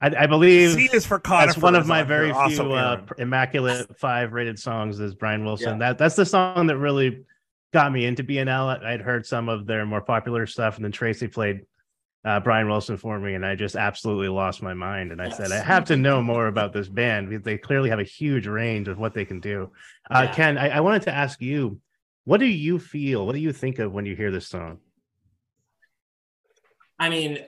I, 0.00 0.24
I 0.24 0.26
believe 0.26 0.72
C 0.72 0.88
is 0.92 1.06
for 1.06 1.20
that's 1.24 1.58
one 1.58 1.74
of 1.74 1.86
my 1.86 2.02
very 2.02 2.28
here, 2.28 2.36
also 2.36 2.64
few 2.68 2.74
uh, 2.74 3.04
immaculate 3.18 3.98
five 3.98 4.32
rated 4.32 4.58
songs. 4.58 5.00
Is 5.00 5.14
Brian 5.14 5.44
Wilson. 5.44 5.72
Yeah. 5.72 5.88
That 5.88 5.98
that's 5.98 6.16
the 6.16 6.26
song 6.26 6.66
that 6.68 6.78
really 6.78 7.24
got 7.72 7.92
me 7.92 8.06
into 8.06 8.22
BNL. 8.22 8.84
I'd 8.84 9.00
heard 9.00 9.26
some 9.26 9.48
of 9.48 9.66
their 9.66 9.84
more 9.84 10.00
popular 10.00 10.46
stuff, 10.46 10.76
and 10.76 10.84
then 10.84 10.92
Tracy 10.92 11.28
played 11.28 11.62
uh, 12.28 12.40
Brian 12.40 12.68
Wilson 12.68 12.98
for 12.98 13.18
me, 13.18 13.32
and 13.34 13.46
I 13.46 13.54
just 13.54 13.74
absolutely 13.74 14.28
lost 14.28 14.62
my 14.62 14.74
mind. 14.74 15.12
And 15.12 15.22
I 15.22 15.30
said, 15.30 15.50
I 15.50 15.60
have 15.60 15.86
to 15.86 15.96
know 15.96 16.20
more 16.20 16.46
about 16.46 16.74
this 16.74 16.86
band 16.86 17.30
because 17.30 17.42
they 17.42 17.56
clearly 17.56 17.88
have 17.88 18.00
a 18.00 18.04
huge 18.04 18.46
range 18.46 18.86
of 18.86 18.98
what 18.98 19.14
they 19.14 19.24
can 19.24 19.40
do. 19.40 19.70
Uh, 20.10 20.24
Yeah. 20.26 20.34
Ken, 20.34 20.58
I, 20.58 20.68
I 20.68 20.80
wanted 20.80 21.02
to 21.02 21.14
ask 21.14 21.40
you, 21.40 21.80
what 22.24 22.38
do 22.38 22.46
you 22.46 22.78
feel? 22.78 23.24
What 23.24 23.32
do 23.32 23.38
you 23.38 23.52
think 23.52 23.78
of 23.78 23.92
when 23.92 24.04
you 24.04 24.14
hear 24.14 24.30
this 24.30 24.46
song? 24.46 24.78
I 26.98 27.08
mean, 27.08 27.38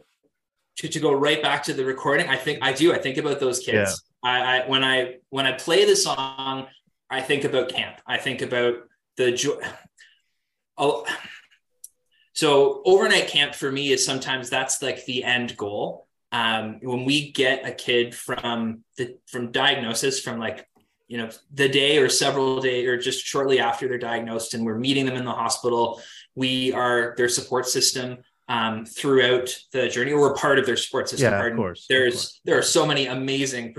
to, 0.78 0.89
to 0.89 0.99
go 0.99 1.12
right 1.12 1.43
back 1.43 1.64
to 1.64 1.74
the 1.74 1.85
recording, 1.85 2.28
I 2.31 2.37
think 2.37 2.61
I 2.62 2.72
do. 2.72 2.95
I 2.95 2.99
think 2.99 3.18
about 3.18 3.39
those 3.39 3.59
kids. 3.59 4.03
I, 4.24 4.61
I 4.62 4.68
when 4.68 4.83
I 4.83 5.16
when 5.28 5.45
I 5.45 5.53
play 5.53 5.85
the 5.85 5.97
song, 5.97 6.68
I 7.11 7.20
think 7.20 7.45
about 7.45 7.68
camp. 7.68 8.01
I 8.07 8.16
think 8.16 8.41
about 8.41 8.76
the 9.16 9.33
joy. 9.33 9.61
Oh, 10.83 11.05
so 12.33 12.83
overnight 12.85 13.28
camp 13.28 13.55
for 13.55 13.70
me 13.70 13.91
is 13.91 14.05
sometimes 14.05 14.51
that's 14.51 14.81
like 14.83 15.05
the 15.07 15.24
end 15.24 15.57
goal. 15.57 16.07
Um, 16.33 16.78
when 16.83 17.05
we 17.05 17.33
get 17.33 17.66
a 17.66 17.72
kid 17.72 18.14
from 18.14 18.85
the 18.97 19.16
from 19.26 19.51
diagnosis 19.51 20.20
from 20.20 20.39
like 20.39 20.64
you 21.09 21.18
know 21.18 21.28
the 21.53 21.68
day 21.68 21.99
or 21.99 22.09
several 22.09 22.61
days 22.61 22.87
or 22.87 22.97
just 22.97 23.24
shortly 23.24 23.59
after 23.59 23.89
they're 23.89 23.99
diagnosed 23.99 24.55
and 24.55 24.64
we're 24.64 24.78
meeting 24.78 25.07
them 25.07 25.16
in 25.16 25.24
the 25.24 25.33
hospital 25.33 26.01
we 26.37 26.72
are 26.72 27.14
their 27.16 27.28
support 27.28 27.66
system 27.66 28.18
um, 28.49 28.85
throughout 28.87 29.53
the 29.72 29.89
journey 29.89 30.12
or 30.12 30.20
we're 30.20 30.35
part 30.37 30.61
of 30.61 30.66
their 30.66 30.76
support 30.76 31.09
system 31.09 31.33
Yeah, 31.33 31.45
of 31.45 31.57
course, 31.57 31.81
of 31.81 31.87
there's 31.89 32.14
course. 32.14 32.41
there 32.45 32.59
are 32.59 32.62
so 32.62 32.87
many 32.87 33.07
amazing 33.07 33.74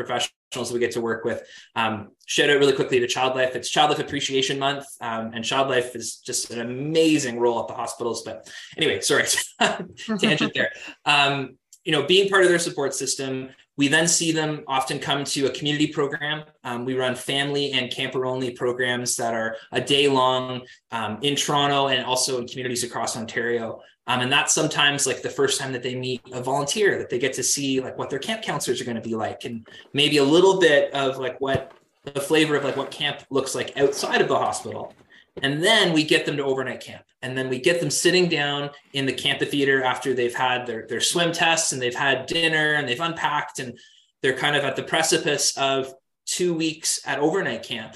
professionals 0.52 0.74
we 0.74 0.80
get 0.80 0.92
to 0.92 1.02
work 1.02 1.24
with. 1.24 1.44
Um, 1.76 2.10
shout 2.26 2.50
out 2.50 2.60
really 2.60 2.74
quickly 2.74 3.00
to 3.00 3.08
child 3.08 3.36
life 3.36 3.56
it's 3.56 3.70
child 3.70 3.90
life 3.92 4.00
appreciation 4.00 4.60
month 4.60 4.86
um, 5.02 5.32
and 5.34 5.44
child 5.44 5.70
life 5.70 5.96
is 5.96 6.18
just 6.18 6.52
an 6.52 6.60
amazing 6.62 7.40
role 7.40 7.60
at 7.60 7.68
the 7.68 7.74
hospitals 7.74 8.24
but 8.24 8.50
anyway 8.78 9.00
sorry 9.02 9.26
tangent 10.20 10.54
there. 10.54 10.72
Um, 11.06 11.58
you 11.84 11.92
know 11.92 12.04
being 12.06 12.30
part 12.30 12.44
of 12.44 12.50
their 12.50 12.60
support 12.60 12.94
system 12.94 13.50
we 13.78 13.88
then 13.88 14.08
see 14.08 14.32
them 14.32 14.64
often 14.68 15.00
come 15.00 15.24
to 15.24 15.48
a 15.48 15.50
community 15.50 15.88
program. 15.88 16.44
Um, 16.64 16.86
we 16.86 16.94
run 16.94 17.16
family 17.16 17.72
and 17.72 17.92
camper 17.92 18.26
only 18.26 18.52
programs 18.52 19.16
that 19.16 19.34
are 19.34 19.56
a 19.72 19.82
day 19.82 20.08
long 20.08 20.62
um, 20.92 21.18
in 21.22 21.36
toronto 21.36 21.88
and 21.88 22.06
also 22.06 22.40
in 22.40 22.48
communities 22.48 22.84
across 22.84 23.18
ontario 23.18 23.82
um, 24.08 24.22
and 24.22 24.32
that's 24.32 24.54
sometimes 24.54 25.06
like 25.06 25.22
the 25.22 25.30
first 25.30 25.60
time 25.60 25.72
that 25.74 25.84
they 25.84 25.96
meet 25.96 26.22
a 26.34 26.42
volunteer 26.42 26.98
that 26.98 27.10
they 27.10 27.20
get 27.20 27.34
to 27.34 27.44
see 27.44 27.80
like 27.80 27.98
what 27.98 28.10
their 28.10 28.20
camp 28.20 28.42
counselors 28.42 28.82
are 28.82 28.86
going 28.86 28.96
to 28.96 29.02
be 29.02 29.16
like 29.16 29.46
and 29.46 29.68
maybe 29.94 30.18
a 30.18 30.24
little 30.24 30.60
bit 30.60 30.92
of 30.94 31.18
like 31.18 31.40
what 31.40 31.74
the 32.04 32.20
flavor 32.20 32.56
of 32.56 32.64
like 32.64 32.78
what 32.78 32.90
camp 32.90 33.24
looks 33.30 33.54
like 33.54 33.78
outside 33.78 34.22
of 34.22 34.28
the 34.28 34.38
hospital. 34.38 34.94
And 35.42 35.64
then 35.64 35.94
we 35.94 36.04
get 36.04 36.26
them 36.26 36.36
to 36.38 36.44
overnight 36.44 36.82
camp 36.82 37.04
and 37.22 37.38
then 37.38 37.48
we 37.48 37.60
get 37.60 37.80
them 37.80 37.90
sitting 37.90 38.28
down 38.28 38.72
in 38.94 39.06
the 39.06 39.28
amphitheater 39.28 39.84
after 39.84 40.14
they've 40.14 40.34
had 40.34 40.66
their, 40.66 40.86
their 40.88 41.00
swim 41.00 41.32
tests 41.32 41.72
and 41.72 41.82
they've 41.82 41.96
had 41.96 42.26
dinner 42.26 42.74
and 42.74 42.88
they've 42.88 43.00
unpacked 43.00 43.60
and 43.60 43.80
they're 44.22 44.38
kind 44.38 44.56
of 44.56 44.64
at 44.64 44.76
the 44.76 44.84
precipice 44.84 45.56
of 45.58 45.94
two 46.26 46.54
weeks 46.54 47.00
at 47.06 47.20
overnight 47.20 47.64
camp. 47.64 47.96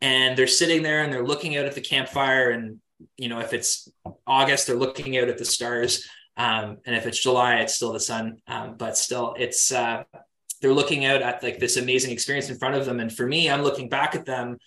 And 0.00 0.36
they're 0.36 0.46
sitting 0.46 0.82
there 0.82 1.02
and 1.02 1.12
they're 1.12 1.26
looking 1.26 1.56
out 1.56 1.64
at 1.64 1.74
the 1.74 1.80
campfire 1.80 2.50
and 2.50 2.78
you 3.16 3.28
know 3.28 3.40
if 3.40 3.52
it's 3.52 3.88
august 4.26 4.66
they're 4.66 4.76
looking 4.76 5.16
out 5.18 5.28
at 5.28 5.38
the 5.38 5.44
stars. 5.44 6.08
Um, 6.38 6.78
and 6.84 6.94
if 6.94 7.06
it's 7.06 7.22
july 7.22 7.56
it's 7.56 7.74
still 7.74 7.92
the 7.92 8.00
sun. 8.00 8.38
Um, 8.46 8.76
but 8.76 8.96
still 8.96 9.34
it's 9.38 9.72
uh, 9.72 10.04
they're 10.60 10.74
looking 10.74 11.04
out 11.04 11.22
at 11.22 11.42
like 11.42 11.58
this 11.58 11.76
amazing 11.76 12.10
experience 12.12 12.50
in 12.50 12.58
front 12.58 12.74
of 12.74 12.84
them. 12.86 13.00
And 13.00 13.10
for 13.12 13.26
me 13.26 13.50
i'm 13.50 13.62
looking 13.62 13.88
back 13.88 14.14
at 14.14 14.26
them 14.26 14.58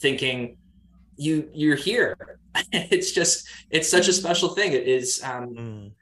thinking 0.00 0.58
you 1.16 1.48
you're 1.52 1.76
here. 1.76 2.16
It's 2.72 3.10
just 3.12 3.48
it's 3.70 3.88
such 3.88 4.06
a 4.08 4.12
special 4.12 4.50
thing. 4.50 4.72
It 4.72 4.86
is 4.86 5.20
um 5.24 5.54
Mm. 5.54 5.92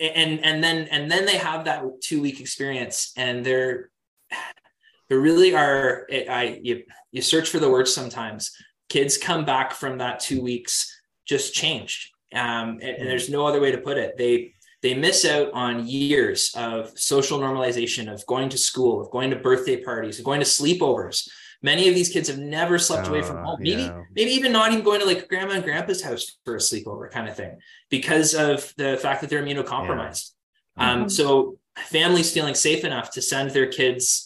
and 0.00 0.44
and 0.44 0.62
then 0.62 0.88
and 0.90 1.10
then 1.10 1.24
they 1.24 1.38
have 1.38 1.64
that 1.64 1.82
two 2.02 2.20
week 2.20 2.40
experience 2.40 3.12
and 3.16 3.44
they're 3.46 3.90
there 5.08 5.18
really 5.18 5.54
are 5.54 6.04
it, 6.10 6.28
i 6.28 6.60
you, 6.62 6.82
you 7.12 7.22
search 7.22 7.48
for 7.48 7.58
the 7.58 7.70
words 7.70 7.94
sometimes 7.94 8.50
kids 8.88 9.18
come 9.18 9.44
back 9.44 9.72
from 9.72 9.98
that 9.98 10.20
two 10.20 10.40
weeks 10.42 11.00
just 11.26 11.54
changed 11.54 12.10
um 12.34 12.78
and, 12.82 12.82
and 12.82 13.08
there's 13.08 13.28
no 13.28 13.46
other 13.46 13.60
way 13.60 13.70
to 13.72 13.78
put 13.78 13.96
it 13.98 14.16
they 14.16 14.52
they 14.82 14.94
miss 14.94 15.24
out 15.24 15.50
on 15.52 15.86
years 15.86 16.52
of 16.56 16.96
social 16.98 17.38
normalization 17.38 18.12
of 18.12 18.24
going 18.26 18.48
to 18.48 18.58
school 18.58 19.00
of 19.00 19.10
going 19.10 19.30
to 19.30 19.36
birthday 19.36 19.82
parties 19.82 20.18
of 20.18 20.24
going 20.24 20.40
to 20.40 20.46
sleepovers 20.46 21.28
many 21.62 21.88
of 21.88 21.94
these 21.94 22.10
kids 22.10 22.28
have 22.28 22.38
never 22.38 22.78
slept 22.78 23.08
away 23.08 23.22
from 23.22 23.38
Uh, 23.38 23.44
home 23.44 23.58
maybe 23.60 23.82
yeah. 23.82 24.02
maybe 24.14 24.30
even 24.30 24.52
not 24.52 24.70
even 24.72 24.84
going 24.84 25.00
to 25.00 25.06
like 25.06 25.28
grandma 25.28 25.54
and 25.54 25.64
grandpa's 25.64 26.02
house 26.02 26.36
for 26.44 26.54
a 26.56 26.58
sleepover 26.58 27.10
kind 27.10 27.28
of 27.28 27.34
thing 27.36 27.56
because 27.90 28.34
of 28.34 28.72
the 28.76 28.96
fact 28.98 29.20
that 29.20 29.30
they're 29.30 29.42
immunocompromised. 29.42 30.32
Um, 30.76 31.04
Mhm. 31.04 31.10
so 31.10 31.58
families 31.76 32.32
feeling 32.32 32.54
safe 32.54 32.84
enough 32.84 33.10
to 33.12 33.22
send 33.22 33.50
their 33.50 33.66
kids 33.66 34.25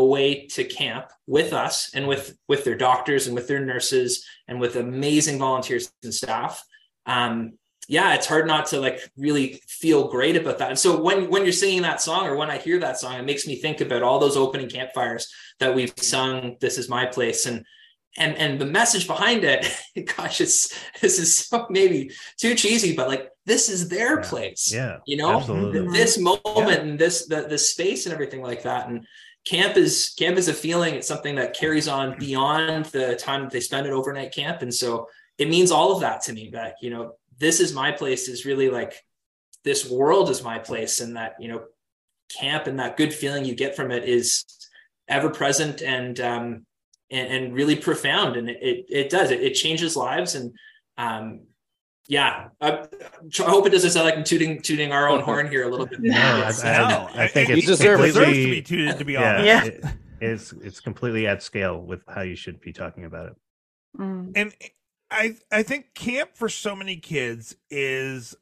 away 0.00 0.46
to 0.48 0.64
camp 0.64 1.06
with 1.26 1.52
us 1.52 1.90
and 1.94 2.06
with 2.06 2.36
with 2.48 2.64
their 2.64 2.76
doctors 2.76 3.26
and 3.26 3.34
with 3.34 3.48
their 3.48 3.64
nurses 3.64 4.24
and 4.46 4.60
with 4.60 4.76
amazing 4.76 5.38
volunteers 5.38 5.92
and 6.02 6.14
staff. 6.14 6.64
Um, 7.06 7.52
yeah, 7.90 8.14
it's 8.14 8.26
hard 8.26 8.46
not 8.46 8.66
to 8.66 8.80
like 8.80 9.00
really 9.16 9.62
feel 9.66 10.08
great 10.08 10.36
about 10.36 10.58
that. 10.58 10.68
And 10.68 10.78
so 10.78 11.00
when 11.00 11.30
when 11.30 11.44
you're 11.44 11.52
singing 11.52 11.82
that 11.82 12.02
song 12.02 12.26
or 12.26 12.36
when 12.36 12.50
I 12.50 12.58
hear 12.58 12.78
that 12.80 12.98
song, 12.98 13.14
it 13.18 13.24
makes 13.24 13.46
me 13.46 13.56
think 13.56 13.80
about 13.80 14.02
all 14.02 14.18
those 14.18 14.36
opening 14.36 14.68
campfires 14.68 15.32
that 15.58 15.74
we've 15.74 15.94
sung. 15.96 16.56
This 16.60 16.76
is 16.78 16.88
my 16.88 17.06
place 17.06 17.46
and 17.46 17.64
and 18.16 18.36
and 18.36 18.58
the 18.60 18.66
message 18.66 19.06
behind 19.06 19.44
it 19.44 19.66
gosh 20.16 20.40
it's 20.40 20.74
this 21.00 21.18
is 21.18 21.34
so 21.36 21.66
maybe 21.70 22.10
too 22.38 22.54
cheesy 22.54 22.96
but 22.96 23.06
like 23.06 23.28
this 23.46 23.68
is 23.68 23.88
their 23.88 24.20
Yeah. 24.20 24.28
place 24.28 24.72
Yeah, 24.72 24.96
you 25.06 25.16
know 25.16 25.36
absolutely. 25.38 25.88
This 25.96 26.18
moment 26.18 26.80
and 26.80 26.98
this 26.98 27.26
the, 27.26 27.42
the 27.48 27.58
space 27.58 28.06
and 28.06 28.12
everything 28.12 28.42
like 28.42 28.62
that 28.64 28.88
and 28.88 29.06
camp 29.48 29.76
is 29.76 30.14
camp 30.18 30.36
is 30.36 30.48
a 30.48 30.54
feeling. 30.54 30.94
It's 30.94 31.08
something 31.08 31.36
that 31.36 31.56
carries 31.56 31.88
on 31.88 32.18
beyond 32.18 32.86
the 32.86 33.16
time 33.16 33.42
that 33.42 33.50
they 33.50 33.60
spend 33.60 33.86
at 33.86 33.92
overnight 33.92 34.34
camp. 34.34 34.62
And 34.62 34.72
so 34.72 35.08
it 35.38 35.48
means 35.48 35.70
all 35.70 35.92
of 35.92 36.00
that 36.00 36.20
to 36.22 36.32
me 36.32 36.50
that 36.52 36.74
you 36.82 36.90
know 36.90 37.12
this 37.38 37.60
is 37.60 37.72
my 37.72 37.92
place 37.92 38.28
is 38.28 38.44
really 38.44 38.68
like 38.68 39.02
this 39.64 39.90
world 39.90 40.28
is 40.28 40.42
my 40.42 40.58
place. 40.58 41.00
And 41.00 41.16
that 41.16 41.36
you 41.40 41.48
know 41.48 41.62
camp 42.38 42.66
and 42.66 42.78
that 42.78 42.98
good 42.98 43.14
feeling 43.14 43.44
you 43.44 43.54
get 43.54 43.74
from 43.74 43.90
it 43.90 44.04
is 44.04 44.44
ever 45.08 45.30
present 45.30 45.80
and 45.80 46.20
um 46.20 46.66
and, 47.10 47.32
and 47.32 47.54
really 47.54 47.76
profound. 47.76 48.36
And 48.36 48.50
it 48.50 48.58
it, 48.60 48.86
it 48.88 49.10
does. 49.10 49.30
It, 49.30 49.42
it 49.42 49.54
changes 49.54 49.96
lives. 49.96 50.34
And 50.34 50.52
um 50.98 51.47
yeah 52.08 52.48
I, 52.60 52.70
I 52.70 53.42
hope 53.42 53.66
it 53.66 53.70
doesn't 53.70 53.90
sound 53.90 54.06
like 54.06 54.16
i'm 54.16 54.24
tooting 54.24 54.60
tooting 54.62 54.92
our 54.92 55.08
own 55.08 55.20
horn 55.28 55.48
here 55.48 55.66
a 55.66 55.70
little 55.70 55.86
bit 55.86 56.00
No, 56.00 56.16
I, 56.16 56.52
I- 56.64 57.10
I 57.24 57.26
think 57.28 57.50
it- 57.50 57.58
it's 57.58 57.62
You 57.66 57.68
deserve 57.68 58.00
it. 58.00 58.06
deserves 58.08 58.32
to 58.32 58.50
be 58.50 58.62
tooted, 58.62 58.98
to 58.98 59.04
be 59.04 59.16
honest. 59.16 59.44
Yeah. 59.46 59.64
it- 59.64 59.84
it's 60.20 60.52
it's 60.64 60.80
completely 60.80 61.28
at 61.28 61.42
scale 61.44 61.80
with 61.80 62.00
how 62.08 62.22
you 62.22 62.34
should 62.34 62.60
be 62.60 62.72
talking 62.72 63.04
about 63.04 63.26
it. 63.28 63.36
Mm. 63.96 64.32
and 64.34 64.52
i 65.10 65.36
i 65.52 65.62
think 65.62 65.94
camp 65.94 66.30
for 66.34 66.48
so 66.48 66.74
many 66.74 66.96
kids 66.96 67.54
is 67.70 68.34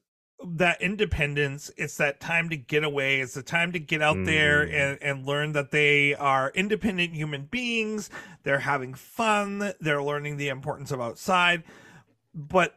that 0.45 0.81
independence 0.83 1.71
it's 1.77 1.97
that 1.99 2.19
time 2.21 2.49
to 2.51 2.57
get 2.57 2.83
away 2.85 3.21
it's 3.21 3.35
the 3.35 3.43
time 3.43 3.73
to 3.73 3.79
get 3.79 4.01
out 4.03 4.17
there 4.25 4.67
Mm. 4.67 4.73
and 4.75 5.03
and 5.03 5.27
learn 5.27 5.53
that 5.53 5.71
they 5.71 6.14
are 6.14 6.51
independent 6.55 7.14
human 7.14 7.43
beings 7.45 8.09
they're 8.43 8.59
having 8.61 8.95
fun 8.95 9.73
they're 9.81 10.03
learning 10.03 10.37
the 10.39 10.49
importance 10.49 10.91
of 10.91 11.01
outside 11.01 11.62
but 12.35 12.75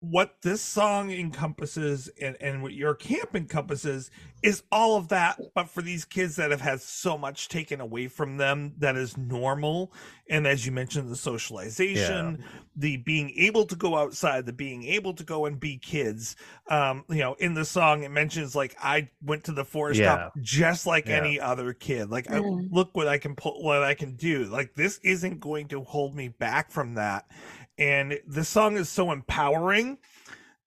what 0.00 0.36
this 0.42 0.62
song 0.62 1.10
encompasses 1.10 2.08
and, 2.20 2.36
and 2.40 2.62
what 2.62 2.72
your 2.72 2.94
camp 2.94 3.34
encompasses 3.34 4.10
is 4.44 4.62
all 4.70 4.96
of 4.96 5.08
that 5.08 5.40
but 5.56 5.68
for 5.68 5.82
these 5.82 6.04
kids 6.04 6.36
that 6.36 6.52
have 6.52 6.60
had 6.60 6.80
so 6.80 7.18
much 7.18 7.48
taken 7.48 7.80
away 7.80 8.06
from 8.06 8.36
them 8.36 8.72
that 8.78 8.94
is 8.96 9.16
normal 9.16 9.92
and 10.30 10.46
as 10.46 10.64
you 10.64 10.70
mentioned 10.70 11.08
the 11.10 11.16
socialization 11.16 12.44
the 12.76 12.96
being 12.98 13.30
able 13.36 13.64
to 13.66 13.74
go 13.74 13.96
outside 13.96 14.46
the 14.46 14.52
being 14.52 14.84
able 14.84 15.12
to 15.12 15.24
go 15.24 15.46
and 15.46 15.58
be 15.58 15.76
kids 15.76 16.36
um 16.70 17.04
you 17.08 17.18
know 17.18 17.34
in 17.40 17.54
the 17.54 17.64
song 17.64 18.04
it 18.04 18.10
mentions 18.10 18.54
like 18.54 18.76
i 18.80 19.08
went 19.22 19.42
to 19.42 19.52
the 19.52 19.64
forest 19.64 19.98
Yeah. 19.98 20.28
just 20.40 20.86
like 20.86 21.08
Yeah. 21.08 21.16
any 21.16 21.40
other 21.40 21.72
kid 21.72 22.08
like 22.08 22.30
I, 22.30 22.38
Mm. 22.38 22.68
look 22.70 22.94
what 22.94 23.08
i 23.08 23.18
can 23.18 23.34
pull 23.34 23.60
what 23.64 23.82
i 23.82 23.94
can 23.94 24.14
do 24.14 24.44
like 24.44 24.74
this 24.76 25.00
isn't 25.02 25.40
going 25.40 25.66
to 25.68 25.82
hold 25.82 26.14
me 26.14 26.28
back 26.28 26.70
from 26.70 26.94
that 26.94 27.26
and 27.78 28.18
this 28.26 28.48
song 28.48 28.76
is 28.76 28.88
so 28.88 29.10
empowering 29.12 29.98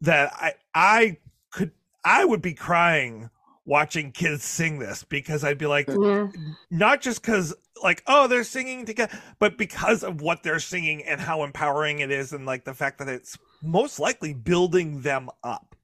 that 0.01 0.31
i 0.35 0.53
i 0.73 1.17
could 1.51 1.71
i 2.03 2.23
would 2.25 2.41
be 2.41 2.53
crying 2.53 3.29
watching 3.65 4.11
kids 4.11 4.43
sing 4.43 4.79
this 4.79 5.03
because 5.03 5.43
i'd 5.43 5.57
be 5.57 5.67
like 5.67 5.87
Yeah. 5.87 6.27
not 6.71 7.01
just 7.01 7.21
because 7.21 7.53
like 7.83 8.03
oh 8.07 8.27
they're 8.27 8.43
singing 8.43 8.85
together 8.85 9.17
but 9.39 9.57
because 9.57 10.03
of 10.03 10.21
what 10.21 10.43
they're 10.43 10.59
singing 10.59 11.03
and 11.03 11.21
how 11.21 11.43
empowering 11.43 11.99
it 11.99 12.11
is 12.11 12.33
and 12.33 12.45
like 12.45 12.63
the 12.65 12.73
fact 12.73 12.99
that 12.99 13.07
it's 13.07 13.37
most 13.61 13.99
likely 13.99 14.33
building 14.33 15.01
them 15.01 15.29
up 15.43 15.75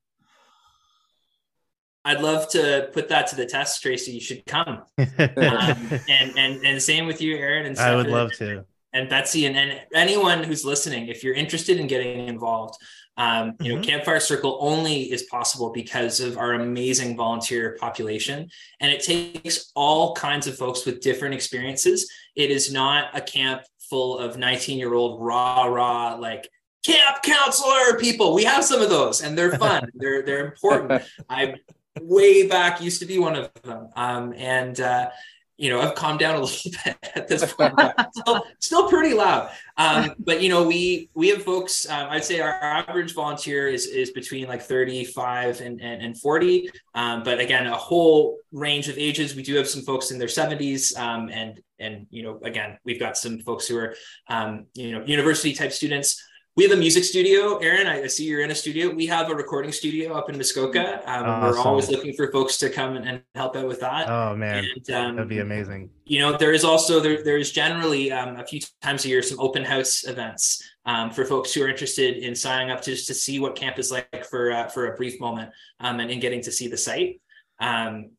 i'd 2.06 2.22
love 2.22 2.50
to 2.50 2.90
put 2.94 3.10
that 3.10 3.28
to 3.28 3.36
the 3.36 3.46
test 3.46 3.82
tracy 3.82 4.12
you 4.12 4.20
should 4.20 4.44
come 4.46 4.84
um, 4.98 6.00
and 6.10 6.38
and 6.38 6.66
and 6.66 6.82
same 6.82 7.06
with 7.06 7.22
you 7.22 7.36
aaron 7.38 7.66
and 7.68 7.78
I 7.78 7.96
would 7.96 8.08
love 8.08 8.32
to. 8.34 8.66
And 8.98 9.10
Betsy 9.10 9.46
and, 9.48 9.56
and 9.56 9.72
anyone 9.94 10.40
who's 10.44 10.64
listening, 10.66 11.08
if 11.08 11.24
you're 11.24 11.36
interested 11.44 11.76
in 11.80 11.88
getting 11.88 12.28
involved, 12.28 12.76
Um, 13.20 13.46
you 13.64 13.74
know, 13.74 13.82
Mhm. 13.82 13.88
Campfire 13.90 14.20
Circle 14.20 14.54
only 14.62 14.98
is 15.16 15.24
possible 15.24 15.70
because 15.82 16.20
of 16.20 16.38
our 16.38 16.52
amazing 16.54 17.18
volunteer 17.18 17.76
population, 17.86 18.38
and 18.80 18.92
it 18.96 19.02
takes 19.12 19.72
all 19.74 20.14
kinds 20.14 20.46
of 20.50 20.54
folks 20.56 20.86
with 20.86 21.02
different 21.02 21.34
experiences. 21.34 22.00
It 22.36 22.50
is 22.58 22.72
not 22.72 23.04
a 23.20 23.22
camp 23.22 23.60
full 23.90 24.20
of 24.20 24.38
19 24.38 24.78
year 24.78 24.94
old 24.94 25.14
rah 25.28 25.66
rah 25.66 26.14
like 26.28 26.44
camp 26.86 27.16
counselor 27.24 27.98
people. 28.06 28.28
We 28.36 28.44
have 28.54 28.64
some 28.72 28.82
of 28.86 28.90
those, 28.98 29.18
and 29.24 29.32
they're 29.36 29.58
fun. 29.58 29.82
they're 30.00 30.22
they're 30.28 30.46
important. 30.52 31.02
I 31.28 31.56
way 32.00 32.46
back 32.56 32.74
used 32.88 33.00
to 33.04 33.08
be 33.14 33.18
one 33.18 33.36
of 33.36 33.50
them, 33.64 33.82
um, 33.96 34.26
and 34.38 34.80
uh, 34.80 35.10
you 35.58 35.70
know 35.70 35.82
I've 35.82 35.96
calmed 35.96 36.20
down 36.20 36.36
a 36.36 36.40
little 36.42 36.72
bit 36.86 36.98
at 37.16 37.28
this 37.28 37.52
point. 37.58 37.74
still, 38.12 38.46
still 38.60 38.90
pretty 38.90 39.14
loud. 39.14 39.50
Um, 39.78 40.14
but 40.20 40.42
you 40.42 40.50
know, 40.50 40.68
we 40.68 41.10
we 41.14 41.30
have 41.30 41.44
folks. 41.44 41.90
Um, 41.90 42.08
I'd 42.10 42.24
say 42.24 42.40
our, 42.40 42.54
average 42.54 43.14
volunteer 43.14 43.68
is 43.68 43.88
is 43.88 44.12
between 44.12 44.48
like 44.48 44.62
thirty 44.62 45.04
five 45.04 45.62
and, 45.62 45.82
and 45.82 46.02
and 46.02 46.20
forty. 46.20 46.70
Um, 46.96 47.24
but 47.24 47.40
again, 47.40 47.68
a 47.68 47.76
whole 47.76 48.38
range 48.52 48.90
of 48.90 48.98
ages. 48.98 49.36
We 49.36 49.44
do 49.44 49.56
have 49.56 49.68
some 49.68 49.82
folks 49.82 50.12
in 50.12 50.18
their 50.18 50.28
seventies, 50.28 50.96
um, 50.98 51.30
and 51.30 51.60
and 51.80 52.08
you 52.10 52.24
know, 52.24 52.40
again, 52.44 52.78
we've 52.86 53.00
got 53.00 53.18
some 53.18 53.40
folks 53.40 53.68
who 53.68 53.78
are 53.78 53.96
um, 54.30 54.66
you 54.74 54.92
know 54.92 55.06
university 55.06 55.54
type 55.54 55.72
students. 55.72 56.24
We 56.58 56.64
have 56.64 56.72
a 56.72 56.76
music 56.76 57.04
studio, 57.04 57.58
Aaron. 57.58 57.86
I 57.86 58.08
see 58.08 58.26
you're 58.26 58.42
in 58.42 58.50
a 58.50 58.56
studio. 58.56 58.90
We 58.90 59.06
have 59.06 59.30
a 59.30 59.36
recording 59.36 59.72
studio 59.72 60.16
up 60.16 60.28
in 60.28 60.38
Muskoka. 60.38 61.08
Um, 61.08 61.42
We're 61.44 61.60
always 61.60 61.88
looking 61.88 62.14
for 62.14 62.32
folks 62.32 62.58
to 62.58 62.72
come 62.72 62.96
and, 62.96 63.08
and 63.08 63.22
help 63.36 63.56
out 63.56 63.68
with 63.68 63.80
that. 63.82 64.10
Oh 64.10 64.36
man, 64.36 64.66
And, 64.76 64.90
um, 64.90 65.16
that'd 65.18 65.30
be 65.30 65.38
amazing. 65.38 65.92
you 66.06 66.18
know 66.18 66.36
there 66.36 66.54
is 66.54 66.64
also 66.64 67.00
there 67.00 67.24
there 67.24 67.38
is 67.38 67.52
generally 67.52 68.12
um, 68.12 68.38
a 68.38 68.44
few 68.44 68.60
times 68.82 69.06
a 69.06 69.10
year 69.10 69.22
some 69.22 69.40
open 69.40 69.64
house 69.64 70.04
events 70.08 70.64
um, 70.88 71.12
for 71.12 71.26
folks 71.26 71.54
who 71.54 71.62
are 71.62 71.68
interested 71.70 72.18
in 72.18 72.34
signing 72.34 72.72
up 72.72 72.82
to 72.82 72.90
just 72.92 73.06
to 73.06 73.14
see 73.14 73.40
what 73.40 73.56
camp 73.56 73.78
is 73.78 73.92
like 73.92 74.26
for 74.26 74.52
uh, 74.52 74.68
for 74.68 74.92
a 74.92 74.96
brief 74.96 75.20
moment 75.20 75.52
um, 75.80 76.00
and 76.00 76.10
in 76.10 76.20
getting 76.20 76.42
to 76.42 76.52
see 76.52 76.68
the 76.68 76.78
site 76.78 77.22
um, 77.60 78.10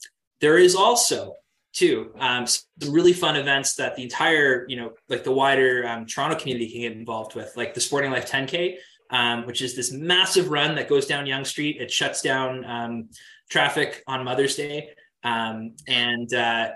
there 0.40 0.58
is 0.58 0.76
also 0.76 1.34
too. 1.78 2.12
Um, 2.18 2.46
some 2.46 2.92
really 2.92 3.12
fun 3.12 3.36
events 3.36 3.74
that 3.76 3.96
the 3.96 4.02
entire 4.02 4.66
you 4.68 4.76
know 4.76 4.92
like 5.08 5.24
the 5.24 5.32
wider 5.32 5.86
um, 5.86 6.06
toronto 6.06 6.36
community 6.36 6.70
can 6.70 6.80
get 6.80 6.92
involved 6.92 7.34
with 7.34 7.56
like 7.56 7.74
the 7.74 7.80
sporting 7.80 8.10
life 8.10 8.30
10k 8.30 8.76
um, 9.10 9.46
which 9.46 9.62
is 9.62 9.74
this 9.74 9.92
massive 9.92 10.50
run 10.50 10.74
that 10.76 10.88
goes 10.88 11.06
down 11.06 11.26
Yonge 11.26 11.46
street. 11.46 11.80
It 11.80 11.90
shuts 11.90 12.22
down 12.22 12.64
um, 12.64 13.08
traffic 13.50 14.02
on 14.06 14.24
mother's 14.24 14.56
day. 14.56 14.90
Um, 15.24 15.74
and 15.86 16.32
uh, 16.34 16.70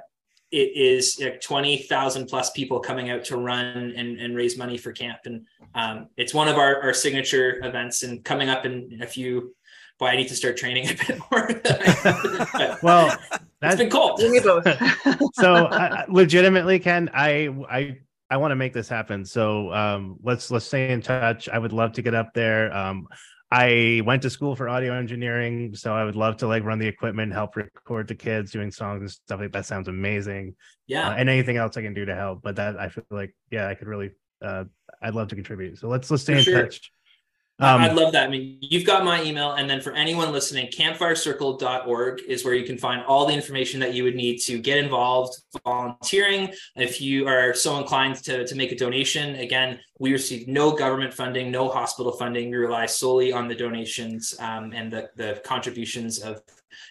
it 0.50 0.76
is 0.76 1.18
like 1.20 1.40
20,000 1.40 2.26
plus 2.26 2.50
people 2.50 2.80
coming 2.80 3.10
out 3.10 3.24
to 3.26 3.36
run 3.36 3.92
and, 3.96 4.18
and 4.18 4.36
raise 4.36 4.56
money 4.56 4.78
for 4.78 4.92
camp. 4.92 5.18
And 5.24 5.46
um, 5.74 6.08
it's 6.16 6.34
one 6.34 6.48
of 6.48 6.56
our, 6.56 6.82
our 6.82 6.94
signature 6.94 7.64
events 7.64 8.02
and 8.02 8.24
coming 8.24 8.48
up 8.48 8.64
in, 8.64 8.90
in 8.92 9.02
a 9.02 9.06
few, 9.06 9.54
boy, 10.02 10.08
I 10.08 10.16
need 10.16 10.28
to 10.28 10.34
start 10.36 10.56
training 10.56 10.88
a 10.90 10.94
bit 10.94 11.18
more. 11.30 11.48
Well, 12.82 13.06
it's 13.08 13.38
that's 13.60 13.76
been 13.76 13.90
cool. 13.90 14.16
We 14.18 14.40
both. 14.40 14.64
so 15.34 15.66
I, 15.66 16.00
I- 16.00 16.04
legitimately 16.08 16.80
ken 16.80 17.08
i 17.14 17.48
i 17.70 17.98
i 18.30 18.36
want 18.36 18.50
to 18.50 18.56
make 18.56 18.72
this 18.72 18.88
happen 18.88 19.24
so 19.24 19.72
um 19.72 20.16
let's 20.22 20.50
let's 20.50 20.64
stay 20.66 20.90
in 20.90 21.00
touch 21.00 21.48
i 21.48 21.58
would 21.58 21.72
love 21.72 21.92
to 21.92 22.02
get 22.02 22.14
up 22.14 22.34
there 22.34 22.74
um 22.76 23.06
i 23.52 24.02
went 24.04 24.22
to 24.22 24.30
school 24.30 24.56
for 24.56 24.68
audio 24.68 24.92
engineering 24.94 25.74
so 25.76 25.94
i 25.94 26.02
would 26.04 26.16
love 26.16 26.36
to 26.38 26.46
like 26.48 26.64
run 26.64 26.78
the 26.80 26.86
equipment 26.88 27.32
help 27.32 27.54
record 27.56 28.08
the 28.08 28.14
kids 28.14 28.50
doing 28.50 28.70
songs 28.72 29.00
and 29.00 29.10
stuff 29.10 29.38
like 29.40 29.52
that 29.52 29.66
sounds 29.66 29.86
amazing 29.88 30.54
Yeah. 30.88 31.08
uh, 31.10 31.12
and 31.14 31.28
anything 31.28 31.56
else 31.56 31.76
i 31.76 31.82
can 31.82 31.94
do 31.94 32.04
to 32.06 32.14
help 32.14 32.42
but 32.42 32.56
that 32.56 32.76
i 32.80 32.88
feel 32.88 33.04
like 33.10 33.32
yeah 33.50 33.68
i 33.68 33.74
could 33.74 33.86
really 33.86 34.10
uh 34.44 34.64
i'd 35.02 35.14
love 35.14 35.28
to 35.28 35.34
contribute 35.36 35.78
so 35.78 35.86
let's 35.88 36.10
let's 36.10 36.24
stay 36.24 36.32
For 36.34 36.38
in 36.38 36.44
sure. 36.44 36.62
touch 36.64 36.90
I- 37.62 37.84
I'd 37.84 37.90
um, 37.90 37.96
love 37.96 38.12
that. 38.12 38.26
I 38.26 38.28
mean, 38.28 38.58
you've 38.60 38.84
got 38.84 39.04
my 39.04 39.22
email. 39.22 39.52
And 39.52 39.68
then 39.68 39.80
for 39.80 39.92
anyone 39.92 40.32
listening, 40.32 40.68
campfirecircle.org 40.68 42.22
is 42.26 42.44
where 42.44 42.54
you 42.54 42.64
can 42.64 42.76
find 42.76 43.02
all 43.04 43.26
the 43.26 43.32
information 43.32 43.80
that 43.80 43.94
you 43.94 44.04
would 44.04 44.16
need 44.16 44.38
to 44.42 44.58
get 44.58 44.78
involved 44.78 45.40
volunteering. 45.64 46.52
If 46.76 47.00
you 47.00 47.28
are 47.28 47.54
so 47.54 47.78
inclined 47.78 48.16
to, 48.24 48.46
to 48.46 48.54
make 48.54 48.72
a 48.72 48.76
donation, 48.76 49.36
again, 49.36 49.80
we 49.98 50.12
receive 50.12 50.48
no 50.48 50.72
government 50.72 51.14
funding, 51.14 51.50
no 51.50 51.68
hospital 51.68 52.12
funding. 52.12 52.50
We 52.50 52.56
rely 52.56 52.86
solely 52.86 53.32
on 53.32 53.48
the 53.48 53.54
donations 53.54 54.34
um, 54.40 54.72
and 54.74 54.92
the, 54.92 55.10
the 55.16 55.40
contributions 55.44 56.18
of 56.18 56.42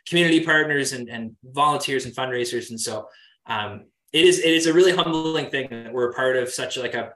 community 0.07 0.43
partners 0.43 0.93
and, 0.93 1.09
and 1.09 1.35
volunteers 1.43 2.05
and 2.05 2.15
fundraisers. 2.15 2.69
And 2.69 2.79
so 2.79 3.07
um, 3.45 3.85
it 4.13 4.25
is 4.25 4.39
it 4.39 4.51
is 4.51 4.67
a 4.67 4.73
really 4.73 4.91
humbling 4.91 5.49
thing 5.49 5.67
that 5.69 5.93
we're 5.93 6.13
part 6.13 6.35
of 6.35 6.49
such 6.49 6.77
like 6.77 6.93
a 6.93 7.13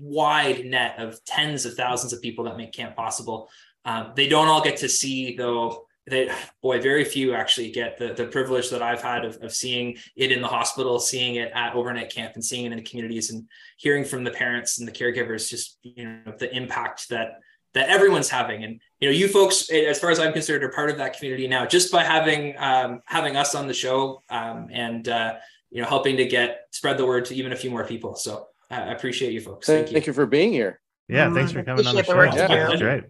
wide 0.00 0.64
net 0.64 0.96
of 0.98 1.22
tens 1.24 1.64
of 1.64 1.74
thousands 1.74 2.12
of 2.12 2.22
people 2.22 2.44
that 2.44 2.56
make 2.56 2.72
camp 2.72 2.96
possible. 2.96 3.48
Um, 3.84 4.12
they 4.16 4.28
don't 4.28 4.48
all 4.48 4.62
get 4.62 4.76
to 4.78 4.88
see 4.88 5.36
though. 5.36 5.84
They, 6.06 6.30
boy, 6.62 6.80
very 6.80 7.04
few 7.04 7.34
actually 7.34 7.70
get 7.70 7.98
the, 7.98 8.14
the 8.14 8.26
privilege 8.26 8.70
that 8.70 8.82
I've 8.82 9.02
had 9.02 9.26
of, 9.26 9.36
of 9.42 9.54
seeing 9.54 9.98
it 10.16 10.32
in 10.32 10.40
the 10.40 10.48
hospital, 10.48 10.98
seeing 10.98 11.34
it 11.34 11.52
at 11.54 11.74
overnight 11.74 12.10
camp, 12.10 12.34
and 12.34 12.42
seeing 12.42 12.64
it 12.64 12.72
in 12.72 12.78
the 12.78 12.82
communities, 12.82 13.30
and 13.30 13.46
hearing 13.76 14.04
from 14.04 14.24
the 14.24 14.30
parents 14.30 14.78
and 14.78 14.88
the 14.88 14.92
caregivers 14.92 15.50
just 15.50 15.78
you 15.82 16.04
know 16.04 16.32
the 16.38 16.54
impact 16.56 17.10
that 17.10 17.40
that 17.74 17.90
everyone's 17.90 18.30
having. 18.30 18.64
And 18.64 18.80
you 19.00 19.08
know, 19.08 19.12
you 19.12 19.28
folks, 19.28 19.70
as 19.70 19.98
far 19.98 20.10
as 20.10 20.18
I'm 20.18 20.32
concerned, 20.32 20.64
are 20.64 20.70
part 20.70 20.90
of 20.90 20.96
that 20.98 21.16
community 21.16 21.46
now, 21.46 21.66
just 21.66 21.92
by 21.92 22.04
having 22.04 22.54
um, 22.58 23.02
having 23.04 23.36
us 23.36 23.54
on 23.54 23.66
the 23.66 23.74
show 23.74 24.22
um, 24.30 24.68
and 24.72 25.08
uh, 25.08 25.34
you 25.70 25.82
know 25.82 25.88
helping 25.88 26.16
to 26.16 26.26
get 26.26 26.62
spread 26.70 26.98
the 26.98 27.06
word 27.06 27.26
to 27.26 27.34
even 27.34 27.52
a 27.52 27.56
few 27.56 27.70
more 27.70 27.84
people. 27.84 28.16
So 28.16 28.48
I 28.70 28.76
I 28.82 28.92
appreciate 28.92 29.32
you 29.32 29.40
folks. 29.40 29.66
Thank, 29.66 29.88
Thank 29.88 30.06
you. 30.06 30.10
you 30.10 30.14
for 30.14 30.26
being 30.26 30.52
here. 30.52 30.80
yeah 31.08 31.26
Um, 31.26 31.34
thanks 31.34 31.52
for 31.52 31.62
coming 31.62 31.86
on 31.86 31.94
the 31.94 32.02
show 32.04 32.12
the 32.12 32.18
work 32.18 32.32
you 32.32 32.38
That's 32.38 32.80
great 32.80 33.04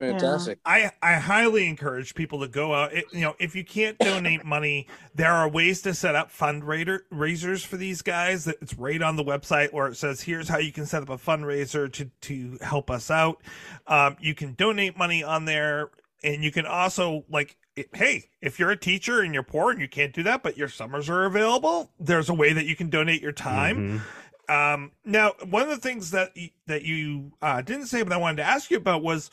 Fantastic. 0.00 0.58
I, 0.64 0.90
I 1.00 1.14
highly 1.14 1.68
encourage 1.68 2.14
people 2.14 2.40
to 2.40 2.48
go 2.48 2.74
out. 2.74 2.92
It, 2.92 3.04
you 3.12 3.20
know, 3.20 3.36
if 3.38 3.54
you 3.54 3.64
can't 3.64 3.96
donate 3.98 4.44
money, 4.56 4.88
there 5.14 5.32
are 5.32 5.48
ways 5.48 5.82
to 5.82 5.94
set 5.94 6.14
up 6.16 6.32
fundraiser 6.32 7.00
raisers 7.10 7.64
for 7.64 7.76
these 7.76 8.02
guys. 8.02 8.44
That 8.44 8.56
It's 8.60 8.74
right 8.74 9.00
on 9.00 9.16
the 9.16 9.24
website 9.24 9.72
where 9.72 9.86
it 9.86 9.96
says, 9.96 10.20
"Here's 10.20 10.48
how 10.48 10.58
you 10.58 10.72
can 10.72 10.84
set 10.84 11.02
up 11.02 11.10
a 11.10 11.16
fundraiser 11.16 11.90
to 11.92 12.10
to 12.22 12.58
help 12.60 12.90
us 12.90 13.10
out." 13.10 13.40
Um, 13.86 14.16
you 14.20 14.34
can 14.34 14.54
donate 14.54 14.98
money 14.98 15.22
on 15.22 15.44
there, 15.44 15.90
and 16.24 16.42
you 16.42 16.50
can 16.50 16.66
also 16.66 17.24
like, 17.30 17.56
it- 17.76 17.94
hey, 17.94 18.24
if 18.42 18.58
you're 18.58 18.72
a 18.72 18.76
teacher 18.76 19.20
and 19.20 19.32
you're 19.32 19.42
poor 19.44 19.70
and 19.70 19.80
you 19.80 19.88
can't 19.88 20.12
do 20.12 20.24
that, 20.24 20.42
but 20.42 20.58
your 20.58 20.68
summers 20.68 21.08
are 21.08 21.24
available, 21.24 21.92
there's 22.00 22.28
a 22.28 22.34
way 22.34 22.52
that 22.52 22.66
you 22.66 22.74
can 22.76 22.90
donate 22.90 23.22
your 23.22 23.32
time. 23.32 24.00
Mhm. 24.00 24.00
Um, 24.48 24.92
now, 25.04 25.32
one 25.48 25.62
of 25.62 25.68
the 25.68 25.76
things 25.76 26.10
that 26.12 26.32
that 26.66 26.82
you 26.82 27.32
uh, 27.40 27.62
didn't 27.62 27.86
say, 27.86 28.02
but 28.02 28.12
I 28.12 28.16
wanted 28.16 28.38
to 28.38 28.44
ask 28.44 28.70
you 28.70 28.76
about 28.76 29.02
was, 29.02 29.30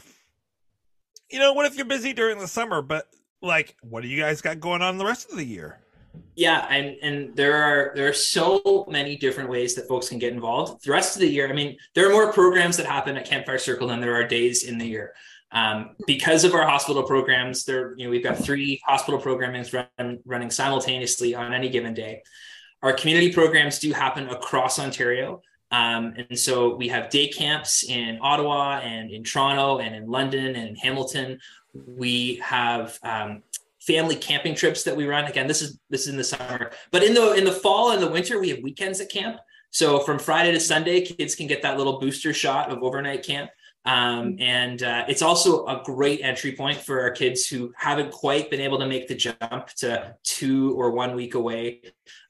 you 1.30 1.39
know, 1.39 1.53
what 1.53 1.66
if 1.66 1.76
you're 1.76 1.86
busy 1.86 2.14
during 2.14 2.39
the 2.39 2.47
summer, 2.47 2.82
but 2.82 3.07
like, 3.41 3.76
what 3.82 4.01
do 4.01 4.07
you 4.07 4.20
guys 4.20 4.41
got 4.41 4.59
going 4.59 4.82
on 4.82 4.97
the 4.97 5.05
rest 5.05 5.30
of 5.30 5.38
the 5.38 5.45
year? 5.45 5.80
Yeah, 6.36 6.66
and 6.70 6.97
and 7.01 7.36
there 7.36 7.55
are 7.55 7.91
there 7.95 8.07
are 8.07 8.14
so 8.14 8.86
many 8.89 9.18
different 9.18 9.49
ways 9.49 9.76
that 9.76 9.88
folks 9.88 10.09
can 10.09 10.20
get 10.20 10.34
involved. 10.34 10.84
The 10.84 10.91
rest 10.91 11.16
of 11.16 11.22
the 11.22 11.30
year, 11.30 11.49
I 11.49 11.53
mean, 11.53 11.78
there 11.93 12.09
are 12.09 12.12
more 12.12 12.32
programs 12.34 12.78
that 12.78 12.86
happen 12.86 13.18
at 13.18 13.26
Campfire 13.26 13.57
Circle 13.57 13.88
than 13.88 14.01
there 14.01 14.16
are 14.16 14.28
days 14.28 14.64
in 14.64 14.78
the 14.78 14.86
year. 14.86 15.14
Um, 15.53 15.95
because 16.07 16.45
of 16.45 16.53
our 16.53 16.66
hospital 16.66 17.03
programs, 17.03 17.66
there 17.66 17.93
you 17.97 18.05
know 18.05 18.12
we've 18.12 18.24
got 18.24 18.38
three 18.38 18.82
hospital 18.86 19.20
programs 19.20 19.74
run, 19.74 20.20
running 20.26 20.49
simultaneously 20.49 21.36
on 21.36 21.53
any 21.53 21.70
given 21.70 21.93
day. 21.93 22.24
Our 22.84 22.94
community 22.94 23.32
programs 23.32 23.80
do 23.80 23.92
happen 23.92 24.28
across 24.30 24.80
Ontario. 24.80 25.42
Um, 25.72 26.14
and 26.18 26.38
so 26.38 26.76
we 26.76 26.88
have 26.90 27.10
day 27.10 27.28
camps 27.28 27.84
in 27.84 28.20
Ottawa 28.22 28.80
and 28.80 29.10
in 29.10 29.24
Toronto 29.24 29.80
and 29.80 29.96
in 29.96 30.08
London 30.08 30.56
and 30.56 30.70
in 30.70 30.76
Hamilton. 30.76 31.40
We 31.74 32.36
have 32.44 33.00
um, 33.04 33.44
family 33.80 34.16
camping 34.16 34.56
trips 34.56 34.84
that 34.84 34.96
we 34.96 35.06
run. 35.06 35.26
Again, 35.26 35.48
this 35.48 35.62
is 35.62 35.80
this 35.90 36.02
is 36.02 36.08
in 36.10 36.18
the 36.18 36.24
summer, 36.24 36.72
but 36.92 37.04
in 37.04 37.14
the 37.14 37.34
in 37.34 37.46
the 37.46 37.52
fall 37.52 37.92
and 37.92 38.02
the 38.02 38.10
winter, 38.10 38.40
we 38.40 38.50
have 38.50 38.60
weekends 38.62 39.00
at 39.00 39.10
camp. 39.10 39.40
So 39.70 40.00
from 40.00 40.20
Friday 40.20 40.52
to 40.52 40.60
Sunday, 40.60 41.02
kids 41.02 41.36
can 41.36 41.48
get 41.48 41.62
that 41.62 41.78
little 41.78 42.00
booster 42.00 42.34
shot 42.34 42.70
of 42.70 42.84
overnight 42.84 43.24
camp. 43.24 43.50
Um, 43.84 44.38
and 44.40 44.84
uh, 44.84 45.06
it's 45.08 45.22
also 45.22 45.66
a 45.66 45.82
great 45.84 46.22
entry 46.22 46.52
point 46.56 46.78
for 46.78 47.02
our 47.02 47.12
kids 47.12 47.48
who 47.48 47.74
haven't 47.76 48.12
quite 48.12 48.52
been 48.52 48.62
able 48.62 48.78
to 48.80 48.86
make 48.86 49.08
the 49.08 49.16
jump 49.16 49.68
to 49.78 50.16
two 50.24 50.74
or 50.74 50.92
one 50.92 51.16
week 51.16 51.34
away 51.34 51.82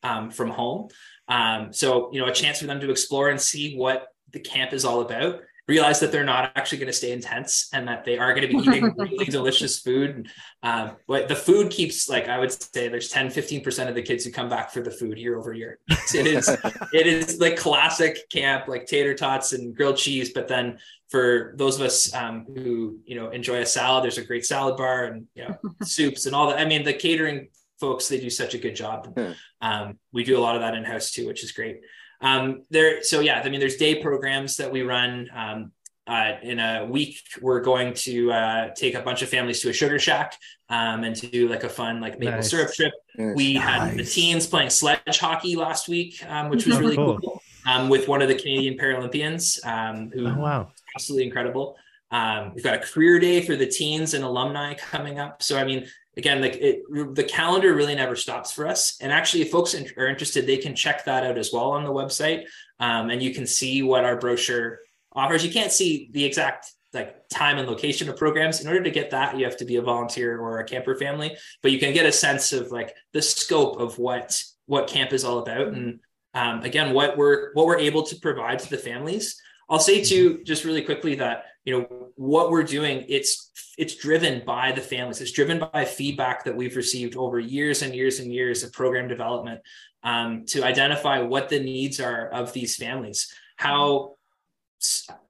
um, 0.04 0.32
from 0.32 0.50
home. 0.50 0.90
Um, 1.28 1.74
so, 1.74 2.12
you 2.14 2.20
know, 2.20 2.28
a 2.28 2.34
chance 2.34 2.60
for 2.60 2.68
them 2.68 2.80
to 2.80 2.90
explore 2.90 3.30
and 3.30 3.40
see 3.40 3.76
what 3.76 4.08
the 4.32 4.40
camp 4.40 4.74
is 4.74 4.86
all 4.86 5.02
about. 5.02 5.42
Realize 5.68 6.00
that 6.00 6.12
they're 6.12 6.24
not 6.24 6.52
actually 6.56 6.80
going 6.80 6.88
to 6.88 6.94
stay 6.94 7.12
in 7.12 7.22
tents 7.22 7.70
and 7.72 7.88
that 7.88 8.04
they 8.04 8.18
are 8.18 8.34
going 8.34 8.48
to 8.48 8.54
be 8.54 8.62
eating 8.62 8.94
really 8.98 9.26
delicious 9.26 9.80
food. 9.80 10.28
Um, 10.64 10.98
but 11.08 11.28
the 11.28 11.36
food 11.36 11.72
keeps, 11.72 12.10
like, 12.10 12.28
I 12.28 12.40
would 12.40 12.52
say 12.52 12.88
there's 12.88 13.10
10, 13.10 13.28
15% 13.28 13.88
of 13.88 13.96
the 13.96 14.02
kids 14.02 14.26
who 14.26 14.32
come 14.32 14.50
back 14.50 14.72
for 14.72 14.82
the 14.82 14.92
food 14.92 15.18
year 15.18 15.38
over 15.38 15.54
year. 15.54 15.80
It 16.14 16.28
is, 16.28 16.50
it 16.94 17.08
is 17.08 17.40
like 17.40 17.58
classic 17.58 18.30
camp, 18.30 18.68
like 18.68 18.86
tater 18.86 19.14
tots 19.14 19.54
and 19.54 19.76
grilled 19.76 19.98
cheese. 19.98 20.34
But 20.34 20.48
then 20.48 20.80
for 21.10 21.54
those 21.58 21.76
of 21.76 21.82
us 21.84 22.14
um, 22.14 22.46
who, 22.56 23.00
you 23.06 23.16
know, 23.16 23.30
enjoy 23.30 23.62
a 23.62 23.66
salad, 23.66 24.04
there's 24.04 24.18
a 24.18 24.26
great 24.26 24.46
salad 24.46 24.78
bar 24.78 25.06
and, 25.06 25.28
you 25.36 25.44
know, 25.44 25.58
soups 25.84 26.26
and 26.26 26.36
all 26.36 26.48
that. 26.48 26.60
I 26.60 26.66
mean, 26.66 26.84
the 26.84 26.94
catering 26.94 27.50
folks, 27.82 28.08
they 28.08 28.20
do 28.20 28.30
such 28.30 28.54
a 28.54 28.58
good 28.58 28.76
job. 28.76 29.14
Hmm. 29.18 29.32
Um, 29.62 30.00
we 30.14 30.24
do 30.24 30.38
a 30.38 30.42
lot 30.42 30.56
of 30.56 30.62
that 30.62 30.76
in 30.76 30.86
house 30.86 31.12
too, 31.12 31.28
which 31.28 31.44
is 31.44 31.52
great. 31.52 31.82
Um, 32.22 32.64
there, 32.70 33.04
so 33.04 33.20
yeah, 33.20 33.42
I 33.44 33.50
mean, 33.50 33.60
there's 33.60 33.78
day 33.78 34.02
programs 34.02 34.58
that 34.58 34.72
we 34.72 34.82
run. 34.84 35.30
Um, 35.36 35.72
uh, 36.08 36.34
in 36.42 36.60
a 36.60 36.86
week, 36.86 37.20
we're 37.42 37.62
going 37.62 37.94
to 37.94 38.32
uh, 38.32 38.70
take 38.76 38.96
a 38.96 39.02
bunch 39.02 39.22
of 39.22 39.30
families 39.30 39.62
to 39.62 39.70
a 39.70 39.74
sugar 39.74 40.00
shack 40.00 40.36
um, 40.70 41.04
and 41.04 41.16
to 41.16 41.28
do 41.28 41.48
like 41.48 41.64
a 41.64 41.70
fun 41.70 42.02
like 42.02 42.20
maple 42.20 42.36
Nice. 42.38 42.50
syrup 42.50 42.74
trip. 42.74 42.92
Yes. 43.18 43.34
We 43.36 43.54
had 43.54 43.96
the 43.98 44.04
teens 44.04 44.48
playing 44.48 44.72
sledge 44.72 45.20
hockey 45.20 45.56
last 45.56 45.88
week, 45.88 46.22
um, 46.28 46.50
which 46.50 46.66
was 46.66 46.80
really 46.80 46.96
Cool. 46.96 47.20
cool. 47.20 47.42
Um, 47.68 47.88
with 47.90 48.08
one 48.08 48.22
of 48.24 48.28
the 48.28 48.36
Canadian 48.36 48.78
Paralympians, 48.78 49.64
um, 49.66 50.10
who 50.12 50.28
Oh 50.28 50.36
wow. 50.40 50.72
absolutely 50.96 51.28
incredible. 51.28 51.78
Um, 52.10 52.54
we've 52.56 52.64
got 52.64 52.74
a 52.74 52.80
career 52.80 53.20
day 53.20 53.42
for 53.42 53.56
the 53.56 53.68
teens 53.68 54.14
and 54.16 54.24
alumni 54.24 54.74
coming 54.74 55.20
up. 55.20 55.44
So 55.44 55.58
I 55.58 55.64
mean, 55.64 55.86
again, 56.18 56.42
like 56.42 56.56
it, 56.56 56.84
the 57.16 57.24
calendar 57.24 57.74
really 57.74 57.96
never 57.96 58.16
stops 58.16 58.52
for 58.52 58.68
us. 58.68 58.98
And 59.02 59.12
actually, 59.12 59.44
if 59.44 59.52
folks 59.52 59.76
are 59.76 60.08
interested, 60.08 60.46
they 60.46 60.58
can 60.58 60.76
check 60.76 61.06
that 61.06 61.24
out 61.24 61.38
as 61.38 61.52
well 61.54 61.72
on 61.72 61.84
the 61.84 61.92
website, 61.92 62.44
um, 62.80 63.10
and 63.10 63.22
you 63.22 63.34
can 63.34 63.46
see 63.48 63.84
what 63.84 64.06
our 64.06 64.18
brochure 64.18 64.80
offers. 65.14 65.46
You 65.46 65.52
can't 65.52 65.72
see 65.72 66.10
the 66.12 66.24
exact 66.24 66.72
like 66.94 67.16
time 67.30 67.58
and 67.58 67.70
location 67.70 68.10
of 68.10 68.18
programs. 68.18 68.60
In 68.60 68.68
order 68.68 68.84
to 68.84 68.92
get 68.92 69.12
that, 69.12 69.38
you 69.38 69.46
have 69.46 69.58
to 69.58 69.66
be 69.66 69.78
a 69.78 69.82
volunteer 69.82 70.38
or 70.38 70.60
a 70.60 70.66
camper 70.66 70.96
family, 70.96 71.36
but 71.62 71.72
you 71.72 71.80
can 71.80 71.94
get 71.94 72.06
a 72.06 72.12
sense 72.12 72.52
of 72.52 72.72
like 72.72 72.94
the 73.14 73.22
scope 73.22 73.80
of 73.80 73.98
what 73.98 74.44
what 74.72 74.88
camp 74.88 75.12
is 75.12 75.26
all 75.26 75.40
about 75.40 75.68
and 75.68 76.00
um, 76.34 76.62
again 76.62 76.94
what 76.94 77.18
we're 77.18 77.52
what 77.56 77.66
we're 77.66 77.78
able 77.78 78.04
to 78.04 78.16
provide 78.18 78.58
to 78.58 78.70
the 78.70 78.78
families 78.78 79.38
i'll 79.70 79.80
say 79.80 80.02
too 80.02 80.42
just 80.46 80.64
really 80.64 80.82
quickly 80.82 81.16
that 81.16 81.44
you 81.66 81.78
know 81.78 82.10
what 82.16 82.50
we're 82.50 82.64
doing 82.64 83.04
it's 83.10 83.52
it's 83.82 83.96
driven 83.96 84.44
by 84.46 84.72
the 84.72 84.82
families. 84.82 85.20
It's 85.20 85.32
driven 85.32 85.60
by 85.74 85.86
feedback 85.86 86.46
that 86.46 86.56
we've 86.56 86.76
received 86.76 87.16
over 87.18 87.40
years 87.40 87.82
and 87.82 87.94
years 87.94 88.20
and 88.20 88.32
years 88.32 88.64
of 88.64 88.72
program 88.72 89.08
development 89.08 89.62
um, 90.04 90.46
to 90.48 90.64
identify 90.64 91.20
what 91.20 91.50
the 91.50 91.60
needs 91.60 92.00
are 92.00 92.28
of 92.30 92.54
these 92.54 92.76
families 92.76 93.34
how 93.62 94.16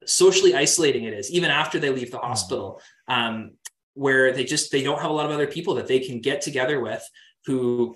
socially 0.05 0.55
isolating 0.55 1.03
it 1.03 1.13
is 1.13 1.29
even 1.31 1.51
after 1.51 1.77
they 1.77 1.89
leave 1.89 2.09
the 2.09 2.17
hospital 2.17 2.81
um, 3.09 3.51
where 3.93 4.31
they 4.31 4.45
just 4.45 4.71
they 4.71 4.81
don't 4.81 5.01
have 5.01 5.11
a 5.11 5.13
lot 5.13 5.25
of 5.25 5.31
other 5.31 5.47
people 5.47 5.73
that 5.75 5.87
they 5.87 5.99
can 5.99 6.21
get 6.21 6.41
together 6.41 6.79
with 6.79 7.03
who 7.45 7.95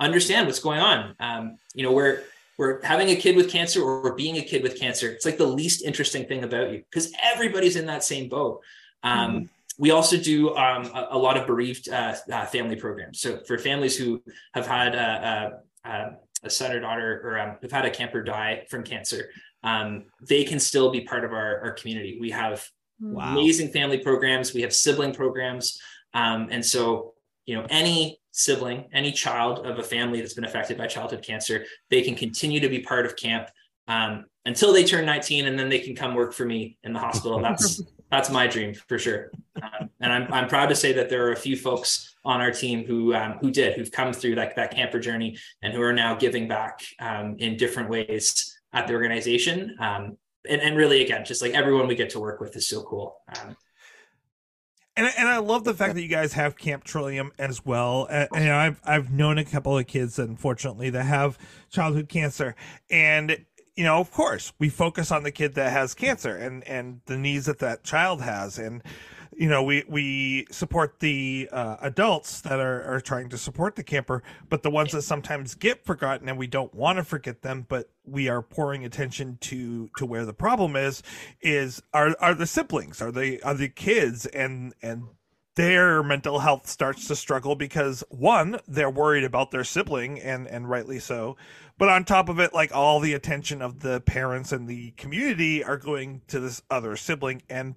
understand 0.00 0.46
what's 0.46 0.58
going 0.58 0.80
on. 0.80 1.14
Um, 1.20 1.56
you 1.74 1.84
know 1.84 1.92
where 1.92 2.24
where 2.56 2.80
having 2.82 3.10
a 3.10 3.16
kid 3.16 3.36
with 3.36 3.50
cancer 3.50 3.80
or 3.82 4.14
being 4.16 4.36
a 4.36 4.42
kid 4.42 4.62
with 4.62 4.78
cancer 4.78 5.08
it's 5.10 5.24
like 5.24 5.38
the 5.38 5.46
least 5.46 5.82
interesting 5.82 6.26
thing 6.26 6.42
about 6.42 6.72
you 6.72 6.82
because 6.90 7.12
everybody's 7.22 7.76
in 7.76 7.86
that 7.86 8.02
same 8.02 8.28
boat. 8.28 8.60
Um, 9.04 9.48
we 9.78 9.90
also 9.90 10.16
do 10.16 10.54
um, 10.56 10.84
a, 10.94 11.08
a 11.12 11.18
lot 11.18 11.36
of 11.36 11.46
bereaved 11.46 11.88
uh, 11.88 12.14
uh, 12.30 12.46
family 12.46 12.76
programs 12.76 13.20
so 13.20 13.40
for 13.46 13.58
families 13.58 13.96
who 13.96 14.22
have 14.54 14.66
had 14.66 14.94
a, 14.94 15.60
a, 15.84 15.90
a, 15.90 16.10
a 16.44 16.50
son 16.50 16.72
or 16.72 16.80
daughter 16.80 17.20
or 17.24 17.38
um, 17.38 17.56
have 17.62 17.72
had 17.72 17.84
a 17.84 17.90
camper 17.90 18.22
die 18.22 18.64
from 18.68 18.82
cancer 18.82 19.30
um, 19.64 20.04
they 20.28 20.44
can 20.44 20.58
still 20.58 20.90
be 20.90 21.02
part 21.02 21.24
of 21.24 21.32
our, 21.32 21.60
our 21.60 21.72
community 21.72 22.18
we 22.20 22.30
have 22.30 22.68
Wow. 23.02 23.32
amazing 23.32 23.70
family 23.70 23.98
programs. 23.98 24.54
We 24.54 24.62
have 24.62 24.72
sibling 24.72 25.12
programs. 25.12 25.80
Um, 26.14 26.48
and 26.50 26.64
so, 26.64 27.14
you 27.46 27.56
know, 27.56 27.66
any 27.68 28.20
sibling, 28.30 28.88
any 28.92 29.10
child 29.10 29.66
of 29.66 29.78
a 29.78 29.82
family 29.82 30.20
that's 30.20 30.34
been 30.34 30.44
affected 30.44 30.78
by 30.78 30.86
childhood 30.86 31.22
cancer, 31.22 31.64
they 31.90 32.02
can 32.02 32.14
continue 32.14 32.60
to 32.60 32.68
be 32.68 32.78
part 32.78 33.04
of 33.04 33.16
camp 33.16 33.48
um, 33.88 34.26
until 34.46 34.72
they 34.72 34.84
turn 34.84 35.04
19 35.04 35.46
and 35.46 35.58
then 35.58 35.68
they 35.68 35.80
can 35.80 35.96
come 35.96 36.14
work 36.14 36.32
for 36.32 36.44
me 36.44 36.78
in 36.84 36.92
the 36.92 36.98
hospital. 36.98 37.40
That's, 37.40 37.82
that's 38.12 38.30
my 38.30 38.46
dream 38.46 38.74
for 38.74 38.98
sure. 38.98 39.32
Um, 39.60 39.90
and 40.00 40.12
I'm, 40.12 40.32
I'm 40.32 40.48
proud 40.48 40.68
to 40.68 40.76
say 40.76 40.92
that 40.92 41.08
there 41.08 41.26
are 41.26 41.32
a 41.32 41.36
few 41.36 41.56
folks 41.56 42.14
on 42.24 42.40
our 42.40 42.52
team 42.52 42.84
who, 42.84 43.14
um, 43.14 43.38
who 43.40 43.50
did, 43.50 43.74
who've 43.74 43.90
come 43.90 44.12
through 44.12 44.34
like 44.34 44.54
that 44.56 44.72
camper 44.72 45.00
journey 45.00 45.38
and 45.62 45.72
who 45.72 45.82
are 45.82 45.94
now 45.94 46.14
giving 46.14 46.46
back 46.46 46.82
um, 47.00 47.36
in 47.38 47.56
different 47.56 47.88
ways 47.88 48.56
at 48.72 48.86
the 48.86 48.92
organization. 48.92 49.76
Um, 49.80 50.18
and, 50.48 50.60
and 50.60 50.76
really, 50.76 51.02
again, 51.02 51.24
just 51.24 51.42
like 51.42 51.52
everyone 51.52 51.88
we 51.88 51.94
get 51.94 52.10
to 52.10 52.20
work 52.20 52.40
with 52.40 52.54
is 52.54 52.68
so 52.68 52.82
cool. 52.82 53.16
Um, 53.36 53.56
And 54.94 55.10
and 55.16 55.26
I 55.26 55.38
love 55.38 55.64
the 55.64 55.72
fact 55.72 55.94
that 55.94 56.02
you 56.02 56.08
guys 56.08 56.34
have 56.34 56.58
Camp 56.58 56.84
Trillium 56.84 57.32
as 57.38 57.64
well. 57.64 58.06
And, 58.10 58.52
I've 58.52 58.78
I've 58.84 59.10
known 59.10 59.38
a 59.38 59.44
couple 59.44 59.78
of 59.78 59.86
kids, 59.86 60.18
unfortunately, 60.18 60.90
that 60.90 61.04
have 61.04 61.38
childhood 61.70 62.10
cancer, 62.10 62.54
and 62.90 63.46
you 63.76 63.84
know, 63.84 63.98
of 63.98 64.10
course, 64.10 64.52
we 64.58 64.68
focus 64.68 65.10
on 65.10 65.22
the 65.22 65.30
kid 65.30 65.54
that 65.54 65.72
has 65.72 65.94
cancer 65.94 66.36
and 66.36 66.62
and 66.64 67.00
the 67.06 67.16
needs 67.16 67.46
that 67.46 67.58
that 67.60 67.84
child 67.84 68.20
has, 68.20 68.58
and 68.58 68.82
you 69.34 69.48
know, 69.48 69.62
we 69.62 69.82
we 69.88 70.46
support 70.50 71.00
the 71.00 71.48
uh, 71.50 71.76
adults 71.80 72.42
that 72.42 72.60
are 72.60 72.82
are 72.84 73.00
trying 73.00 73.30
to 73.30 73.38
support 73.38 73.76
the 73.76 73.82
camper, 73.82 74.22
but 74.50 74.62
the 74.62 74.70
ones 74.70 74.92
that 74.92 75.02
sometimes 75.02 75.54
get 75.54 75.84
forgotten, 75.84 76.28
and 76.28 76.36
we 76.38 76.46
don't 76.46 76.74
want 76.74 76.98
to 76.98 77.04
forget 77.04 77.40
them, 77.40 77.64
but 77.68 77.88
we 78.04 78.28
are 78.28 78.42
pouring 78.42 78.84
attention 78.84 79.38
to 79.40 79.88
to 79.96 80.04
where 80.04 80.26
the 80.26 80.34
problem 80.34 80.76
is 80.76 81.02
is 81.40 81.82
are 81.94 82.14
are 82.20 82.34
the 82.34 82.46
siblings 82.46 83.00
are 83.00 83.12
they 83.12 83.40
are 83.40 83.54
the 83.54 83.68
kids 83.68 84.26
and 84.26 84.74
and 84.82 85.04
their 85.54 86.02
mental 86.02 86.38
health 86.38 86.66
starts 86.66 87.06
to 87.08 87.16
struggle 87.16 87.54
because 87.54 88.02
one 88.08 88.58
they're 88.66 88.90
worried 88.90 89.24
about 89.24 89.50
their 89.50 89.64
sibling 89.64 90.20
and 90.20 90.46
and 90.46 90.68
rightly 90.68 90.98
so. 90.98 91.36
But 91.78 91.88
on 91.88 92.04
top 92.04 92.28
of 92.28 92.38
it 92.40 92.54
like 92.54 92.74
all 92.74 93.00
the 93.00 93.14
attention 93.14 93.60
of 93.60 93.80
the 93.80 94.00
parents 94.00 94.52
and 94.52 94.68
the 94.68 94.92
community 94.92 95.62
are 95.62 95.76
going 95.76 96.22
to 96.28 96.40
this 96.40 96.62
other 96.70 96.96
sibling 96.96 97.42
and 97.50 97.74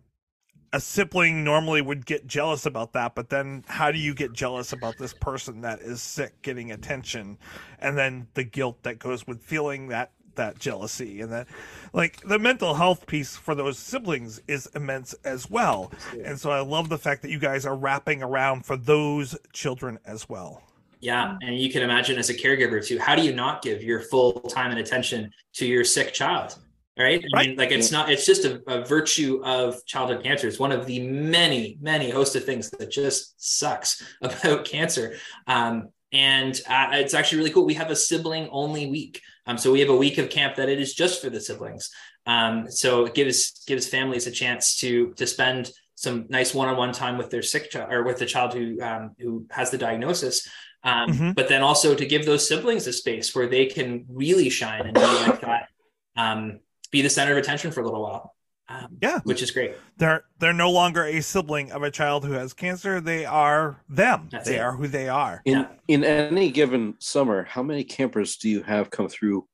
a 0.71 0.79
sibling 0.79 1.43
normally 1.43 1.81
would 1.81 2.05
get 2.05 2.27
jealous 2.27 2.65
about 2.65 2.93
that 2.93 3.15
but 3.15 3.29
then 3.29 3.63
how 3.67 3.91
do 3.91 3.97
you 3.97 4.13
get 4.13 4.33
jealous 4.33 4.73
about 4.73 4.97
this 4.97 5.13
person 5.13 5.61
that 5.61 5.79
is 5.81 6.01
sick 6.01 6.41
getting 6.41 6.71
attention? 6.71 7.37
And 7.79 7.97
then 7.97 8.27
the 8.35 8.43
guilt 8.43 8.83
that 8.83 8.99
goes 8.99 9.27
with 9.27 9.41
feeling 9.41 9.89
that 9.89 10.11
that 10.35 10.59
jealousy 10.59 11.21
and 11.21 11.31
that 11.31 11.47
like 11.93 12.21
the 12.21 12.39
mental 12.39 12.73
health 12.75 13.05
piece 13.07 13.35
for 13.35 13.55
those 13.55 13.77
siblings 13.77 14.41
is 14.47 14.67
immense 14.75 15.13
as 15.23 15.49
well 15.49 15.91
and 16.23 16.39
so 16.39 16.51
i 16.51 16.59
love 16.59 16.89
the 16.89 16.97
fact 16.97 17.21
that 17.21 17.31
you 17.31 17.39
guys 17.39 17.65
are 17.65 17.75
wrapping 17.75 18.21
around 18.23 18.65
for 18.65 18.77
those 18.77 19.37
children 19.53 19.97
as 20.05 20.27
well 20.29 20.63
Yeah, 21.01 21.37
and 21.41 21.59
you 21.59 21.71
can 21.71 21.83
imagine 21.83 22.17
as 22.17 22.29
a 22.29 22.33
caregiver 22.33 22.85
too, 22.85 22.97
how 22.99 23.15
do 23.15 23.21
you 23.21 23.33
not 23.33 23.61
give 23.61 23.83
your 23.83 24.01
full 24.01 24.33
time 24.41 24.71
and 24.71 24.79
attention 24.79 25.31
to 25.55 25.65
your 25.65 25.83
sick 25.83 26.13
child? 26.13 26.57
Right? 26.97 27.21
I 27.33 27.35
Right. 27.35 27.49
mean, 27.49 27.57
like 27.57 27.71
it's 27.71 27.91
not, 27.91 28.09
it's 28.09 28.25
just 28.25 28.45
a, 28.45 28.61
a 28.67 28.85
virtue 28.85 29.41
of 29.43 29.85
childhood 29.85 30.23
cancer. 30.23 30.47
It's 30.47 30.59
one 30.59 30.71
of 30.71 30.85
the 30.85 31.01
many, 31.01 31.77
many 31.81 32.09
host 32.09 32.37
of 32.37 32.45
things 32.45 32.69
that 32.71 32.89
just 32.89 33.35
sucks 33.37 34.01
about 34.21 34.63
cancer. 34.65 35.17
Um, 35.45 35.89
and 36.15 36.53
uh, 36.67 36.89
it's 36.93 37.13
actually 37.13 37.39
really 37.39 37.51
cool. 37.51 37.65
We 37.65 37.73
have 37.75 37.91
a 37.91 37.95
sibling 37.95 38.47
only 38.51 38.87
week. 38.87 39.21
Um, 39.47 39.57
so 39.57 39.71
we 39.71 39.81
have 39.81 39.89
a 39.89 39.95
week 40.05 40.17
of 40.17 40.29
camp 40.29 40.55
that 40.55 40.69
it 40.69 40.79
is 40.79 40.93
just 40.93 41.21
for 41.21 41.29
the 41.29 41.39
siblings. 41.39 41.89
Um, 42.25 42.69
so 42.69 43.05
it 43.05 43.13
gives 43.13 43.63
gives 43.67 43.87
families 43.87 44.25
a 44.27 44.31
chance 44.31 44.77
to 44.81 45.13
to 45.19 45.25
spend 45.27 45.71
some 45.95 46.25
nice 46.29 46.53
one-on-one 46.53 46.93
time 46.93 47.17
with 47.17 47.29
their 47.29 47.41
sick 47.43 47.69
child 47.71 47.91
or 47.93 48.03
with 48.03 48.17
the 48.19 48.25
child 48.25 48.53
who 48.53 48.81
um, 48.81 49.03
who 49.19 49.45
has 49.51 49.69
the 49.71 49.77
diagnosis 49.77 50.47
um, 50.83 51.09
Mhm. 51.09 51.35
but 51.35 51.47
then 51.47 51.61
also 51.63 51.95
to 51.95 52.05
give 52.05 52.25
those 52.25 52.47
siblings 52.47 52.85
a 52.87 52.93
space 52.93 53.33
where 53.35 53.47
they 53.47 53.65
can 53.65 54.05
really 54.07 54.49
shine 54.49 54.83
and 54.87 54.93
be 54.93 55.01
like 55.01 55.41
that, 55.41 55.69
um, 56.15 56.59
be 56.91 57.01
the 57.01 57.09
center 57.09 57.31
of 57.31 57.39
attention 57.39 57.71
for 57.71 57.81
a 57.81 57.83
little 57.83 58.03
while. 58.03 58.34
Um, 58.67 58.97
Yeah. 59.01 59.19
which 59.25 59.43
is 59.43 59.51
great. 59.51 59.73
they're 59.97 60.23
they're 60.39 60.51
no 60.53 60.71
longer 60.71 61.03
a 61.03 61.21
sibling 61.21 61.71
of 61.71 61.83
a 61.83 61.91
child 61.91 62.25
who 62.25 62.31
has 62.33 62.51
cancer 62.53 62.99
they 62.99 63.23
are 63.23 63.79
them 63.87 64.27
That's 64.31 64.47
they 64.47 64.55
it. 64.57 64.59
are 64.61 64.71
who 64.71 64.87
they 64.87 65.07
are 65.07 65.41
In 65.45 65.53
Yeah. 65.59 65.67
in 65.87 66.03
any 66.03 66.49
given 66.51 66.95
summer, 66.99 67.43
how 67.43 67.61
many 67.61 67.83
campers 67.83 68.37
do 68.37 68.49
you 68.49 68.63
have 68.63 68.89
come 68.89 69.07
through 69.07 69.47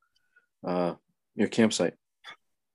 uh, 0.65 0.93
your 1.35 1.49
campsite? 1.49 1.95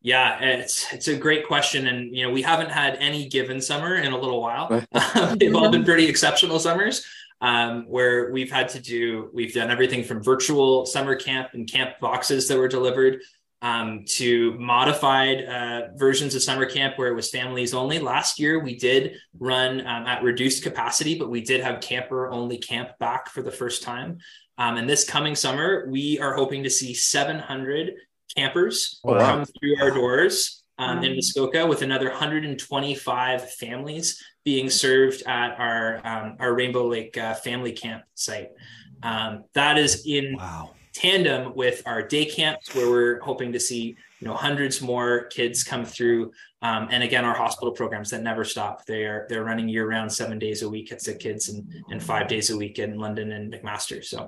Yeah, 0.03 0.39
it's 0.41 0.93
it's 0.93 1.09
a 1.09 1.16
great 1.16 1.47
question, 1.49 1.87
and 1.89 2.14
you 2.14 2.24
know 2.26 2.30
we 2.32 2.43
haven't 2.43 2.70
had 2.70 2.97
any 2.97 3.28
given 3.28 3.61
summer 3.61 3.97
in 3.97 4.12
a 4.12 4.18
little 4.18 4.41
while. 4.41 4.68
They've 5.39 5.55
all 5.55 5.70
been 5.70 5.84
pretty 5.84 6.07
exceptional 6.07 6.59
summers, 6.61 7.05
um, 7.41 7.87
where 7.89 8.30
we've 8.30 8.51
had 8.53 8.68
to 8.70 8.80
do 8.80 9.30
we've 9.34 9.53
done 9.55 9.70
everything 9.70 10.05
from 10.05 10.22
virtual 10.22 10.87
summer 10.87 11.16
camp 11.16 11.49
and 11.55 11.66
camp 11.70 11.99
boxes 12.01 12.47
that 12.49 12.57
were 12.59 12.68
delivered 12.68 13.20
um, 13.66 14.04
to 14.06 14.56
modified 14.60 15.44
uh, 15.44 15.88
versions 15.96 16.36
of 16.36 16.42
summer 16.42 16.66
camp 16.66 16.96
where 16.96 17.08
it 17.08 17.14
was 17.14 17.30
families 17.30 17.74
only. 17.74 17.98
Last 17.98 18.38
year 18.38 18.60
we 18.60 18.76
did 18.76 19.16
run 19.40 19.80
um, 19.80 20.06
at 20.06 20.22
reduced 20.22 20.62
capacity, 20.62 21.18
but 21.18 21.30
we 21.30 21.40
did 21.40 21.60
have 21.62 21.80
camper 21.80 22.30
only 22.30 22.58
camp 22.58 22.90
back 23.00 23.28
for 23.28 23.42
the 23.42 23.50
first 23.50 23.82
time. 23.82 24.18
Um, 24.56 24.76
and 24.76 24.88
this 24.88 25.04
coming 25.04 25.34
summer, 25.34 25.88
we 25.90 26.16
are 26.20 26.34
hoping 26.34 26.62
to 26.62 26.70
see 26.70 26.94
700 26.94 27.94
campers 28.36 29.00
Oh, 29.04 29.14
wow. 29.14 29.18
come 29.18 29.44
through 29.44 29.80
our 29.82 29.90
doors 29.90 30.62
um, 30.78 31.02
in 31.02 31.16
Muskoka 31.16 31.66
with 31.66 31.82
another 31.82 32.08
125 32.08 33.52
families 33.54 34.22
being 34.44 34.70
served 34.70 35.24
at 35.26 35.58
our 35.58 36.00
um, 36.06 36.36
our 36.38 36.54
Rainbow 36.54 36.86
Lake 36.86 37.18
uh, 37.18 37.34
Family 37.34 37.72
Camp 37.72 38.04
site. 38.14 38.50
Um, 39.02 39.44
that 39.54 39.76
is 39.76 40.06
in 40.06 40.36
wow 40.36 40.70
tandem 41.01 41.55
with 41.55 41.82
our 41.86 42.01
day 42.14 42.24
camps 42.24 42.74
where 42.74 42.88
we're 42.90 43.20
hoping 43.20 43.53
to 43.53 43.61
see 43.61 43.84
you 44.20 44.26
know 44.26 44.34
hundreds 44.34 44.80
more 44.80 45.11
kids 45.38 45.62
come 45.62 45.84
through 45.84 46.20
um, 46.62 46.88
and 46.90 47.03
again 47.03 47.24
our 47.24 47.36
hospital 47.44 47.72
programs 47.80 48.09
that 48.11 48.22
never 48.22 48.44
stop 48.44 48.74
they 48.86 49.03
are 49.05 49.26
they're 49.28 49.44
running 49.44 49.68
year 49.68 49.86
round 49.94 50.11
seven 50.11 50.38
days 50.38 50.62
a 50.62 50.68
week 50.68 50.90
at 50.92 51.03
sick 51.03 51.18
kids 51.20 51.51
and, 51.51 51.62
and 51.90 52.03
five 52.03 52.26
days 52.28 52.51
a 52.51 52.57
week 52.57 52.78
in 52.78 52.99
london 52.99 53.32
and 53.32 53.53
mcmaster 53.53 54.03
so 54.03 54.18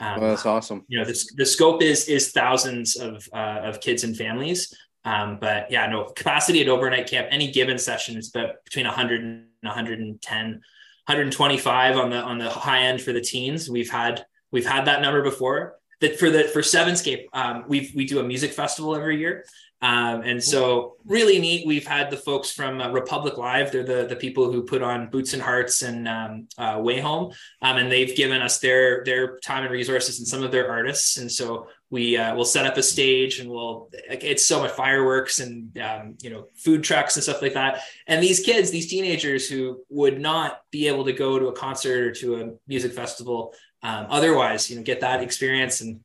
um, 0.00 0.20
Well, 0.20 0.30
that's 0.30 0.46
awesome. 0.46 0.84
you 0.88 0.98
know 0.98 1.04
this 1.04 1.32
the 1.40 1.46
scope 1.46 1.80
is 1.82 2.08
is 2.08 2.32
thousands 2.32 2.96
of 2.96 3.28
uh, 3.32 3.60
of 3.68 3.80
kids 3.80 4.02
and 4.04 4.16
families 4.16 4.60
Um, 5.04 5.38
but 5.40 5.70
yeah, 5.70 5.86
no 5.86 6.04
capacity 6.22 6.60
at 6.60 6.68
overnight 6.68 7.06
camp, 7.08 7.28
any 7.30 7.50
given 7.58 7.78
session 7.78 8.18
is 8.20 8.28
about 8.34 8.50
between 8.66 8.86
100 8.86 9.20
and 9.22 9.46
110, 9.62 10.60
125 11.06 11.96
on 11.96 12.10
the 12.10 12.20
on 12.30 12.38
the 12.38 12.50
high 12.50 12.82
end 12.82 13.00
for 13.00 13.12
the 13.12 13.20
teens. 13.32 13.70
We've 13.70 13.90
had 13.90 14.26
we've 14.52 14.66
had 14.66 14.84
that 14.84 15.00
number 15.00 15.22
before. 15.22 15.79
That 16.00 16.18
for 16.18 16.30
the 16.30 16.44
for 16.44 16.62
Sevenscape, 16.62 17.26
um, 17.32 17.64
we 17.68 17.92
we 17.94 18.06
do 18.06 18.20
a 18.20 18.22
music 18.22 18.52
festival 18.52 18.96
every 18.96 19.18
year, 19.18 19.44
um, 19.82 20.22
and 20.22 20.42
so 20.42 20.96
really 21.06 21.38
neat. 21.38 21.66
We've 21.66 21.86
had 21.86 22.10
the 22.10 22.16
folks 22.16 22.52
from 22.52 22.80
uh, 22.80 22.90
Republic 22.90 23.38
Live. 23.38 23.72
They're 23.72 23.82
the 23.82 24.06
the 24.06 24.16
people 24.16 24.52
who 24.52 24.62
put 24.62 24.82
on 24.82 25.08
Boots 25.08 25.32
and 25.32 25.40
Hearts 25.40 25.82
and 25.82 26.06
um, 26.06 26.48
uh, 26.58 26.76
WayHome, 26.76 27.34
um, 27.62 27.76
and 27.78 27.90
they've 27.90 28.14
given 28.14 28.42
us 28.42 28.58
their 28.58 29.02
their 29.04 29.38
time 29.38 29.62
and 29.62 29.72
resources 29.72 30.18
and 30.18 30.28
some 30.28 30.42
of 30.42 30.52
their 30.52 30.70
artists. 30.70 31.16
And 31.16 31.32
so 31.32 31.68
we 31.88 32.16
uh, 32.16 32.34
will 32.34 32.44
set 32.44 32.66
up 32.66 32.76
a 32.76 32.82
stage 32.82 33.40
and 33.40 33.50
we'll 33.50 33.88
it's 33.92 34.44
so 34.46 34.60
much 34.60 34.70
fireworks 34.70 35.40
and 35.40 35.76
um, 35.78 36.16
you 36.20 36.30
know 36.30 36.46
food 36.54 36.84
trucks 36.84 37.16
and 37.16 37.22
stuff 37.22 37.40
like 37.40 37.54
that. 37.54 37.80
And 38.06 38.22
these 38.22 38.40
kids, 38.40 38.70
these 38.70 38.88
teenagers 38.88 39.48
who 39.48 39.82
would 39.88 40.20
not 40.20 40.60
be 40.70 40.88
able 40.88 41.06
to 41.06 41.12
go 41.12 41.38
to 41.38 41.48
a 41.48 41.52
concert 41.52 42.06
or 42.06 42.12
to 42.12 42.42
a 42.42 42.50
music 42.68 42.92
festival 42.92 43.54
um, 43.82 44.06
otherwise, 44.10 44.70
you 44.70 44.76
know, 44.76 44.82
get 44.82 45.00
that 45.00 45.22
experience 45.22 45.80
and 45.80 46.00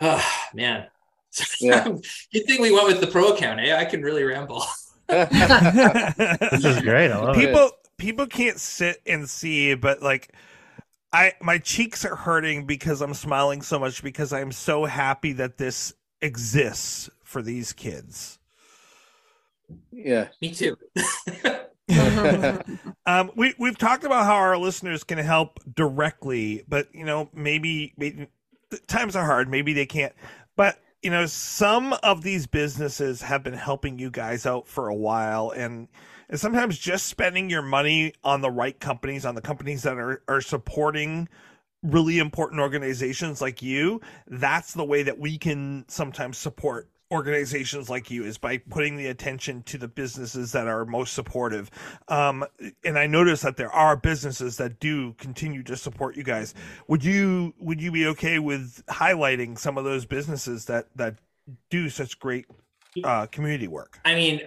oh 0.00 0.24
man 0.54 0.86
Yeah. 1.60 1.84
Good 2.32 2.46
thing 2.46 2.62
we 2.62 2.72
went 2.72 2.86
with 2.86 3.00
the 3.00 3.06
pro 3.06 3.32
account. 3.32 3.60
Eh? 3.60 3.76
I 3.76 3.84
can 3.84 4.02
really 4.02 4.24
ramble. 4.24 4.64
This 5.08 6.64
is 6.64 6.80
great. 6.80 7.12
I 7.12 7.18
love 7.18 7.38
it. 7.38 7.46
people 7.46 7.70
people 7.96 8.26
can't 8.26 8.58
sit 8.58 9.00
and 9.06 9.30
see, 9.30 9.74
but 9.74 10.02
like 10.02 10.32
I 11.12 11.34
my 11.40 11.58
cheeks 11.58 12.04
are 12.04 12.16
hurting 12.16 12.66
because 12.66 13.00
I'm 13.00 13.14
smiling 13.14 13.62
so 13.62 13.78
much 13.78 14.02
because 14.02 14.32
I'm 14.32 14.50
so 14.50 14.84
happy 14.84 15.32
that 15.34 15.58
this 15.58 15.94
exists 16.20 17.08
for 17.22 17.40
these 17.40 17.72
kids. 17.72 18.40
Yeah. 19.92 20.26
Me 20.42 20.52
too. 20.52 20.76
Um, 23.08 23.30
we 23.36 23.54
we've 23.56 23.78
talked 23.78 24.02
about 24.02 24.24
how 24.24 24.34
our 24.34 24.58
listeners 24.58 25.04
can 25.04 25.18
help 25.18 25.60
directly, 25.72 26.64
but 26.66 26.92
you 26.92 27.04
know 27.04 27.30
maybe, 27.32 27.94
maybe 27.96 28.26
times 28.88 29.14
are 29.14 29.24
hard. 29.24 29.48
Maybe 29.48 29.72
they 29.72 29.86
can't. 29.86 30.12
But 30.56 30.80
you 31.02 31.10
know 31.10 31.26
some 31.26 31.92
of 32.02 32.24
these 32.24 32.48
businesses 32.48 33.22
have 33.22 33.44
been 33.44 33.54
helping 33.54 34.00
you 34.00 34.10
guys 34.10 34.44
out 34.44 34.66
for 34.66 34.88
a 34.88 34.94
while, 34.94 35.50
and 35.50 35.86
and 36.28 36.40
sometimes 36.40 36.76
just 36.78 37.06
spending 37.06 37.48
your 37.48 37.62
money 37.62 38.12
on 38.24 38.40
the 38.40 38.50
right 38.50 38.78
companies, 38.80 39.24
on 39.24 39.36
the 39.36 39.40
companies 39.40 39.84
that 39.84 39.98
are 39.98 40.20
are 40.26 40.40
supporting 40.40 41.28
really 41.84 42.18
important 42.18 42.60
organizations 42.60 43.40
like 43.40 43.62
you. 43.62 44.00
That's 44.26 44.74
the 44.74 44.84
way 44.84 45.04
that 45.04 45.20
we 45.20 45.38
can 45.38 45.84
sometimes 45.86 46.38
support 46.38 46.88
organizations 47.10 47.88
like 47.88 48.10
you 48.10 48.24
is 48.24 48.38
by 48.38 48.58
putting 48.58 48.96
the 48.96 49.06
attention 49.06 49.62
to 49.62 49.78
the 49.78 49.88
businesses 49.88 50.52
that 50.52 50.66
are 50.66 50.84
most 50.84 51.14
supportive. 51.14 51.70
Um, 52.08 52.44
and 52.84 52.98
I 52.98 53.06
notice 53.06 53.42
that 53.42 53.56
there 53.56 53.70
are 53.70 53.96
businesses 53.96 54.56
that 54.56 54.80
do 54.80 55.12
continue 55.14 55.62
to 55.64 55.76
support 55.76 56.16
you 56.16 56.24
guys. 56.24 56.54
Would 56.88 57.04
you 57.04 57.54
would 57.58 57.80
you 57.80 57.92
be 57.92 58.06
okay 58.08 58.38
with 58.38 58.84
highlighting 58.86 59.58
some 59.58 59.78
of 59.78 59.84
those 59.84 60.04
businesses 60.04 60.64
that 60.66 60.88
that 60.96 61.16
do 61.70 61.88
such 61.88 62.18
great 62.18 62.46
uh, 63.04 63.26
community 63.26 63.68
work? 63.68 64.00
I 64.04 64.14
mean, 64.14 64.42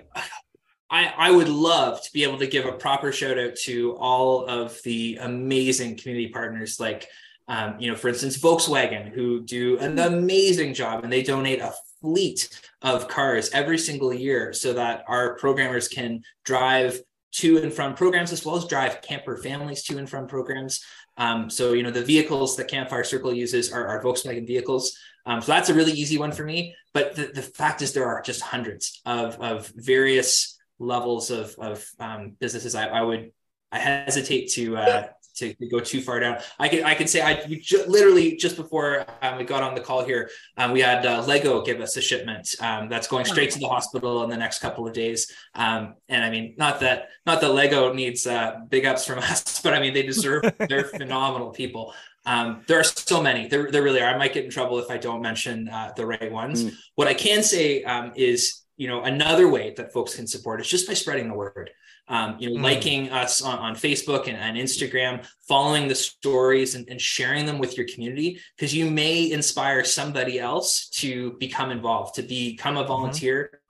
I, 0.90 1.14
I 1.18 1.32
would 1.32 1.50
love 1.50 2.04
to 2.04 2.12
be 2.12 2.24
able 2.24 2.40
to 2.40 2.48
give 2.48 2.66
a 2.66 2.74
proper 2.74 3.12
shout 3.12 3.38
out 3.38 3.56
to 3.64 3.96
all 3.98 4.46
of 4.48 4.82
the 4.84 5.18
amazing 5.22 5.98
community 5.98 6.30
partners 6.30 6.80
like 6.80 7.08
um, 7.48 7.78
you 7.80 7.90
know, 7.90 7.98
for 7.98 8.10
instance, 8.10 8.38
Volkswagen, 8.38 9.10
who 9.10 9.42
do 9.42 9.80
an 9.80 9.98
amazing 9.98 10.76
job 10.76 11.04
and 11.04 11.12
they 11.12 11.24
donate 11.24 11.60
a 11.60 11.74
fleet 12.02 12.50
of 12.82 13.08
cars 13.08 13.50
every 13.52 13.78
single 13.78 14.14
year 14.14 14.54
so 14.54 14.74
that 14.74 15.04
our 15.08 15.36
programmers 15.38 15.88
can 15.88 16.22
drive 16.46 17.02
to 17.32 17.58
and 17.58 17.72
from 17.72 17.94
programs 17.94 18.32
as 18.32 18.46
well 18.46 18.56
as 18.56 18.66
drive 18.66 19.02
camper 19.02 19.38
families 19.38 19.84
to 19.84 19.98
and 19.98 20.10
from 20.10 20.28
programs. 20.28 20.84
Um, 21.18 21.50
so, 21.50 21.74
you 21.74 21.84
know, 21.84 21.92
the 21.92 22.04
vehicles 22.04 22.56
that 22.56 22.70
Campfire 22.70 23.04
Circle 23.04 23.34
uses 23.34 23.72
are, 23.72 23.86
are 23.86 24.04
Volkswagen 24.04 24.48
vehicles. 24.48 24.98
Um, 25.26 25.42
so 25.42 25.52
that's 25.52 25.70
a 25.70 25.74
really 25.74 25.92
easy 25.92 26.18
one 26.18 26.32
for 26.32 26.44
me. 26.44 26.74
But 26.94 27.16
the, 27.16 27.28
the 27.34 27.42
fact 27.42 27.82
is, 27.82 27.94
there 27.94 28.08
are 28.08 28.22
just 28.22 28.42
hundreds 28.42 29.02
of, 29.06 29.40
of 29.42 29.72
various 29.76 30.58
levels 30.80 31.30
of, 31.30 31.56
of 31.60 31.86
um, 32.00 32.36
businesses. 32.40 32.74
I, 32.74 32.88
I 32.88 33.02
would, 33.02 33.32
I 33.72 33.80
hesitate 33.80 34.52
to, 34.54 34.78
uh, 34.78 35.08
to, 35.40 35.54
to 35.54 35.68
go 35.68 35.80
too 35.80 36.02
far 36.02 36.20
down. 36.20 36.38
I 36.60 36.68
can 36.68 36.84
I 36.84 36.96
could 36.96 37.10
say 37.10 37.22
I 37.22 37.46
ju- 37.46 37.86
literally 37.88 38.36
just 38.36 38.56
before 38.56 39.06
um, 39.22 39.38
we 39.38 39.44
got 39.44 39.64
on 39.64 39.76
the 39.76 39.82
call 39.82 40.04
here, 40.04 40.30
um, 40.58 40.72
we 40.72 40.82
had 40.82 41.06
uh, 41.06 41.24
Lego 41.28 41.64
give 41.64 41.82
us 41.82 41.98
a 41.98 42.02
shipment 42.02 42.56
um, 42.62 42.90
that's 42.90 43.08
going 43.08 43.26
straight 43.26 43.52
to 43.52 43.60
the 43.60 43.68
hospital 43.68 44.24
in 44.24 44.30
the 44.30 44.38
next 44.38 44.60
couple 44.60 44.88
of 44.88 44.94
days. 44.94 45.32
Um, 45.56 45.96
and 46.08 46.24
I 46.24 46.30
mean, 46.30 46.56
not 46.58 46.80
that 46.82 47.10
not 47.26 47.42
that 47.42 47.50
Lego 47.50 47.94
needs 47.94 48.28
uh, 48.28 48.60
big 48.70 48.86
ups 48.86 49.06
from 49.06 49.20
us, 49.32 49.62
but 49.62 49.74
I 49.74 49.80
mean 49.80 49.94
they 49.94 50.04
deserve. 50.04 50.44
they're 50.70 50.86
phenomenal 50.86 51.50
people. 51.50 51.94
Um, 52.26 52.64
there 52.68 52.80
are 52.80 52.84
so 52.84 53.24
many. 53.24 53.48
There, 53.48 53.72
there 53.72 53.82
really 53.82 54.02
are. 54.02 54.14
I 54.14 54.18
might 54.18 54.34
get 54.34 54.46
in 54.46 54.52
trouble 54.52 54.78
if 54.80 54.92
I 54.92 54.98
don't 54.98 55.22
mention 55.22 55.70
uh, 55.70 55.94
the 55.96 56.06
right 56.06 56.32
ones. 56.32 56.66
Mm. 56.66 56.76
What 56.96 57.08
I 57.08 57.14
can 57.14 57.44
say 57.44 57.84
um, 57.84 58.12
is, 58.16 58.66
you 58.78 58.88
know, 58.88 59.02
another 59.04 59.48
way 59.48 59.74
that 59.78 59.94
folks 59.94 60.16
can 60.16 60.28
support 60.28 60.62
is 60.62 60.68
just 60.68 60.88
by 60.88 60.94
spreading 60.94 61.28
the 61.28 61.34
word 61.34 61.72
um, 62.10 62.36
you 62.40 62.50
know, 62.50 62.60
Mm. 62.60 62.64
liking 62.64 63.12
us 63.12 63.42
on, 63.42 63.60
on 63.60 63.76
Facebook 63.76 64.28
and, 64.28 64.36
and 64.38 64.58
Instagram, 64.58 65.26
following 65.48 65.88
the 65.88 65.96
stories 65.96 66.76
and, 66.76 66.90
and 66.90 67.00
sharing 67.00 67.46
them 67.46 67.60
with 67.60 67.78
your 67.78 67.88
community, 67.88 68.40
because 68.58 68.74
you 68.74 68.90
may 68.90 69.32
inspire 69.32 69.84
somebody 69.84 70.40
else 70.40 70.90
to 70.90 71.34
become 71.40 71.70
involved, 71.72 72.16
to 72.16 72.24
become 72.24 72.78
a 72.78 72.84
volunteer. 72.84 73.62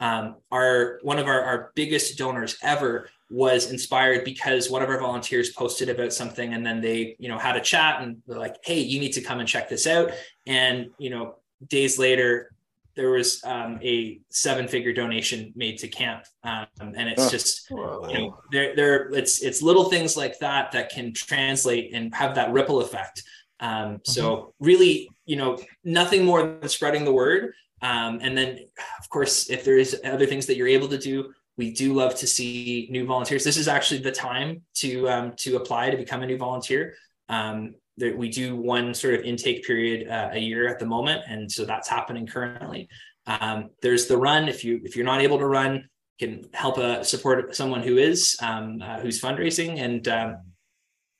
Um, 0.00 0.36
our 0.50 0.98
one 1.02 1.18
of 1.20 1.26
our, 1.28 1.40
our 1.42 1.72
biggest 1.76 2.18
donors 2.18 2.56
ever 2.62 3.08
was 3.30 3.70
inspired 3.70 4.24
because 4.24 4.68
one 4.68 4.82
of 4.82 4.88
our 4.88 5.00
volunteers 5.00 5.52
posted 5.52 5.88
about 5.88 6.12
something 6.12 6.52
and 6.52 6.66
then 6.66 6.80
they, 6.80 7.16
you 7.18 7.28
know, 7.28 7.38
had 7.38 7.56
a 7.56 7.60
chat 7.60 8.02
and 8.02 8.18
they're 8.26 8.38
like, 8.38 8.56
hey, 8.64 8.80
you 8.80 9.00
need 9.00 9.12
to 9.12 9.22
come 9.22 9.38
and 9.40 9.48
check 9.48 9.68
this 9.68 9.86
out. 9.86 10.10
And, 10.46 10.90
you 10.98 11.10
know, 11.10 11.36
days 11.68 11.98
later, 11.98 12.50
there 12.96 13.10
was 13.10 13.42
um, 13.44 13.78
a 13.82 14.20
seven 14.30 14.68
figure 14.68 14.92
donation 14.92 15.52
made 15.56 15.78
to 15.78 15.88
camp 15.88 16.24
um, 16.44 16.66
and 16.80 17.08
it's 17.08 17.24
Huh. 17.24 17.30
just 17.30 17.70
you 17.70 18.18
know 18.18 18.38
there 18.52 18.74
there 18.76 19.08
it's 19.10 19.42
it's 19.42 19.62
little 19.62 19.84
things 19.84 20.16
like 20.16 20.38
that 20.38 20.72
that 20.72 20.90
can 20.90 21.12
translate 21.12 21.92
and 21.94 22.14
have 22.14 22.34
that 22.34 22.52
ripple 22.52 22.80
effect. 22.80 23.22
Um, 23.60 24.00
so 24.04 24.54
really 24.60 25.08
you 25.26 25.36
know 25.36 25.58
nothing 25.84 26.24
more 26.24 26.42
than 26.42 26.68
spreading 26.68 27.04
the 27.04 27.12
word. 27.12 27.52
Um, 27.82 28.20
and 28.22 28.36
then 28.36 28.58
of 29.00 29.08
course 29.10 29.50
if 29.50 29.64
there 29.64 29.78
is 29.78 30.00
other 30.04 30.26
things 30.26 30.46
that 30.46 30.56
you're 30.56 30.68
able 30.68 30.88
to 30.88 30.98
do 30.98 31.32
we 31.56 31.70
do 31.70 31.92
love 31.92 32.14
to 32.16 32.26
see 32.26 32.88
new 32.90 33.06
volunteers. 33.06 33.44
This 33.44 33.56
is 33.56 33.68
actually 33.68 34.00
the 34.00 34.12
time 34.12 34.62
to 34.76 35.08
um, 35.08 35.32
to 35.36 35.56
apply 35.56 35.90
to 35.90 35.96
become 35.96 36.22
a 36.22 36.26
new 36.26 36.36
volunteer. 36.36 36.94
Um, 37.28 37.74
there, 37.96 38.16
we 38.16 38.28
do 38.28 38.56
one 38.56 38.94
sort 38.94 39.14
of 39.14 39.22
intake 39.22 39.64
period 39.64 40.08
uh, 40.08 40.30
a 40.32 40.38
year 40.38 40.68
at 40.68 40.78
the 40.78 40.86
moment 40.86 41.22
and 41.28 41.50
so 41.50 41.64
that's 41.64 41.88
happening 41.88 42.26
currently. 42.26 42.88
Um, 43.26 43.70
there's 43.80 44.06
the 44.06 44.18
run. 44.18 44.48
If 44.48 44.64
you 44.64 44.80
if 44.84 44.96
you're 44.96 45.06
not 45.06 45.22
able 45.22 45.38
to 45.38 45.46
run 45.46 45.88
can 46.18 46.44
help 46.52 46.78
uh, 46.78 47.02
support 47.02 47.56
someone 47.56 47.82
who 47.82 47.96
is 47.96 48.36
um, 48.40 48.80
uh, 48.82 49.00
who's 49.00 49.20
fundraising. 49.20 49.80
And 49.80 50.06
um, 50.08 50.36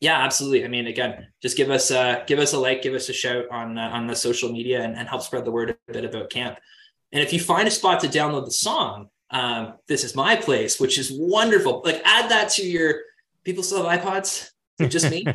yeah 0.01 0.22
absolutely. 0.22 0.64
I 0.64 0.68
mean 0.68 0.87
again 0.87 1.29
just 1.43 1.57
give 1.57 1.70
us 1.70 1.91
uh, 1.91 2.25
give 2.27 2.39
us 2.39 2.53
a 2.53 2.59
like 2.59 2.83
give 2.83 2.95
us 2.95 3.09
a 3.09 3.12
shout 3.12 3.47
on 3.51 3.79
uh, 3.79 3.91
on 3.93 4.07
the 4.07 4.16
social 4.16 4.53
media 4.53 4.83
and, 4.83 4.97
and 4.97 5.09
help 5.09 5.22
spread 5.22 5.45
the 5.45 5.53
word 5.53 5.70
a 5.70 5.93
bit 5.93 6.05
about 6.05 6.31
camp. 6.31 6.59
And 7.12 7.22
if 7.22 7.33
you 7.33 7.41
find 7.41 7.68
a 7.68 7.70
spot 7.70 8.01
to 8.01 8.09
download 8.09 8.45
the 8.45 8.53
song 8.53 9.09
um, 9.31 9.75
this 9.89 10.05
is 10.05 10.14
my 10.14 10.37
place 10.37 10.79
which 10.79 10.99
is 10.99 11.11
wonderful 11.12 11.83
like 11.85 12.01
add 12.05 12.31
that 12.31 12.51
to 12.51 12.66
your 12.66 13.01
people 13.43 13.62
still 13.62 13.87
have 13.87 14.01
ipods 14.01 14.51
Is 14.79 14.87
it 14.87 14.91
just 14.91 15.11
me 15.11 15.25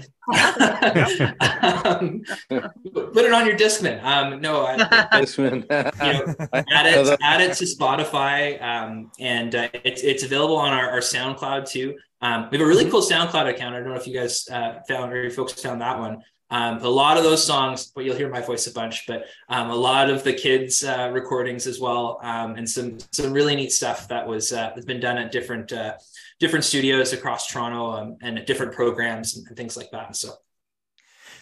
um, 1.39 2.21
put 2.51 3.25
it 3.25 3.31
on 3.31 3.45
your 3.45 3.57
discman 3.57 4.03
um, 4.03 4.41
no 4.41 4.65
I, 4.65 5.21
This 5.21 5.37
one. 5.37 5.61
you 5.61 5.65
know, 5.69 6.35
add 6.53 6.85
it 6.85 7.19
add 7.21 7.41
it 7.41 7.53
to 7.55 7.63
Spotify, 7.65 8.61
um, 8.61 9.11
and 9.19 9.55
uh, 9.55 9.69
it's 9.85 10.03
it's 10.03 10.23
available 10.23 10.57
on 10.57 10.73
our, 10.73 10.89
our 10.89 10.99
SoundCloud 10.99 11.69
too. 11.69 11.95
Um, 12.21 12.49
we 12.51 12.57
have 12.57 12.65
a 12.65 12.69
really 12.69 12.89
cool 12.89 13.01
SoundCloud 13.01 13.49
account. 13.49 13.75
I 13.75 13.79
don't 13.79 13.89
know 13.89 13.95
if 13.95 14.07
you 14.07 14.13
guys 14.13 14.47
uh, 14.49 14.79
found 14.87 15.13
or 15.13 15.23
you 15.23 15.29
folks 15.29 15.53
found 15.53 15.81
that 15.81 15.97
one. 15.99 16.21
Um, 16.51 16.79
a 16.79 16.89
lot 16.89 17.17
of 17.17 17.23
those 17.23 17.45
songs, 17.45 17.91
but 17.93 18.03
you'll 18.05 18.15
hear 18.15 18.29
my 18.29 18.41
voice 18.41 18.65
a 18.65 18.73
bunch. 18.73 19.05
But 19.07 19.25
um, 19.49 19.69
a 19.69 19.75
lot 19.75 20.09
of 20.09 20.23
the 20.23 20.33
kids' 20.33 20.83
uh, 20.83 21.11
recordings 21.13 21.67
as 21.67 21.79
well, 21.79 22.19
um, 22.23 22.55
and 22.55 22.67
some 22.67 22.97
some 23.11 23.31
really 23.31 23.55
neat 23.55 23.71
stuff 23.71 24.07
that 24.07 24.27
was 24.27 24.51
uh, 24.51 24.71
has 24.75 24.85
been 24.85 24.99
done 24.99 25.17
at 25.17 25.31
different 25.31 25.71
uh, 25.71 25.93
different 26.39 26.65
studios 26.65 27.13
across 27.13 27.47
Toronto 27.47 27.91
um, 27.91 28.17
and 28.21 28.43
different 28.45 28.73
programs 28.73 29.35
and, 29.37 29.47
and 29.47 29.57
things 29.57 29.75
like 29.77 29.91
that. 29.91 30.15
So 30.15 30.33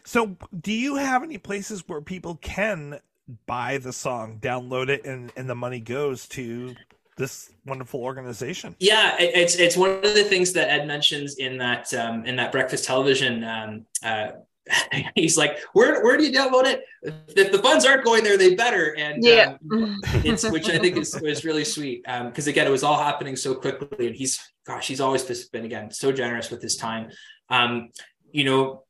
So, 0.05 0.37
do 0.61 0.71
you 0.71 0.95
have 0.95 1.23
any 1.23 1.37
places 1.37 1.83
where 1.87 2.01
people 2.01 2.35
can 2.35 2.99
buy 3.45 3.77
the 3.77 3.93
song, 3.93 4.39
download 4.41 4.89
it, 4.89 5.05
and 5.05 5.31
and 5.35 5.49
the 5.49 5.55
money 5.55 5.79
goes 5.79 6.27
to 6.29 6.75
this 7.17 7.51
wonderful 7.65 8.01
organization? 8.01 8.75
Yeah, 8.79 9.17
it- 9.19 9.35
it's 9.35 9.55
it's 9.55 9.75
one 9.77 9.91
of 9.91 10.13
the 10.15 10.23
things 10.23 10.53
that 10.53 10.69
Ed 10.69 10.87
mentions 10.87 11.35
in 11.35 11.57
that 11.57 11.93
um, 11.93 12.25
in 12.25 12.35
that 12.37 12.51
breakfast 12.51 12.85
television 12.85 13.43
um, 13.43 13.85
uh, 14.03 14.29
he's 15.15 15.38
like, 15.38 15.59
where 15.74 16.03
where 16.03 16.18
do 16.18 16.26
you 16.26 16.32
download 16.32 16.65
it? 16.65 16.84
If 17.03 17.51
the 17.51 17.59
funds 17.59 17.86
aren't 17.86 18.03
going 18.03 18.24
there, 18.24 18.38
they 18.38 18.55
better. 18.55 18.95
And 18.95 19.24
Yeah. 19.24 19.57
um, 19.72 19.99
it's 20.26 20.49
which 20.49 20.70
I 20.70 20.78
think 20.80 20.97
is 20.97 21.20
was 21.22 21.45
really 21.45 21.65
sweet. 21.65 22.03
Um, 22.07 22.28
because 22.28 22.47
again, 22.47 22.68
it 22.68 22.72
was 22.72 22.84
all 22.84 23.01
happening 23.01 23.36
so 23.36 23.55
quickly, 23.55 24.07
and 24.07 24.15
he's 24.15 24.39
gosh, 24.65 24.88
he's 24.88 25.01
always 25.01 25.24
just 25.24 25.51
been 25.51 25.65
again 25.65 25.91
so 25.91 26.11
generous 26.11 26.49
with 26.51 26.61
his 26.61 26.76
time. 26.76 27.09
Um, 27.49 27.89
you 28.32 28.43
know, 28.43 28.84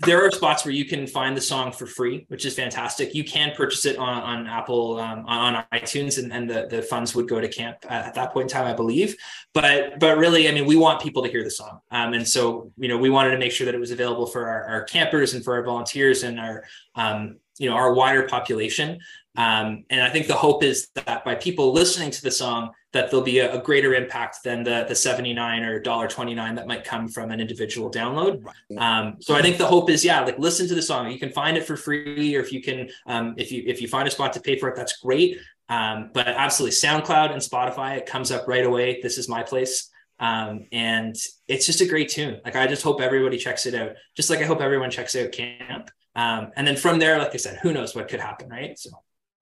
there 0.00 0.24
are 0.24 0.30
spots 0.30 0.64
where 0.64 0.72
you 0.72 0.84
can 0.84 1.06
find 1.06 1.36
the 1.36 1.40
song 1.40 1.72
for 1.72 1.84
free, 1.84 2.24
which 2.28 2.44
is 2.44 2.54
fantastic. 2.54 3.14
You 3.14 3.24
can 3.24 3.52
purchase 3.56 3.84
it 3.84 3.96
on, 3.96 4.22
on 4.22 4.46
Apple, 4.46 5.00
um, 5.00 5.24
on 5.26 5.64
iTunes, 5.72 6.22
and, 6.22 6.32
and 6.32 6.48
the, 6.48 6.68
the 6.70 6.82
funds 6.82 7.16
would 7.16 7.28
go 7.28 7.40
to 7.40 7.48
camp 7.48 7.78
at, 7.88 8.06
at 8.06 8.14
that 8.14 8.32
point 8.32 8.44
in 8.44 8.48
time, 8.48 8.66
I 8.66 8.74
believe. 8.74 9.16
But 9.54 9.98
but 9.98 10.16
really, 10.16 10.48
I 10.48 10.52
mean, 10.52 10.66
we 10.66 10.76
want 10.76 11.02
people 11.02 11.22
to 11.24 11.28
hear 11.28 11.42
the 11.42 11.50
song, 11.50 11.80
um, 11.90 12.12
and 12.12 12.26
so 12.26 12.70
you 12.76 12.88
know, 12.88 12.96
we 12.96 13.10
wanted 13.10 13.32
to 13.32 13.38
make 13.38 13.50
sure 13.50 13.64
that 13.64 13.74
it 13.74 13.80
was 13.80 13.90
available 13.90 14.26
for 14.26 14.48
our, 14.48 14.64
our 14.64 14.84
campers 14.84 15.34
and 15.34 15.42
for 15.42 15.54
our 15.54 15.64
volunteers 15.64 16.22
and 16.22 16.38
our 16.38 16.64
um, 16.94 17.38
you 17.58 17.68
know 17.68 17.74
our 17.74 17.92
wider 17.92 18.22
population. 18.28 19.00
Um, 19.36 19.84
and 19.90 20.00
I 20.00 20.10
think 20.10 20.26
the 20.26 20.34
hope 20.34 20.62
is 20.62 20.88
that 20.94 21.24
by 21.24 21.34
people 21.34 21.72
listening 21.72 22.10
to 22.12 22.22
the 22.22 22.30
song, 22.30 22.70
that 22.92 23.10
there'll 23.10 23.24
be 23.24 23.38
a, 23.38 23.54
a 23.54 23.62
greater 23.62 23.94
impact 23.94 24.38
than 24.44 24.62
the 24.62 24.84
the 24.88 24.94
seventy 24.94 25.34
nine 25.34 25.62
or 25.62 25.78
dollar 25.78 26.08
twenty 26.08 26.34
nine 26.34 26.54
that 26.54 26.66
might 26.66 26.84
come 26.84 27.08
from 27.08 27.30
an 27.30 27.40
individual 27.40 27.90
download. 27.90 28.44
Um, 28.76 29.16
so 29.20 29.34
I 29.34 29.42
think 29.42 29.58
the 29.58 29.66
hope 29.66 29.90
is, 29.90 30.04
yeah, 30.04 30.20
like 30.20 30.38
listen 30.38 30.68
to 30.68 30.74
the 30.74 30.82
song. 30.82 31.10
You 31.10 31.18
can 31.18 31.30
find 31.30 31.56
it 31.56 31.64
for 31.66 31.76
free, 31.76 32.34
or 32.34 32.40
if 32.40 32.52
you 32.52 32.62
can, 32.62 32.88
um, 33.06 33.34
if 33.36 33.52
you 33.52 33.62
if 33.66 33.82
you 33.82 33.88
find 33.88 34.08
a 34.08 34.10
spot 34.10 34.32
to 34.34 34.40
pay 34.40 34.58
for 34.58 34.68
it, 34.68 34.76
that's 34.76 34.98
great. 34.98 35.38
Um, 35.68 36.10
but 36.14 36.28
absolutely, 36.28 36.76
SoundCloud 36.76 37.30
and 37.32 37.42
Spotify, 37.42 37.98
it 37.98 38.06
comes 38.06 38.32
up 38.32 38.48
right 38.48 38.64
away. 38.64 39.00
This 39.02 39.18
is 39.18 39.28
my 39.28 39.42
place. 39.42 39.90
Um, 40.20 40.66
and 40.72 41.14
it's 41.46 41.66
just 41.66 41.80
a 41.80 41.86
great 41.86 42.08
tune. 42.08 42.40
Like 42.44 42.56
I 42.56 42.66
just 42.66 42.82
hope 42.82 43.00
everybody 43.00 43.38
checks 43.38 43.66
it 43.66 43.74
out. 43.74 43.92
Just 44.16 44.30
like 44.30 44.40
I 44.40 44.44
hope 44.44 44.60
everyone 44.60 44.90
checks 44.90 45.14
out 45.14 45.30
Camp. 45.30 45.90
Um, 46.16 46.50
and 46.56 46.66
then 46.66 46.76
from 46.76 46.98
there, 46.98 47.18
like 47.18 47.34
I 47.34 47.36
said, 47.36 47.58
who 47.62 47.72
knows 47.72 47.94
what 47.94 48.08
could 48.08 48.18
happen, 48.18 48.48
right? 48.48 48.76
So 48.78 48.90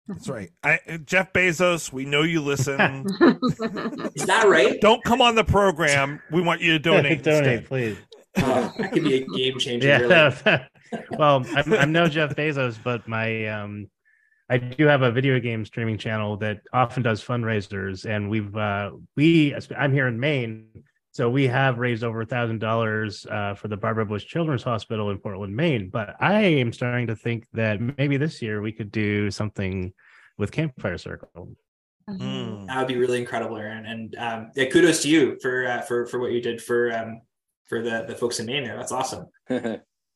That's 0.08 0.28
right. 0.28 0.50
I, 0.62 0.78
Jeff 1.04 1.34
Bezos, 1.34 1.92
we 1.92 2.06
know 2.06 2.22
you 2.22 2.40
listen. 2.40 3.04
is 3.20 4.26
that 4.26 4.46
right? 4.48 4.80
Don't 4.80 5.04
come 5.04 5.20
on 5.20 5.34
the 5.34 5.44
program. 5.44 6.22
We 6.32 6.40
want 6.40 6.62
you 6.62 6.72
to 6.72 6.78
donate. 6.78 7.22
donate, 7.22 7.44
instead. 7.44 7.66
please. 7.66 7.98
Oh, 8.38 8.72
that 8.78 8.92
could 8.92 9.04
be 9.04 9.22
a 9.22 9.26
game 9.26 9.58
changer. 9.58 9.86
Yeah. 9.86 10.32
Really. 10.46 10.60
well, 11.18 11.44
I'm, 11.54 11.72
I'm 11.74 11.92
no 11.92 12.08
Jeff 12.08 12.34
Bezos, 12.34 12.78
but 12.82 13.06
my 13.06 13.46
um, 13.48 13.90
I 14.48 14.56
do 14.56 14.86
have 14.86 15.02
a 15.02 15.12
video 15.12 15.38
game 15.40 15.64
streaming 15.64 15.98
channel 15.98 16.38
that 16.38 16.60
often 16.72 17.02
does 17.02 17.22
fundraisers, 17.22 18.06
and 18.06 18.30
we've 18.30 18.56
uh, 18.56 18.92
we 19.14 19.54
I'm 19.76 19.92
here 19.92 20.08
in 20.08 20.18
Maine, 20.18 20.68
so 21.18 21.28
we 21.28 21.48
have 21.48 21.80
raised 21.80 22.04
over 22.04 22.20
a 22.20 22.26
thousand 22.26 22.60
dollars 22.60 23.26
uh, 23.28 23.52
for 23.52 23.66
the 23.66 23.76
Barbara 23.76 24.06
Bush 24.06 24.24
Children's 24.24 24.62
Hospital 24.62 25.10
in 25.10 25.18
Portland, 25.18 25.56
Maine. 25.56 25.90
But 25.90 26.14
I 26.20 26.42
am 26.42 26.72
starting 26.72 27.08
to 27.08 27.16
think 27.16 27.44
that 27.54 27.80
maybe 27.98 28.16
this 28.18 28.40
year 28.40 28.62
we 28.62 28.70
could 28.70 28.92
do 28.92 29.28
something 29.28 29.92
with 30.36 30.52
Campfire 30.52 30.96
Circle. 30.96 31.56
Mm. 32.08 32.68
That 32.68 32.78
would 32.78 32.86
be 32.86 32.98
really 32.98 33.18
incredible, 33.18 33.56
Aaron. 33.56 33.84
And 33.84 34.14
um, 34.16 34.52
yeah, 34.54 34.66
kudos 34.66 35.02
to 35.02 35.08
you 35.08 35.36
for 35.42 35.66
uh, 35.66 35.80
for 35.80 36.06
for 36.06 36.20
what 36.20 36.30
you 36.30 36.40
did 36.40 36.62
for 36.62 36.96
um, 36.96 37.22
for 37.66 37.82
the 37.82 38.04
the 38.06 38.14
folks 38.14 38.38
in 38.38 38.46
Maine 38.46 38.62
there. 38.62 38.76
That's 38.76 38.92
awesome. 38.92 39.26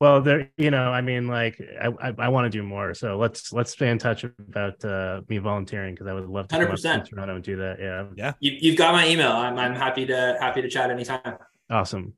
Well, 0.03 0.20
there, 0.20 0.50
you 0.57 0.72
know, 0.72 0.90
I 0.90 1.00
mean, 1.00 1.28
like, 1.28 1.62
I, 1.80 1.86
I, 2.09 2.12
I 2.18 2.28
want 2.28 2.46
to 2.46 2.50
do 2.50 2.64
more. 2.64 2.92
So 2.92 3.16
let's 3.18 3.53
let's 3.53 3.70
stay 3.70 3.88
in 3.88 3.98
touch 3.98 4.24
about 4.24 4.84
uh, 4.84 5.20
me 5.28 5.38
volunteering 5.38 5.94
because 5.94 6.09
I 6.09 6.12
would 6.12 6.26
love 6.26 6.48
to 6.48 6.57
100%. 6.57 7.05
to 7.05 7.09
Toronto 7.09 7.36
and 7.36 7.44
do 7.44 7.57
that. 7.59 7.78
Yeah, 7.78 8.32
You, 8.40 8.59
you've 8.61 8.76
got 8.76 8.94
my 8.94 9.07
email. 9.07 9.30
I'm 9.30 9.57
I'm 9.57 9.76
happy 9.76 10.05
to 10.07 10.38
happy 10.40 10.61
to 10.61 10.68
chat 10.68 10.90
anytime. 10.90 11.36
awesome. 11.70 12.14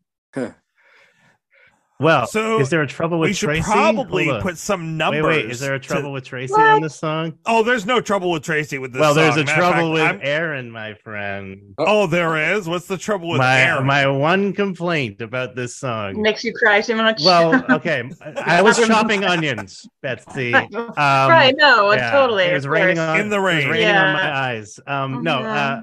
Well, 2.01 2.27
So, 2.27 2.59
is 2.59 2.71
there 2.71 2.83
a 2.83 2.89
trouble 2.89 3.21
with 3.21 3.29
We 3.29 3.35
should 3.35 3.47
Tracy? 3.47 3.63
probably 3.71 4.25
Hold 4.25 4.37
on. 4.39 4.43
put 4.43 4.59
some 4.59 4.97
numbers. 4.97 5.25
wait. 5.25 5.49
Is 5.49 5.61
there 5.61 5.75
a 5.75 5.79
to- 5.79 5.87
trouble 5.87 6.11
with 6.13 6.25
Tracy 6.25 6.53
What? 6.53 6.67
on 6.67 6.83
this 6.83 6.97
song? 6.97 7.35
Oh, 7.47 7.63
there's 7.63 7.87
no 7.87 8.01
trouble 8.01 8.33
with 8.33 8.43
Tracy 8.43 8.79
with 8.79 8.93
this. 8.93 8.99
Song. 9.01 9.07
Well, 9.07 9.15
there's 9.15 9.35
song. 9.35 9.43
a 9.43 9.47
Matter 9.47 9.63
of 9.63 9.71
trouble 9.75 9.93
with 9.93 10.03
I'm- 10.03 10.19
Aaron, 10.21 10.71
my 10.73 10.95
friend. 10.95 11.61
Oh, 11.79 12.09
there 12.09 12.37
is. 12.57 12.69
What's 12.69 12.87
the 12.89 12.99
trouble 12.99 13.29
with 13.29 13.39
my 13.39 13.61
Aaron? 13.61 13.87
my 13.87 14.09
one 14.09 14.53
complaint 14.53 15.21
about 15.23 15.55
this 15.55 15.77
song. 15.77 16.21
Makes 16.21 16.43
you 16.43 16.53
cry 16.53 16.81
too 16.81 16.97
much. 16.97 17.23
Well, 17.25 17.65
okay, 17.71 18.03
I 18.45 18.61
was 18.61 18.77
chopping 18.85 19.23
onions, 19.25 19.87
Betsy. 20.03 20.53
Um, 20.75 21.31
right, 21.31 21.55
no, 21.57 21.91
it's 21.91 22.01
yeah, 22.01 22.11
totally. 22.11 22.45
It 22.45 22.55
was 22.55 22.67
raining 22.67 22.99
on 22.99 23.21
In 23.21 23.29
the 23.29 23.37
it 23.37 23.41
was 23.41 23.55
rain. 23.65 23.71
raining 23.71 23.95
on 23.97 24.13
my 24.15 24.37
eyes. 24.37 24.81
Um, 24.87 25.23
no, 25.23 25.39
uh. 25.43 25.83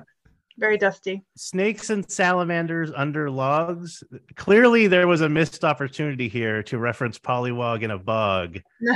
Very 0.62 0.78
dusty. 0.78 1.24
snakes 1.36 1.90
and 1.90 2.10
salamanders 2.10 2.92
under 2.96 3.32
logs. 3.32 4.04
Clearly, 4.36 4.86
there 4.86 5.08
was 5.08 5.22
a 5.22 5.28
missed 5.28 5.64
opportunity 5.64 6.30
here 6.30 6.62
to 6.64 6.78
reference 6.78 7.18
Pollywog 7.18 7.82
in 7.82 7.90
a 7.90 7.98
bog. 7.98 8.60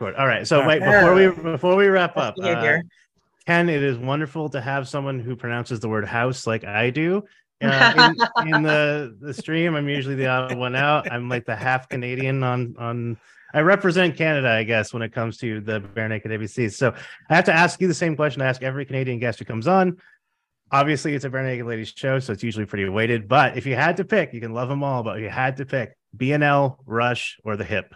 All 0.00 0.26
right, 0.26 0.44
so 0.44 0.66
wait 0.66 0.80
before 0.80 1.14
we 1.14 1.28
before 1.28 1.76
we 1.76 1.86
wrap 1.86 2.16
up. 2.16 2.34
uh, 2.42 2.78
Ken, 3.46 3.68
it 3.68 3.80
is 3.80 3.96
wonderful 3.96 4.48
to 4.50 4.60
have 4.60 4.88
someone 4.88 5.20
who 5.20 5.36
pronounces 5.36 5.78
the 5.78 5.88
word 5.88 6.04
house 6.04 6.44
like 6.46 6.64
I 6.64 6.90
do. 6.90 7.22
Uh, 7.60 8.12
in, 8.40 8.54
in 8.54 8.62
the 8.62 9.16
the 9.20 9.34
stream, 9.34 9.74
I'm 9.74 9.88
usually 9.88 10.14
the 10.14 10.28
odd 10.28 10.56
one 10.56 10.76
out. 10.76 11.10
I'm 11.10 11.28
like 11.28 11.44
the 11.44 11.56
half 11.56 11.88
Canadian 11.88 12.44
on 12.44 12.76
on. 12.78 13.16
I 13.58 13.62
represent 13.62 14.16
Canada, 14.16 14.48
I 14.48 14.62
guess, 14.62 14.92
when 14.92 15.02
it 15.02 15.12
comes 15.12 15.36
to 15.38 15.60
the 15.60 15.80
Bare 15.80 16.08
Naked 16.08 16.30
ABC. 16.30 16.72
So 16.72 16.94
I 17.28 17.34
have 17.34 17.46
to 17.46 17.52
ask 17.52 17.80
you 17.80 17.88
the 17.88 17.94
same 17.94 18.14
question 18.14 18.40
I 18.40 18.46
ask 18.46 18.62
every 18.62 18.84
Canadian 18.84 19.18
guest 19.18 19.40
who 19.40 19.44
comes 19.44 19.66
on. 19.66 19.96
Obviously, 20.70 21.12
it's 21.14 21.24
a 21.24 21.28
Barenaked 21.30 21.66
Ladies 21.66 21.92
show, 21.96 22.20
so 22.20 22.32
it's 22.32 22.44
usually 22.44 22.66
pretty 22.66 22.88
weighted. 22.88 23.26
But 23.26 23.56
if 23.56 23.66
you 23.66 23.74
had 23.74 23.96
to 23.96 24.04
pick, 24.04 24.32
you 24.32 24.40
can 24.40 24.54
love 24.54 24.68
them 24.68 24.84
all. 24.84 25.02
But 25.02 25.16
if 25.16 25.24
you 25.24 25.28
had 25.28 25.56
to 25.56 25.66
pick, 25.66 25.96
BNL, 26.16 26.76
Rush, 26.86 27.36
or 27.42 27.56
the 27.56 27.64
Hip. 27.64 27.92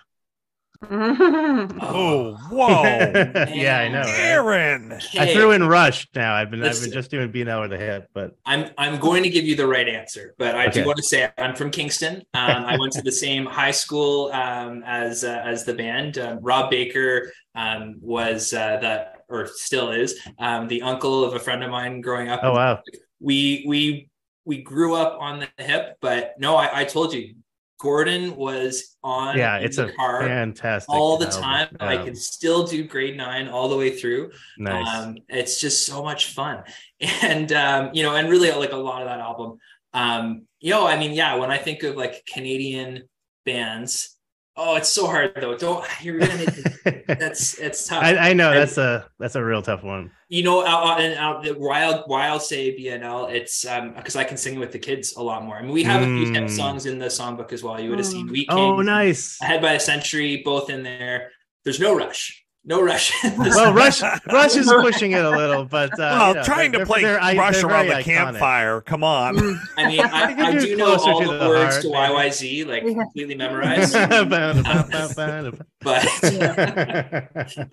Oh, 0.90 2.36
whoa, 2.50 3.12
yeah, 3.54 3.78
I 3.80 3.88
know. 3.88 4.00
right? 4.00 4.18
Aaron. 4.18 4.92
I 5.18 5.32
threw 5.32 5.52
in 5.52 5.66
Rush 5.66 6.08
now. 6.14 6.34
I've 6.34 6.50
been 6.50 6.60
I've 6.60 6.70
Listen. 6.70 6.86
been 6.86 6.92
just 6.92 7.10
doing 7.10 7.30
BNL 7.32 7.58
or 7.60 7.68
the 7.68 7.78
Hip, 7.78 8.08
but 8.14 8.36
I'm 8.46 8.70
I'm 8.78 8.98
going 9.00 9.22
to 9.22 9.30
give 9.30 9.44
you 9.44 9.54
the 9.56 9.66
right 9.66 9.88
answer, 9.88 10.34
but 10.38 10.54
I 10.54 10.66
Okay. 10.66 10.80
do 10.80 10.86
want 10.86 10.96
to 10.98 11.02
say 11.02 11.30
I'm 11.38 11.54
from 11.54 11.70
Kingston. 11.70 12.16
Um, 12.34 12.64
I 12.64 12.76
went 12.78 12.92
to 12.94 13.02
the 13.02 13.12
same 13.12 13.46
high 13.46 13.70
school 13.70 14.30
um, 14.32 14.82
as 14.86 15.24
uh, 15.24 15.42
as 15.44 15.64
the 15.64 15.74
band. 15.74 16.18
Um, 16.18 16.38
Rob 16.42 16.70
Baker 16.70 17.32
um, 17.54 17.96
was 18.00 18.52
uh, 18.52 18.78
the 18.78 19.06
or 19.28 19.46
still 19.46 19.92
is 19.92 20.18
um, 20.38 20.68
the 20.68 20.82
uncle 20.82 21.24
of 21.24 21.34
a 21.34 21.38
friend 21.38 21.62
of 21.64 21.70
mine 21.70 22.00
growing 22.00 22.28
up. 22.28 22.40
oh 22.42 22.52
wow, 22.52 22.80
We 23.20 23.64
we 23.66 24.08
we 24.44 24.62
grew 24.62 24.94
up 24.94 25.18
on 25.20 25.38
the 25.40 25.62
hip, 25.62 25.96
but 26.00 26.34
no, 26.38 26.56
I, 26.56 26.80
I 26.80 26.84
told 26.84 27.14
you, 27.14 27.34
Gordon 27.82 28.36
was 28.36 28.96
on. 29.02 29.36
yeah, 29.36 29.56
it's 29.56 29.76
the 29.76 29.88
a 29.88 29.92
car 29.92 30.22
fantastic 30.22 30.88
all 30.88 31.16
the 31.16 31.26
album. 31.26 31.42
time. 31.42 31.76
I 31.80 31.96
can 31.96 32.14
still 32.14 32.64
do 32.64 32.84
grade 32.84 33.16
nine 33.16 33.48
all 33.48 33.68
the 33.68 33.76
way 33.76 33.90
through. 33.90 34.30
nice. 34.56 34.86
Um, 34.88 35.16
it's 35.28 35.60
just 35.60 35.84
so 35.84 36.00
much 36.00 36.32
fun, 36.32 36.62
and 37.22 37.52
um, 37.52 37.90
you 37.92 38.04
know, 38.04 38.14
and 38.14 38.30
really 38.30 38.52
like 38.52 38.70
a 38.70 38.76
lot 38.76 39.02
of 39.02 39.08
that 39.08 39.18
album. 39.18 39.58
Um, 39.92 40.46
you 40.60 40.70
know, 40.70 40.86
I 40.86 40.96
mean, 40.96 41.10
yeah, 41.12 41.34
when 41.34 41.50
I 41.50 41.58
think 41.58 41.82
of 41.82 41.96
like 41.96 42.24
Canadian 42.24 43.08
bands, 43.44 44.16
oh, 44.56 44.76
it's 44.76 44.88
so 44.88 45.06
hard 45.06 45.32
though. 45.40 45.56
Don't 45.56 45.84
you're 46.02 46.18
gonna 46.18 46.36
make 46.36 47.06
that's 47.06 47.58
it's 47.58 47.86
tough. 47.88 48.02
I, 48.02 48.16
I 48.16 48.32
know 48.32 48.50
And- 48.50 48.58
that's 48.60 48.78
a 48.78 49.06
that's 49.18 49.34
a 49.34 49.44
real 49.44 49.62
tough 49.62 49.82
one. 49.82 50.10
you 50.28 50.42
know, 50.42 50.64
out, 50.66 51.00
and 51.00 51.14
out, 51.18 51.58
why 51.58 51.82
I'll, 51.82 52.04
why 52.06 52.26
I'll 52.28 52.40
say 52.40 52.76
BNL, 52.76 53.30
it's 53.32 53.66
um 53.66 53.94
because 53.94 54.16
I 54.16 54.24
can 54.24 54.36
sing 54.36 54.58
with 54.58 54.72
the 54.72 54.78
kids 54.78 55.14
a 55.16 55.22
lot 55.22 55.44
more. 55.44 55.56
I 55.56 55.62
mean, 55.62 55.72
we 55.72 55.84
have 55.84 56.02
a 56.02 56.06
few 56.06 56.32
hip 56.32 56.44
Mm. 56.44 56.50
songs 56.50 56.86
in 56.86 56.98
the 56.98 57.06
songbook 57.06 57.52
as 57.52 57.62
well. 57.62 57.78
You 57.80 57.90
would 57.90 57.98
have 57.98 58.06
seen 58.06 58.28
Mm. 58.28 58.32
Wheat 58.32 58.48
Oh, 58.50 58.80
nice. 58.82 59.40
Ahead 59.42 59.62
by 59.62 59.72
a 59.74 59.80
Century, 59.80 60.42
both 60.44 60.70
in 60.70 60.82
there. 60.82 61.30
There's 61.64 61.78
no 61.80 61.94
rush, 61.94 62.41
no 62.64 62.80
rush. 62.80 63.12
Well, 63.38 63.72
Rush 63.74 64.02
Rush 64.26 64.56
is 64.56 64.66
pushing 64.72 65.12
it 65.12 65.24
a 65.24 65.30
little, 65.30 65.64
but 65.64 65.92
uh, 65.94 65.96
well, 65.98 66.28
you 66.28 66.34
know, 66.34 66.42
trying 66.44 66.70
they're- 66.70 66.80
to 66.80 66.86
play 66.86 67.02
they're- 67.02 67.18
I- 67.20 67.36
Rush 67.36 67.56
they're 67.60 67.66
around 67.70 67.86
the 67.88 67.94
iconic. 67.94 68.04
campfire. 68.04 68.80
Come 68.82 69.02
on. 69.04 69.36
I 69.76 69.88
mean, 69.88 70.00
I, 70.00 70.30
You 70.30 70.36
can 70.36 70.44
I 70.46 70.52
do 70.52 70.60
do 70.66 70.76
know 70.76 70.94
all 70.96 71.20
to 71.20 71.26
the, 71.26 71.38
the 71.38 71.48
words 71.48 71.74
Heart, 71.74 71.82
to. 71.82 71.88
YYZ, 71.88 72.66
like 72.66 72.82
Yeah. 72.84 72.92
completely 72.94 73.34
memorized. 73.34 73.94
But 75.82 76.04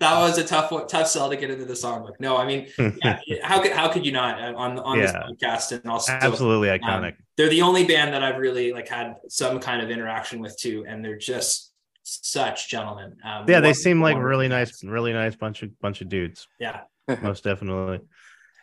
was 0.00 0.38
a 0.38 0.44
tough 0.44 0.72
tough 0.88 1.06
sell 1.06 1.30
to 1.30 1.36
get 1.36 1.50
into 1.50 1.64
the 1.64 1.74
songbook. 1.74 2.14
No, 2.18 2.36
I 2.36 2.46
mean, 2.46 2.66
yeah, 3.02 3.18
how 3.42 3.60
could 3.62 3.72
how 3.72 3.88
could 3.92 4.04
you 4.04 4.12
not 4.12 4.40
uh, 4.40 4.56
on 4.56 4.78
on 4.80 4.98
this 4.98 5.12
podcast 5.12 5.72
and 5.72 5.86
also 5.90 6.12
Absolutely 6.12 6.70
um, 6.70 6.80
iconic. 6.80 7.14
they're 7.36 7.48
the 7.48 7.62
only 7.62 7.84
band 7.84 8.12
that 8.14 8.22
I've 8.22 8.38
really 8.38 8.72
like 8.72 8.88
had 8.88 9.14
some 9.28 9.60
kind 9.60 9.82
of 9.82 9.90
interaction 9.90 10.40
with 10.40 10.56
too, 10.58 10.84
and 10.88 11.04
they're 11.04 11.18
just 11.18 11.69
such 12.02 12.68
gentlemen. 12.68 13.16
Um, 13.24 13.44
yeah, 13.48 13.60
they 13.60 13.72
seem 13.72 14.00
like 14.00 14.16
really 14.16 14.48
nice, 14.48 14.82
really 14.84 15.12
nice 15.12 15.36
bunch 15.36 15.62
of 15.62 15.78
bunch 15.80 16.00
of 16.00 16.08
dudes. 16.08 16.48
Yeah, 16.58 16.80
Most 17.22 17.44
definitely. 17.44 18.00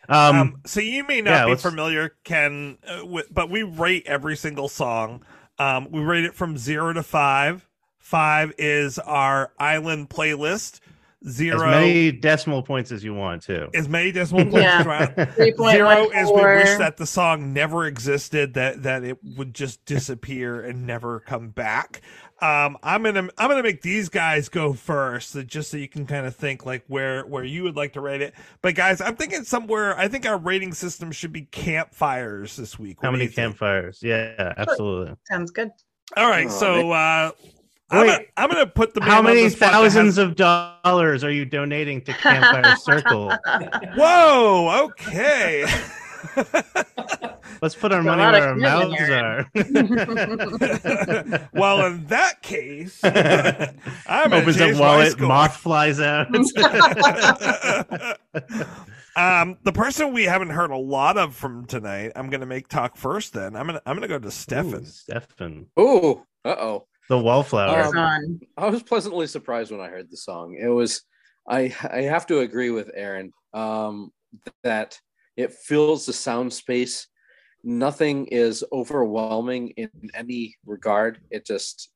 Um, 0.08 0.36
Um, 0.36 0.56
so 0.66 0.80
you 0.80 1.04
may 1.06 1.20
not 1.20 1.30
yeah, 1.30 1.44
be 1.44 1.50
let's- 1.50 1.62
familiar, 1.62 2.16
Ken, 2.24 2.78
uh, 2.86 3.04
with, 3.04 3.26
but 3.32 3.50
we 3.50 3.62
rate 3.62 4.04
every 4.06 4.36
single 4.36 4.68
song. 4.68 5.22
Um, 5.58 5.90
we 5.90 6.00
rate 6.00 6.24
it 6.24 6.34
from 6.34 6.56
zero 6.56 6.92
to 6.92 7.02
five. 7.02 7.68
Five 7.98 8.52
is 8.58 8.98
our 8.98 9.52
island 9.58 10.08
playlist. 10.08 10.80
Zero 11.28 11.56
As 11.68 11.74
many 11.80 12.12
decimal 12.12 12.62
points 12.62 12.92
as 12.92 13.02
you 13.02 13.12
want 13.12 13.42
to. 13.42 13.68
as 13.74 13.88
many 13.88 14.12
decimal 14.12 14.44
points 14.44 14.58
Yeah. 14.62 14.78
as 14.78 14.84
you 14.84 14.90
want. 15.24 15.34
Three 15.34 15.52
point 15.52 15.72
Zero 15.76 16.06
one 16.06 16.16
is 16.16 16.28
we 16.30 16.40
wish 16.42 16.78
that 16.78 16.96
the 16.96 17.06
song 17.06 17.52
never 17.52 17.86
existed, 17.86 18.54
that 18.54 18.84
that 18.84 19.02
it 19.02 19.18
would 19.36 19.52
just 19.52 19.84
disappear 19.84 20.60
and 20.62 20.86
never 20.86 21.18
come 21.18 21.48
back. 21.48 22.02
Um, 22.40 22.78
I'm 22.84 23.02
gonna 23.02 23.28
I'm 23.36 23.48
gonna 23.50 23.62
make 23.64 23.82
these 23.82 24.08
guys 24.08 24.48
go 24.48 24.72
first, 24.72 25.30
so 25.30 25.42
just 25.42 25.70
so 25.72 25.76
you 25.76 25.88
can 25.88 26.06
kind 26.06 26.24
of 26.24 26.36
think 26.36 26.64
like 26.64 26.84
where 26.86 27.22
where 27.26 27.42
you 27.42 27.64
would 27.64 27.74
like 27.74 27.94
to 27.94 28.00
rate 28.00 28.20
it. 28.22 28.32
But 28.62 28.76
guys, 28.76 29.00
I'm 29.00 29.16
thinking 29.16 29.42
somewhere. 29.42 29.98
I 29.98 30.06
think 30.06 30.24
our 30.24 30.38
rating 30.38 30.72
system 30.72 31.10
should 31.10 31.32
be 31.32 31.42
campfires 31.42 32.54
this 32.54 32.78
week. 32.78 32.98
How 33.02 33.08
What 33.08 33.12
do 33.12 33.18
many 33.18 33.24
you 33.24 33.28
think? 33.30 33.36
campfires? 33.58 33.98
Yeah, 34.02 34.54
absolutely. 34.56 35.16
Sounds 35.24 35.50
good. 35.50 35.70
All 36.16 36.28
right, 36.30 36.46
Oh, 36.46 36.50
so 36.50 36.92
uh, 36.92 37.30
I'm, 37.90 38.00
Wait. 38.00 38.06
gonna, 38.06 38.24
I'm 38.36 38.48
gonna 38.50 38.66
put 38.66 38.94
the 38.94 39.02
How 39.02 39.20
many 39.20 39.42
the 39.42 39.50
thousands 39.50 40.16
has- 40.16 40.18
of 40.18 40.36
dollars 40.36 41.24
are 41.24 41.30
you 41.32 41.44
donating 41.44 42.02
to 42.02 42.12
Campfire 42.12 42.76
Circle? 42.80 43.32
Whoa, 43.96 44.84
okay. 44.90 45.66
Let's 47.62 47.74
put 47.74 47.92
our 47.92 48.02
money 48.02 48.22
where 48.22 48.48
our 48.48 48.54
mouths 48.54 48.96
here. 48.98 49.14
are. 49.14 49.50
well, 51.52 51.86
in 51.86 52.06
that 52.06 52.40
case, 52.42 53.00
I'm 53.04 54.32
Opens 54.32 54.60
up 54.60 54.76
wallet, 54.76 55.18
moth 55.18 55.56
flies 55.56 55.98
out. 56.00 56.28
um, 59.16 59.56
the 59.64 59.72
person 59.72 60.12
we 60.12 60.24
haven't 60.24 60.50
heard 60.50 60.70
a 60.70 60.76
lot 60.76 61.18
of 61.18 61.34
from 61.34 61.66
tonight, 61.66 62.12
I'm 62.14 62.30
gonna 62.30 62.46
make 62.46 62.68
talk 62.68 62.96
first. 62.96 63.32
Then 63.32 63.56
I'm 63.56 63.66
gonna 63.66 63.82
I'm 63.86 63.96
gonna 63.96 64.08
go 64.08 64.18
to 64.20 64.28
Ooh, 64.28 64.30
Stefan. 64.30 64.84
Stefan. 64.84 65.66
Oh, 65.76 66.24
uh 66.44 66.56
oh. 66.58 66.86
The 67.08 67.18
wallflower. 67.18 67.96
Um. 67.96 68.40
I 68.56 68.68
was 68.68 68.82
pleasantly 68.82 69.26
surprised 69.26 69.72
when 69.72 69.80
I 69.80 69.88
heard 69.88 70.10
the 70.10 70.16
song. 70.16 70.56
It 70.60 70.68
was, 70.68 71.02
I 71.48 71.74
I 71.90 72.02
have 72.02 72.26
to 72.28 72.40
agree 72.40 72.70
with 72.70 72.90
Aaron 72.94 73.32
um, 73.52 74.12
that 74.62 75.00
it 75.38 75.52
fills 75.52 76.04
the 76.04 76.12
sound 76.12 76.52
space. 76.52 77.06
Nothing 77.62 78.26
is 78.26 78.64
overwhelming 78.72 79.68
in 79.76 79.90
any 80.12 80.56
regard. 80.66 81.20
It 81.30 81.46
just, 81.46 81.90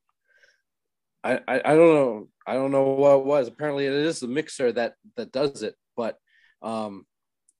I, 1.24 1.40
I 1.48 1.56
I 1.64 1.74
don't 1.74 1.94
know. 1.94 2.28
I 2.46 2.54
don't 2.54 2.70
know 2.70 2.84
what 2.84 3.18
it 3.18 3.24
was. 3.24 3.48
Apparently, 3.48 3.86
it 3.86 3.92
is 3.92 4.20
the 4.20 4.28
mixer 4.28 4.72
that 4.72 4.94
that 5.16 5.32
does 5.32 5.62
it, 5.62 5.74
but 5.96 6.16
um, 6.62 7.04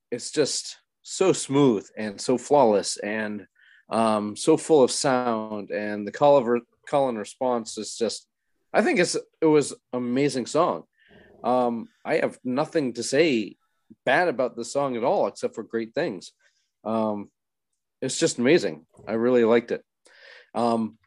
it's 0.09 0.31
just 0.31 0.77
so 1.01 1.33
smooth 1.33 1.85
and 1.97 2.19
so 2.19 2.37
flawless 2.37 2.97
and 2.97 3.45
um, 3.89 4.35
so 4.35 4.57
full 4.57 4.83
of 4.83 4.91
sound. 4.91 5.71
And 5.71 6.07
the 6.07 6.11
call 6.11 6.37
of 6.37 6.61
call 6.89 7.09
and 7.09 7.17
response 7.17 7.77
is 7.77 7.97
just 7.97 8.27
I 8.73 8.81
think 8.81 8.99
it's 8.99 9.17
it 9.41 9.45
was 9.45 9.73
amazing 9.91 10.45
song. 10.45 10.83
Um, 11.43 11.87
I 12.05 12.15
have 12.15 12.39
nothing 12.43 12.93
to 12.93 13.03
say 13.03 13.57
bad 14.05 14.27
about 14.27 14.55
the 14.55 14.65
song 14.65 14.95
at 14.95 15.03
all, 15.03 15.27
except 15.27 15.55
for 15.55 15.63
great 15.63 15.93
things. 15.93 16.31
Um, 16.83 17.29
it's 18.01 18.19
just 18.19 18.37
amazing. 18.37 18.85
I 19.07 19.13
really 19.13 19.45
liked 19.45 19.71
it. 19.71 19.83
Um, 20.53 20.97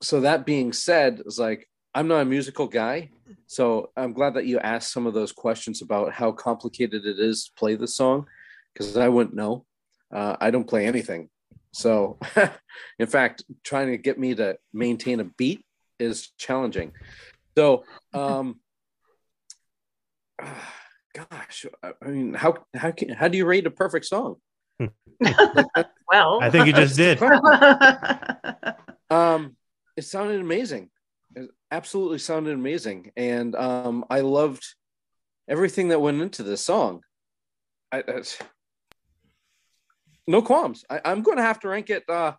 so 0.00 0.20
that 0.20 0.46
being 0.46 0.72
said, 0.72 1.20
it's 1.24 1.38
like 1.38 1.68
I'm 1.94 2.08
not 2.08 2.22
a 2.22 2.26
musical 2.26 2.66
guy, 2.66 3.10
so 3.46 3.90
I'm 3.96 4.12
glad 4.12 4.34
that 4.34 4.46
you 4.46 4.58
asked 4.58 4.92
some 4.92 5.06
of 5.06 5.14
those 5.14 5.32
questions 5.32 5.82
about 5.82 6.12
how 6.12 6.32
complicated 6.32 7.06
it 7.06 7.18
is 7.18 7.44
to 7.44 7.52
play 7.56 7.74
the 7.74 7.86
song, 7.86 8.26
because 8.72 8.96
I 8.96 9.08
wouldn't 9.08 9.36
know. 9.36 9.64
Uh, 10.12 10.36
I 10.40 10.50
don't 10.50 10.68
play 10.68 10.86
anything, 10.86 11.30
so 11.72 12.18
in 12.98 13.06
fact, 13.06 13.44
trying 13.64 13.90
to 13.90 13.96
get 13.96 14.18
me 14.18 14.34
to 14.34 14.58
maintain 14.72 15.20
a 15.20 15.24
beat 15.24 15.64
is 15.98 16.30
challenging. 16.38 16.92
So, 17.56 17.84
um, 18.12 18.60
gosh, 21.14 21.66
I 21.82 21.92
I 22.02 22.08
mean, 22.08 22.34
how 22.34 22.54
how 22.74 22.90
can 22.90 23.08
how 23.10 23.28
do 23.28 23.38
you 23.38 23.46
rate 23.46 23.66
a 23.66 23.70
perfect 23.70 24.06
song? 24.06 24.36
well, 24.80 26.40
I 26.42 26.50
think 26.50 26.66
you 26.66 26.72
just 26.72 26.96
did. 26.96 27.20
Um, 29.10 29.54
it 29.96 30.02
sounded 30.02 30.40
amazing. 30.40 30.90
It 31.36 31.50
absolutely 31.70 32.18
sounded 32.18 32.54
amazing, 32.54 33.12
and 33.16 33.54
um, 33.54 34.04
I 34.10 34.20
loved 34.20 34.64
everything 35.48 35.88
that 35.88 36.00
went 36.00 36.20
into 36.20 36.42
this 36.42 36.64
song. 36.64 37.02
I, 37.92 37.98
I 37.98 38.22
no 40.26 40.42
qualms. 40.42 40.84
I, 40.88 41.00
I'm 41.04 41.22
going 41.22 41.36
to 41.36 41.42
have 41.42 41.60
to 41.60 41.68
rank 41.68 41.90
it. 41.90 42.04
Uh, 42.08 42.32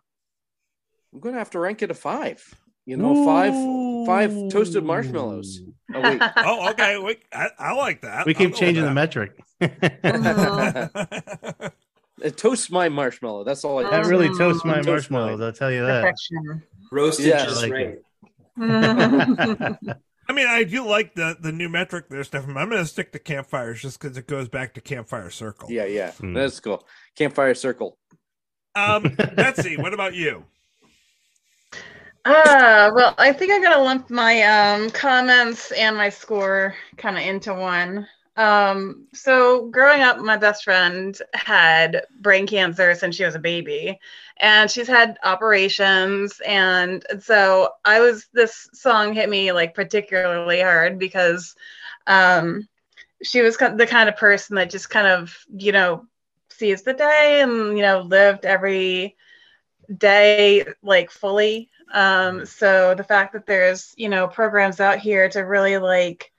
I'm 1.12 1.20
going 1.20 1.34
to 1.34 1.38
have 1.38 1.50
to 1.50 1.60
rank 1.60 1.82
it 1.82 1.90
a 1.90 1.94
five. 1.94 2.42
You 2.84 2.96
know, 2.96 3.24
five 3.24 3.54
five 4.06 4.50
toasted 4.50 4.84
marshmallows. 4.84 5.62
Oh 5.94 6.00
wait, 6.00 6.20
oh, 6.36 6.70
okay. 6.70 6.98
Wait, 6.98 7.20
I, 7.32 7.48
I 7.58 7.72
like 7.74 8.02
that. 8.02 8.26
We 8.26 8.34
keep 8.34 8.54
changing 8.54 8.84
the 8.84 8.92
metric. 8.92 9.32
that. 9.60 10.90
it 12.22 12.36
toasts 12.36 12.70
my 12.70 12.88
marshmallow. 12.88 13.44
That's 13.44 13.64
all 13.64 13.78
I. 13.84 13.90
That 13.90 14.04
do. 14.04 14.08
really 14.10 14.28
toasts 14.36 14.64
my 14.64 14.76
Toast 14.76 14.88
marshmallows. 14.88 15.40
I'll 15.40 15.52
tell 15.52 15.70
you 15.70 15.84
that. 15.86 16.02
Perfection. 16.02 16.62
Roasted 16.92 17.26
Yeah, 17.26 17.44
just 17.44 17.62
like 17.62 17.72
right. 17.72 17.86
it. 17.88 18.02
I 20.28 20.32
mean, 20.32 20.46
I 20.48 20.64
do 20.64 20.84
like 20.84 21.14
the 21.14 21.36
the 21.40 21.52
new 21.52 21.68
metric 21.68 22.06
there, 22.08 22.24
Stefan. 22.24 22.56
I'm 22.56 22.68
going 22.68 22.82
to 22.82 22.86
stick 22.88 23.12
to 23.12 23.18
campfires 23.18 23.80
just 23.82 24.00
because 24.00 24.16
it 24.16 24.26
goes 24.26 24.48
back 24.48 24.74
to 24.74 24.80
campfire 24.80 25.30
circle. 25.30 25.70
Yeah, 25.70 25.84
yeah, 25.84 26.10
Hmm. 26.12 26.32
that's 26.34 26.58
cool. 26.60 26.84
Campfire 27.16 27.54
circle. 27.54 27.96
Um, 28.74 29.14
Betsy, 29.36 29.76
what 29.76 29.94
about 29.94 30.14
you? 30.14 30.44
Ah, 32.28 32.90
well, 32.94 33.14
I 33.18 33.32
think 33.32 33.52
I'm 33.52 33.62
gonna 33.62 33.82
lump 33.82 34.10
my 34.10 34.42
um, 34.42 34.90
comments 34.90 35.70
and 35.72 35.96
my 35.96 36.08
score 36.08 36.74
kind 36.96 37.16
of 37.16 37.22
into 37.22 37.54
one. 37.54 38.08
Um, 38.36 39.06
so 39.14 39.68
growing 39.68 40.02
up, 40.02 40.18
my 40.18 40.36
best 40.36 40.64
friend 40.64 41.16
had 41.34 42.02
brain 42.20 42.46
cancer 42.46 42.94
since 42.96 43.14
she 43.16 43.24
was 43.24 43.36
a 43.36 43.38
baby, 43.38 43.98
and 44.40 44.68
she's 44.70 44.88
had 44.88 45.18
operations, 45.22 46.40
and 46.46 47.04
so 47.20 47.70
I 47.84 48.00
was 48.00 48.26
this 48.32 48.68
song 48.74 49.14
hit 49.14 49.28
me 49.30 49.52
like 49.52 49.74
particularly 49.74 50.60
hard 50.60 50.98
because 50.98 51.54
um, 52.08 52.68
she 53.22 53.42
was 53.42 53.56
the 53.58 53.86
kind 53.90 54.08
of 54.08 54.16
person 54.16 54.56
that 54.56 54.70
just 54.70 54.90
kind 54.90 55.08
of 55.08 55.36
you 55.56 55.72
know 55.72 56.06
seize 56.50 56.82
the 56.82 56.94
day 56.94 57.40
and 57.42 57.76
you 57.78 57.82
know 57.82 58.00
lived 58.02 58.46
every 58.46 59.16
day 59.98 60.64
like 60.82 61.10
fully 61.10 61.70
um 61.92 62.44
so 62.46 62.94
the 62.94 63.04
fact 63.04 63.32
that 63.32 63.46
there's 63.46 63.94
you 63.96 64.08
know 64.08 64.26
programs 64.26 64.80
out 64.80 64.98
here 64.98 65.28
to 65.28 65.40
really 65.40 65.78
like 65.78 66.32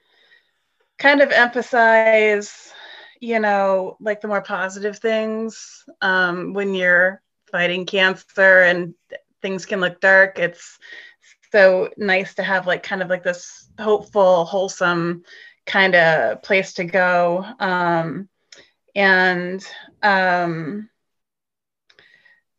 kind 0.97 1.21
of 1.21 1.31
emphasize 1.31 2.71
you 3.19 3.39
know 3.39 3.95
like 3.99 4.21
the 4.21 4.27
more 4.27 4.41
positive 4.41 4.97
things 4.99 5.85
um 6.01 6.53
when 6.53 6.73
you're 6.73 7.21
fighting 7.51 7.85
cancer 7.85 8.61
and 8.63 8.93
things 9.41 9.65
can 9.65 9.79
look 9.79 10.01
dark 10.01 10.37
it's 10.39 10.77
so 11.51 11.89
nice 11.97 12.35
to 12.35 12.43
have 12.43 12.67
like 12.67 12.83
kind 12.83 13.01
of 13.01 13.09
like 13.09 13.23
this 13.23 13.69
hopeful 13.79 14.45
wholesome 14.45 15.23
kind 15.65 15.95
of 15.95 16.41
place 16.41 16.73
to 16.73 16.85
go. 16.85 17.45
Um 17.59 18.29
and 18.95 19.65
um 20.01 20.89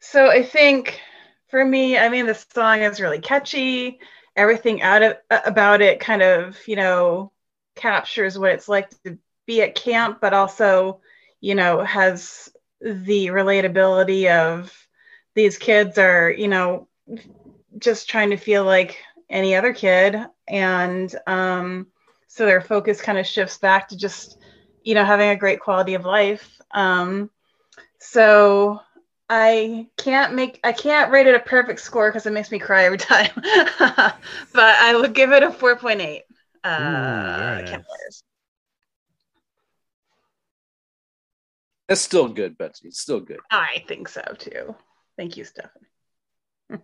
so 0.01 0.30
i 0.30 0.43
think 0.43 1.01
for 1.49 1.64
me 1.64 1.99
i 1.99 2.09
mean 2.09 2.26
the 2.26 2.34
song 2.34 2.80
is 2.80 3.01
really 3.01 3.20
catchy. 3.20 3.99
Everything 4.36 4.82
out 4.82 5.03
of 5.03 5.16
about 5.30 5.80
it 5.80 5.99
kind 5.99 6.22
of 6.22 6.57
you 6.68 6.76
know 6.76 7.32
captures 7.74 8.38
what 8.38 8.53
it's 8.53 8.68
like 8.68 8.88
to 9.05 9.18
be 9.46 9.62
at 9.62 9.74
camp 9.74 10.18
but 10.20 10.32
also 10.32 11.01
you 11.40 11.55
know 11.55 11.82
has 11.82 12.49
the 12.80 13.26
relatability 13.26 14.30
of 14.30 14.72
these 15.34 15.59
kids 15.59 15.99
are 15.99 16.30
you 16.30 16.46
know 16.49 16.88
just 17.78 18.09
trying 18.09 18.30
to 18.30 18.36
feel 18.36 18.64
like 18.64 18.99
any 19.30 19.55
other 19.55 19.72
kid. 19.72 20.16
And 20.46 21.14
um 21.26 21.88
so 22.26 22.44
their 22.44 22.61
focus 22.61 23.01
kind 23.01 23.18
of 23.18 23.26
shifts 23.26 23.59
back 23.59 23.88
to 23.88 23.96
just 23.96 24.38
you 24.82 24.94
know 24.94 25.05
having 25.05 25.30
a 25.30 25.36
great 25.36 25.61
quality 25.61 25.94
of 25.94 26.05
life. 26.05 26.61
Um 26.72 27.30
so 27.99 28.80
I 29.31 29.87
can't 29.97 30.35
make 30.35 30.59
I 30.64 30.72
can't 30.72 31.11
rate 31.11 31.26
it 31.26 31.35
a 31.35 31.41
perfect 31.41 31.81
score 31.81 32.09
because 32.11 32.24
it 32.26 32.33
makes 32.33 32.51
me 32.51 32.59
cry 32.59 32.85
every 32.85 32.99
time. 32.99 33.31
but 33.37 34.16
I 34.57 34.97
would 34.97 35.14
give 35.14 35.33
it 35.33 35.43
a 35.43 35.51
4.8. 35.51 36.20
Uh 36.64 37.57
very 37.57 37.62
nice. 37.64 38.22
That's 41.89 42.01
still 42.03 42.29
good, 42.29 42.59
Betsy. 42.59 42.89
It's 42.89 43.01
still 43.01 43.20
good. 43.20 43.41
I 43.51 43.83
think 43.87 44.09
so 44.09 44.22
too. 44.39 44.74
Thank 45.16 45.37
you, 45.37 45.45
Stephanie. 45.45 45.87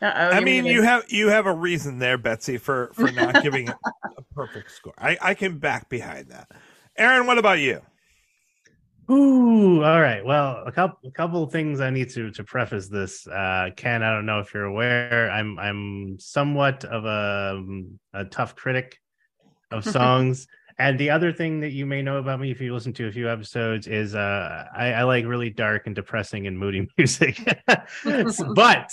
Uh-oh, 0.00 0.30
I 0.30 0.38
you 0.38 0.44
mean, 0.44 0.64
muted. 0.64 0.72
you 0.76 0.82
have 0.82 1.04
you 1.12 1.28
have 1.28 1.46
a 1.46 1.52
reason 1.52 1.98
there, 1.98 2.16
Betsy, 2.18 2.56
for 2.56 2.90
for 2.94 3.10
not 3.10 3.42
giving 3.42 3.66
it 3.68 3.76
a 4.16 4.22
perfect 4.34 4.70
score. 4.70 4.94
I 4.96 5.18
I 5.20 5.34
can 5.34 5.58
back 5.58 5.88
behind 5.88 6.28
that. 6.28 6.48
Aaron, 6.96 7.26
what 7.26 7.36
about 7.38 7.58
you? 7.58 7.82
Ooh, 9.10 9.82
all 9.82 10.00
right. 10.00 10.22
Well, 10.22 10.62
a 10.66 10.72
couple 10.72 11.08
a 11.08 11.12
couple 11.12 11.42
of 11.42 11.50
things 11.50 11.80
I 11.80 11.88
need 11.88 12.10
to 12.10 12.30
to 12.32 12.44
preface 12.44 12.88
this. 12.88 13.26
Uh 13.26 13.70
Ken, 13.74 14.02
I 14.02 14.12
don't 14.12 14.26
know 14.26 14.40
if 14.40 14.52
you're 14.52 14.64
aware, 14.64 15.30
I'm 15.30 15.58
I'm 15.58 16.18
somewhat 16.18 16.84
of 16.84 17.06
a 17.06 17.62
a 18.12 18.24
tough 18.26 18.54
critic 18.54 18.98
of 19.70 19.84
songs. 19.86 20.46
and 20.78 20.98
the 20.98 21.10
other 21.10 21.32
thing 21.32 21.60
that 21.60 21.70
you 21.72 21.86
may 21.86 22.02
know 22.02 22.18
about 22.18 22.38
me 22.38 22.50
if 22.50 22.60
you 22.60 22.72
listen 22.72 22.92
to 22.92 23.08
a 23.08 23.12
few 23.12 23.30
episodes 23.30 23.86
is 23.86 24.14
uh 24.14 24.64
I, 24.76 24.92
I 24.92 25.02
like 25.04 25.24
really 25.24 25.50
dark 25.50 25.86
and 25.86 25.94
depressing 25.94 26.46
and 26.46 26.58
moody 26.58 26.86
music. 26.98 27.40
but 28.54 28.92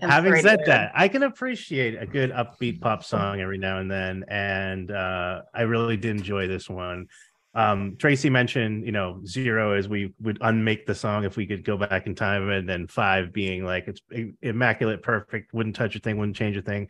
having 0.00 0.36
said 0.36 0.60
good. 0.60 0.66
that, 0.68 0.92
I 0.94 1.08
can 1.08 1.24
appreciate 1.24 2.00
a 2.00 2.06
good 2.06 2.30
upbeat 2.32 2.80
pop 2.80 3.04
song 3.04 3.40
every 3.40 3.58
now 3.58 3.80
and 3.80 3.90
then. 3.90 4.24
And 4.28 4.90
uh 4.90 5.42
I 5.54 5.62
really 5.62 5.98
did 5.98 6.16
enjoy 6.16 6.48
this 6.48 6.70
one 6.70 7.08
um 7.54 7.96
tracy 7.98 8.30
mentioned 8.30 8.86
you 8.86 8.92
know 8.92 9.20
zero 9.26 9.76
is 9.76 9.86
we 9.88 10.14
would 10.20 10.38
unmake 10.40 10.86
the 10.86 10.94
song 10.94 11.24
if 11.24 11.36
we 11.36 11.46
could 11.46 11.64
go 11.64 11.76
back 11.76 12.06
in 12.06 12.14
time 12.14 12.48
and 12.48 12.66
then 12.68 12.86
five 12.86 13.32
being 13.32 13.64
like 13.64 13.88
it's 13.88 14.00
immaculate 14.40 15.02
perfect 15.02 15.52
wouldn't 15.52 15.76
touch 15.76 15.94
a 15.94 15.98
thing 15.98 16.16
wouldn't 16.16 16.36
change 16.36 16.56
a 16.56 16.62
thing. 16.62 16.88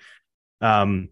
Um 0.61 1.09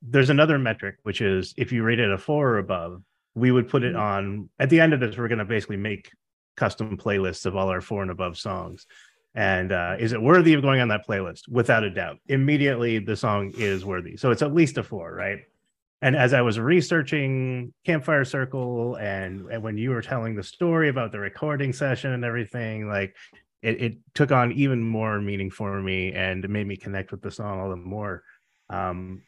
there's 0.00 0.30
another 0.30 0.58
metric 0.58 0.96
which 1.02 1.20
is 1.20 1.52
if 1.56 1.72
you 1.72 1.82
rate 1.82 2.00
it 2.00 2.10
a 2.10 2.16
four 2.16 2.50
or 2.50 2.58
above 2.58 3.02
we 3.34 3.50
would 3.50 3.68
put 3.68 3.82
it 3.82 3.94
on 3.94 4.48
at 4.58 4.70
the 4.70 4.80
end 4.80 4.94
of 4.94 5.00
this 5.00 5.16
we're 5.16 5.28
going 5.28 5.38
to 5.38 5.44
basically 5.44 5.76
make 5.76 6.10
custom 6.58 6.96
playlists 6.96 7.46
of 7.46 7.56
all 7.56 7.68
our 7.68 7.80
four 7.80 8.02
and 8.02 8.10
above 8.10 8.36
songs. 8.36 8.86
And 9.34 9.70
uh, 9.70 9.96
is 9.98 10.12
it 10.12 10.20
worthy 10.20 10.54
of 10.54 10.62
going 10.62 10.80
on 10.80 10.88
that 10.88 11.06
playlist? 11.06 11.48
Without 11.48 11.84
a 11.84 11.90
doubt. 11.90 12.18
Immediately 12.26 12.98
the 12.98 13.16
song 13.16 13.52
is 13.56 13.84
worthy. 13.84 14.16
So 14.16 14.32
it's 14.32 14.42
at 14.42 14.52
least 14.52 14.76
a 14.76 14.82
four 14.82 15.14
right 15.14 15.40
and 16.00 16.14
as 16.14 16.32
I 16.32 16.42
was 16.42 16.58
researching 16.58 17.72
Campfire 17.84 18.24
Circle 18.24 18.96
and, 18.96 19.50
and 19.50 19.62
when 19.62 19.76
you 19.76 19.90
were 19.90 20.02
telling 20.02 20.36
the 20.36 20.42
story 20.42 20.88
about 20.88 21.12
the 21.12 21.18
recording 21.18 21.72
session 21.72 22.12
and 22.12 22.24
everything, 22.24 22.88
like 22.88 23.16
it, 23.62 23.82
it 23.82 23.98
took 24.14 24.30
on 24.30 24.52
even 24.52 24.82
more 24.82 25.20
meaning 25.20 25.50
for 25.50 25.80
me 25.80 26.12
and 26.12 26.44
it 26.44 26.50
made 26.50 26.66
me 26.66 26.76
connect 26.76 27.10
with 27.10 27.20
the 27.20 27.30
song 27.30 27.60
all 27.60 27.70
the 27.70 27.76
more. 27.76 28.22
Um, 28.70 29.22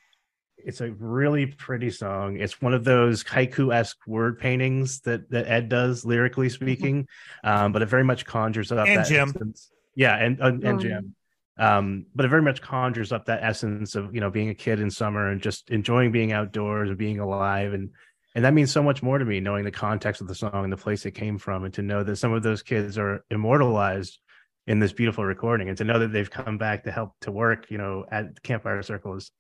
it's 0.59 0.81
a 0.81 0.93
really 0.93 1.47
pretty 1.47 1.91
song. 1.91 2.39
It's 2.39 2.61
one 2.61 2.75
of 2.75 2.85
those 2.85 3.25
haiku-esque 3.25 4.07
word 4.07 4.39
paintings 4.39 5.01
that 5.01 5.31
that 5.31 5.49
Ed 5.49 5.71
does, 5.71 6.05
lyrically 6.05 6.51
speaking, 6.51 7.09
um, 7.43 7.73
but 7.73 7.81
it 7.81 7.87
very 7.87 8.05
much 8.05 8.27
conjures 8.27 8.71
up 8.71 8.87
And 8.87 8.99
that 8.99 9.07
Jim. 9.07 9.55
Yeah, 9.97 10.17
and 10.17 10.39
and, 10.39 10.63
and 10.63 10.79
Mm. 10.79 10.83
Jim 10.83 11.15
um 11.59 12.07
but 12.15 12.25
it 12.25 12.29
very 12.29 12.43
much 12.43 12.63
conjures 12.63 13.13
up 13.13 13.27
that 13.27 13.43
essence 13.43 13.95
of 13.95 14.15
you 14.15 14.21
know 14.21 14.31
being 14.31 14.49
a 14.49 14.55
kid 14.55 14.81
in 14.81 14.91
summer 14.91 15.29
and 15.29 15.43
just 15.43 15.71
enjoying 15.71 16.13
being 16.13 16.33
outdoors 16.33 16.89
and 16.89 16.99
being 16.99 17.19
alive. 17.19 17.73
And 17.73 17.91
and 18.35 18.45
that 18.45 18.55
means 18.55 18.71
so 18.71 18.83
much 18.83 19.03
more 19.03 19.19
to 19.19 19.25
me 19.25 19.41
knowing 19.41 19.65
the 19.65 19.71
context 19.71 20.21
of 20.21 20.29
the 20.29 20.35
song 20.35 20.65
and 20.65 20.73
the 20.73 20.77
place 20.77 21.05
it 21.05 21.13
came 21.13 21.39
from 21.39 21.65
and 21.65 21.75
to 21.75 21.83
know 21.83 22.03
that 22.03 22.17
some 22.17 22.33
of 22.33 22.43
those 22.43 22.63
kids 22.63 22.97
are 22.97 23.25
immortalized 23.31 24.19
in 24.67 24.79
this 24.79 24.93
beautiful 24.93 25.25
recording 25.25 25.69
and 25.69 25.79
to 25.79 25.85
know 25.85 25.99
that 25.99 26.13
they've 26.13 26.31
come 26.31 26.57
back 26.57 26.85
to 26.85 26.93
help 26.93 27.13
to 27.23 27.33
work 27.33 27.71
you 27.71 27.79
know 27.79 28.05
at 28.11 28.43
campfire 28.43 28.83
circle 28.83 29.17
is 29.17 29.33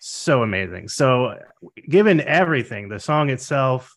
so 0.00 0.42
amazing. 0.42 0.88
So 0.88 1.38
given 1.88 2.20
everything 2.20 2.88
the 2.88 3.00
song 3.00 3.30
itself 3.30 3.94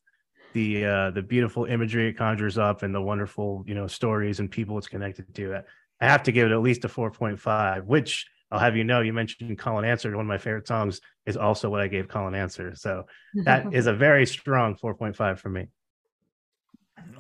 the 0.53 0.85
uh 0.85 1.11
the 1.11 1.21
beautiful 1.21 1.65
imagery 1.65 2.09
it 2.09 2.17
conjures 2.17 2.57
up 2.57 2.83
and 2.83 2.95
the 2.95 3.01
wonderful 3.01 3.63
you 3.67 3.75
know 3.75 3.87
stories 3.87 4.39
and 4.39 4.49
people 4.49 4.77
it's 4.77 4.87
connected 4.87 5.33
to 5.35 5.63
I 5.99 6.05
have 6.05 6.23
to 6.23 6.31
give 6.31 6.47
it 6.47 6.53
at 6.53 6.61
least 6.61 6.85
a 6.85 6.87
4.5, 6.87 7.85
which 7.85 8.25
I'll 8.51 8.59
have 8.59 8.75
you 8.75 8.83
know, 8.83 9.01
you 9.01 9.13
mentioned 9.13 9.57
Call 9.57 9.77
and 9.77 9.85
Answer. 9.85 10.11
One 10.15 10.25
of 10.25 10.27
my 10.27 10.37
favorite 10.37 10.67
songs 10.67 11.01
is 11.25 11.35
also 11.35 11.69
what 11.69 11.81
I 11.81 11.87
gave 11.87 12.07
Call 12.07 12.27
and 12.27 12.35
Answer. 12.35 12.75
So 12.75 13.05
that 13.43 13.67
is 13.73 13.87
a 13.87 13.93
very 13.93 14.25
strong 14.25 14.75
4.5 14.75 15.39
for 15.39 15.49
me. 15.49 15.67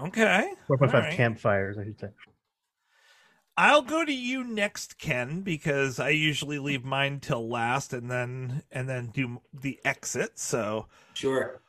Okay. 0.01 0.53
4.5 0.69 0.93
All 0.93 1.01
right. 1.01 1.13
campfires, 1.13 1.77
I 1.77 1.83
should 1.85 1.99
say. 1.99 2.07
I'll 3.59 3.81
go 3.81 4.05
to 4.05 4.13
you 4.13 4.43
next, 4.43 4.99
Ken, 4.99 5.41
because 5.41 5.99
I 5.99 6.09
usually 6.09 6.59
leave 6.59 6.85
mine 6.85 7.19
till 7.19 7.49
last 7.49 7.91
and 7.91 8.09
then 8.09 8.61
and 8.71 8.87
then 8.87 9.07
do 9.07 9.41
the 9.51 9.79
exit. 9.83 10.37
So 10.37 10.85
Sure. 11.13 11.59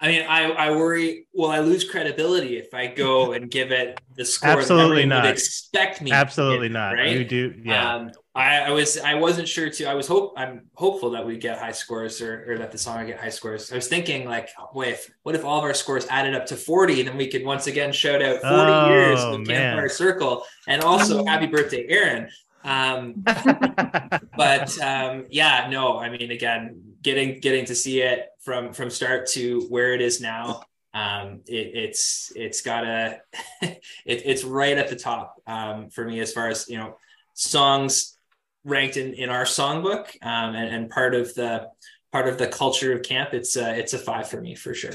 I 0.00 0.08
mean, 0.08 0.24
I, 0.28 0.50
I 0.50 0.70
worry. 0.70 1.26
Will 1.34 1.50
I 1.50 1.58
lose 1.58 1.88
credibility 1.88 2.56
if 2.56 2.72
I 2.72 2.86
go 2.86 3.32
and 3.34 3.50
give 3.50 3.72
it 3.72 4.00
the 4.14 4.24
score 4.24 4.50
Absolutely 4.50 4.86
that 4.88 4.92
everyone 4.92 5.08
not. 5.08 5.24
would 5.24 5.32
expect 5.32 6.02
me? 6.02 6.10
to 6.10 6.16
Absolutely 6.16 6.68
give, 6.68 6.72
not. 6.74 6.90
Right? 6.92 7.16
You 7.16 7.24
do. 7.24 7.54
Yeah. 7.64 7.94
Um, 7.94 8.10
I, 8.34 8.60
I 8.60 8.70
was 8.70 8.96
I 8.98 9.14
wasn't 9.14 9.48
sure 9.48 9.68
too. 9.68 9.86
I 9.86 9.94
was 9.94 10.06
hope 10.06 10.34
I'm 10.36 10.66
hopeful 10.74 11.10
that 11.10 11.26
we 11.26 11.36
get 11.38 11.58
high 11.58 11.72
scores 11.72 12.22
or, 12.22 12.44
or 12.52 12.58
that 12.58 12.70
the 12.70 12.78
song 12.78 12.98
would 12.98 13.08
get 13.08 13.18
high 13.18 13.30
scores. 13.30 13.72
I 13.72 13.74
was 13.74 13.88
thinking 13.88 14.28
like, 14.28 14.48
oh, 14.60 14.68
boy, 14.72 14.86
if 14.90 15.10
what 15.24 15.34
if 15.34 15.44
all 15.44 15.58
of 15.58 15.64
our 15.64 15.74
scores 15.74 16.06
added 16.08 16.34
up 16.36 16.46
to 16.46 16.56
40, 16.56 17.02
then 17.02 17.16
we 17.16 17.26
could 17.26 17.44
once 17.44 17.66
again 17.66 17.90
shout 17.92 18.22
out 18.22 18.40
40 18.40 18.46
Oh, 18.54 18.88
years 18.90 19.20
of. 19.24 19.44
Campfire 19.44 19.88
Circle 19.88 20.44
and 20.68 20.82
also 20.82 21.24
happy 21.26 21.46
birthday, 21.46 21.86
Aaron. 21.88 22.28
Um, 22.62 23.24
but 24.36 24.78
um, 24.82 25.26
yeah, 25.30 25.68
no, 25.70 25.98
I 25.98 26.08
mean, 26.10 26.30
again, 26.30 26.87
getting 27.02 27.40
getting 27.40 27.64
to 27.66 27.74
see 27.74 28.00
it 28.02 28.28
from 28.40 28.72
from 28.72 28.90
start 28.90 29.26
to 29.28 29.62
where 29.68 29.94
it 29.94 30.00
is 30.00 30.20
now, 30.20 30.62
um, 30.94 31.40
it, 31.46 31.70
it's 31.74 32.32
it's 32.34 32.62
got 32.62 32.84
a 32.84 33.20
it, 33.62 33.80
it's 34.04 34.44
right 34.44 34.76
at 34.76 34.88
the 34.88 34.96
top 34.96 35.40
um, 35.46 35.90
for 35.90 36.04
me 36.04 36.20
as 36.20 36.32
far 36.32 36.48
as 36.48 36.68
you 36.68 36.78
know 36.78 36.96
songs 37.34 38.16
ranked 38.64 38.96
in 38.96 39.14
in 39.14 39.30
our 39.30 39.44
songbook 39.44 40.08
um, 40.22 40.54
and, 40.54 40.74
and 40.74 40.90
part 40.90 41.14
of 41.14 41.34
the 41.34 41.68
part 42.12 42.28
of 42.28 42.38
the 42.38 42.46
culture 42.46 42.92
of 42.92 43.02
camp. 43.02 43.34
It's 43.34 43.56
uh, 43.56 43.74
it's 43.76 43.92
a 43.92 43.98
five 43.98 44.28
for 44.28 44.40
me 44.40 44.54
for 44.54 44.74
sure. 44.74 44.92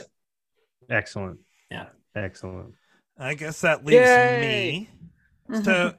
Excellent. 0.89 1.39
Yeah. 1.71 1.87
Excellent. 2.15 2.73
I 3.17 3.33
guess 3.35 3.61
that 3.61 3.85
leaves 3.85 4.07
Yay! 4.07 4.89
me. 5.49 5.61
So, 5.63 5.93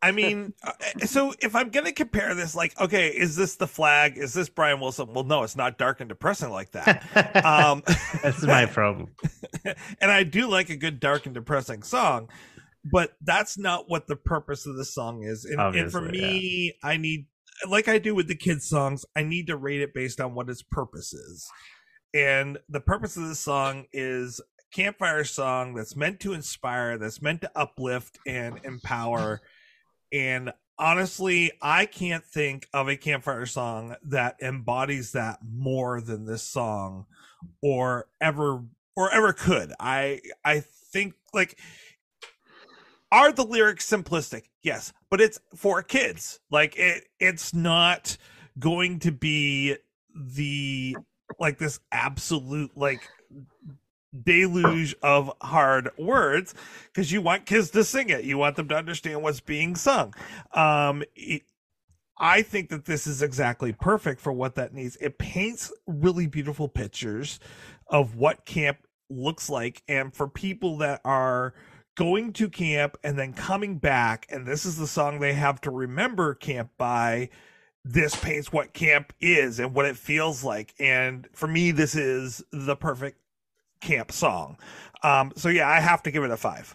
I 0.00 0.12
mean, 0.12 0.54
uh, 0.62 0.72
so 1.06 1.34
if 1.40 1.56
I'm 1.56 1.70
going 1.70 1.86
to 1.86 1.92
compare 1.92 2.34
this, 2.34 2.54
like, 2.54 2.78
okay, 2.80 3.08
is 3.08 3.34
this 3.34 3.56
the 3.56 3.66
flag? 3.66 4.16
Is 4.16 4.32
this 4.32 4.48
Brian 4.48 4.78
Wilson? 4.78 5.12
Well, 5.12 5.24
no, 5.24 5.42
it's 5.42 5.56
not 5.56 5.76
dark 5.76 6.00
and 6.00 6.08
depressing 6.08 6.50
like 6.50 6.72
that. 6.72 7.04
Um, 7.44 7.82
That's 8.22 8.42
my 8.42 8.66
problem. 8.66 9.10
and 9.64 10.10
I 10.10 10.22
do 10.22 10.48
like 10.48 10.70
a 10.70 10.76
good 10.76 11.00
dark 11.00 11.26
and 11.26 11.34
depressing 11.34 11.82
song, 11.82 12.28
but 12.90 13.14
that's 13.22 13.58
not 13.58 13.88
what 13.88 14.06
the 14.06 14.16
purpose 14.16 14.66
of 14.66 14.76
the 14.76 14.84
song 14.84 15.22
is. 15.22 15.44
And, 15.44 15.60
and 15.60 15.90
for 15.90 16.00
me, 16.00 16.74
I 16.82 16.96
need, 16.96 17.26
like 17.68 17.88
I 17.88 17.98
do 17.98 18.14
with 18.14 18.28
the 18.28 18.36
kids' 18.36 18.68
songs, 18.68 19.04
I 19.16 19.22
need 19.22 19.46
to 19.48 19.56
rate 19.56 19.80
it 19.80 19.94
based 19.94 20.20
on 20.20 20.34
what 20.34 20.48
its 20.48 20.62
purpose 20.62 21.12
is. 21.12 21.48
And 22.14 22.58
the 22.68 22.80
purpose 22.80 23.16
of 23.16 23.28
this 23.28 23.40
song 23.40 23.86
is 23.92 24.40
a 24.40 24.74
campfire 24.76 25.24
song 25.24 25.74
that's 25.74 25.96
meant 25.96 26.20
to 26.20 26.32
inspire, 26.32 26.98
that's 26.98 27.22
meant 27.22 27.40
to 27.42 27.50
uplift 27.54 28.18
and 28.26 28.60
empower. 28.64 29.40
And 30.12 30.52
honestly, 30.78 31.52
I 31.60 31.86
can't 31.86 32.24
think 32.24 32.68
of 32.72 32.88
a 32.88 32.96
campfire 32.96 33.46
song 33.46 33.96
that 34.04 34.36
embodies 34.40 35.12
that 35.12 35.40
more 35.44 36.00
than 36.00 36.24
this 36.24 36.42
song 36.42 37.06
or 37.62 38.08
ever 38.20 38.62
or 38.96 39.12
ever 39.12 39.32
could. 39.32 39.72
I 39.78 40.20
I 40.44 40.60
think 40.60 41.14
like 41.32 41.58
are 43.10 43.32
the 43.32 43.44
lyrics 43.44 43.88
simplistic? 43.88 44.44
Yes, 44.62 44.92
but 45.10 45.20
it's 45.20 45.40
for 45.54 45.82
kids. 45.82 46.40
Like 46.50 46.76
it 46.76 47.04
it's 47.18 47.54
not 47.54 48.16
going 48.58 48.98
to 49.00 49.12
be 49.12 49.76
the 50.14 50.96
like 51.38 51.58
this 51.58 51.80
absolute 51.92 52.76
like 52.76 53.00
deluge 54.24 54.94
of 55.02 55.32
hard 55.40 55.90
words 55.98 56.54
because 56.86 57.12
you 57.12 57.20
want 57.20 57.46
kids 57.46 57.70
to 57.70 57.84
sing 57.84 58.10
it. 58.10 58.24
You 58.24 58.38
want 58.38 58.56
them 58.56 58.68
to 58.68 58.76
understand 58.76 59.22
what's 59.22 59.40
being 59.40 59.76
sung. 59.76 60.14
Um 60.52 61.02
it, 61.14 61.42
I 62.20 62.42
think 62.42 62.70
that 62.70 62.84
this 62.84 63.06
is 63.06 63.22
exactly 63.22 63.72
perfect 63.72 64.20
for 64.20 64.32
what 64.32 64.56
that 64.56 64.74
needs. 64.74 64.96
It 64.96 65.18
paints 65.18 65.72
really 65.86 66.26
beautiful 66.26 66.68
pictures 66.68 67.38
of 67.86 68.16
what 68.16 68.44
camp 68.44 68.78
looks 69.10 69.48
like 69.48 69.82
and 69.88 70.12
for 70.12 70.28
people 70.28 70.78
that 70.78 71.00
are 71.04 71.54
going 71.96 72.32
to 72.32 72.48
camp 72.48 72.96
and 73.02 73.18
then 73.18 73.32
coming 73.32 73.78
back 73.78 74.26
and 74.30 74.46
this 74.46 74.64
is 74.64 74.76
the 74.76 74.86
song 74.86 75.18
they 75.18 75.32
have 75.32 75.60
to 75.60 75.70
remember 75.70 76.32
camp 76.34 76.70
by 76.78 77.28
this 77.84 78.14
paints 78.14 78.52
what 78.52 78.72
camp 78.72 79.12
is 79.20 79.58
and 79.58 79.74
what 79.74 79.84
it 79.84 79.96
feels 79.96 80.44
like 80.44 80.72
and 80.78 81.26
for 81.32 81.48
me 81.48 81.72
this 81.72 81.96
is 81.96 82.40
the 82.52 82.76
perfect 82.76 83.18
camp 83.80 84.10
song 84.12 84.56
um 85.02 85.32
so 85.36 85.48
yeah 85.48 85.68
i 85.68 85.80
have 85.80 86.02
to 86.02 86.10
give 86.10 86.24
it 86.24 86.30
a 86.30 86.36
five 86.36 86.74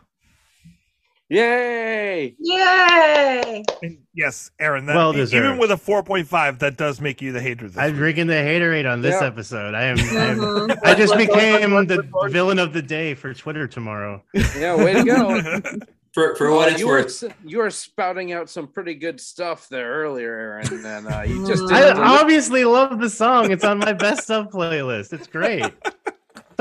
Yay! 1.30 2.35
Yay! 2.38 3.63
and 3.81 3.97
yes 4.13 4.51
aaron 4.59 4.85
that 4.85 4.95
Well 4.95 5.15
even 5.17 5.57
with 5.57 5.71
a 5.71 5.75
4.5 5.75 6.59
that 6.59 6.77
does 6.77 7.01
make 7.01 7.21
you 7.23 7.31
the 7.31 7.41
hater 7.41 7.67
this 7.67 7.77
I'm 7.77 7.91
week. 7.91 7.95
drinking 7.95 8.27
the 8.27 8.34
haterade 8.35 8.91
on 8.91 9.01
this 9.01 9.19
Yeah. 9.19 9.27
episode. 9.27 9.73
I 9.73 9.84
am. 9.85 9.97
I, 9.97 10.01
am. 10.03 10.71
I 10.84 10.93
just 10.93 11.15
Let's- 11.15 11.27
let's- 11.27 11.27
became 11.27 11.88
the 11.88 12.27
villain 12.30 12.59
of 12.59 12.73
the 12.73 12.84
day 12.84 13.15
for 13.15 13.34
Twitter 13.34 13.67
tomorrow. 13.67 14.21
Yeah, 14.34 14.75
way 14.75 14.93
to 14.93 15.03
go. 15.03 15.61
For 16.13 16.35
for 16.35 16.49
Well, 16.51 16.57
what 16.59 16.71
it's 16.73 16.80
you 16.80 16.88
were 16.88 16.97
worth, 16.97 17.23
s- 17.23 17.34
you 17.43 17.57
were 17.57 17.71
spouting 17.71 18.34
out 18.34 18.47
some 18.47 18.67
pretty 18.67 18.93
good 18.93 19.19
stuff 19.19 19.67
there 19.69 19.91
earlier, 20.03 20.31
Aaron. 20.31 20.67
and 20.71 20.85
then 20.85 21.07
uh, 21.11 21.21
you 21.23 21.47
just 21.47 21.63
didn't 21.67 21.97
I 21.97 22.19
obviously 22.19 22.65
love 22.65 22.99
the 22.99 23.09
song. 23.09 23.49
It's 23.49 23.63
on 23.63 23.80
my 23.80 23.93
best 23.93 24.30
of 24.30 24.49
playlist. 24.51 25.11
It's 25.13 25.25
great. 25.25 25.65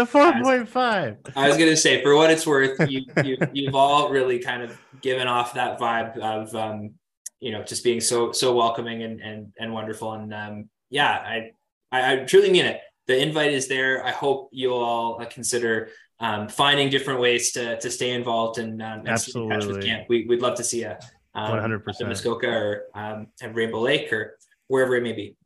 The 0.03 0.07
four 0.07 0.33
point 0.43 0.69
five. 0.69 1.19
I 1.37 1.47
was 1.47 1.57
gonna 1.57 1.77
say, 1.77 2.03
for 2.03 2.17
what 2.17 2.29
it's 2.29 2.45
worth, 2.45 2.91
you, 2.91 3.03
you 3.23 3.37
you've 3.53 3.75
all 3.77 4.11
really 4.11 4.41
kind 4.41 4.65
of 4.65 4.77
given 5.01 5.29
off 5.29 5.55
that 5.55 5.79
vibe 5.79 6.19
of 6.19 6.53
um, 6.57 6.95
you 7.39 7.53
know 7.53 7.63
just 7.63 7.85
being 7.85 8.01
so 8.01 8.33
so 8.33 8.53
welcoming 8.53 9.05
and 9.05 9.21
and 9.21 9.53
and 9.61 9.73
wonderful. 9.73 10.15
And 10.15 10.35
um, 10.35 10.69
yeah, 10.91 11.13
I, 11.13 11.51
I 11.93 12.13
I 12.13 12.17
truly 12.25 12.51
mean 12.51 12.65
it. 12.65 12.81
The 13.07 13.17
invite 13.17 13.53
is 13.53 13.69
there. 13.69 14.05
I 14.05 14.11
hope 14.11 14.49
you'll 14.51 14.83
all 14.83 15.23
uh, 15.23 15.27
consider 15.27 15.91
um, 16.19 16.49
finding 16.49 16.91
different 16.91 17.21
ways 17.21 17.53
to 17.53 17.79
to 17.79 17.89
stay 17.89 18.11
involved 18.11 18.59
and, 18.59 18.83
um, 18.83 19.07
and 19.07 19.21
stay 19.21 19.41
in 19.41 19.49
with 19.49 19.85
camp. 19.85 20.07
We, 20.09 20.27
we'd 20.27 20.43
love 20.43 20.57
to 20.57 20.65
see 20.65 20.81
you. 20.81 20.95
Um, 21.35 21.53
100%. 21.53 22.09
Muskoka 22.09 22.49
or 22.49 22.83
um, 22.95 23.29
at 23.41 23.55
Rainbow 23.55 23.81
Lake 23.81 24.13
or 24.13 24.37
wherever 24.67 24.97
it 24.97 25.03
may 25.03 25.13
be. 25.13 25.37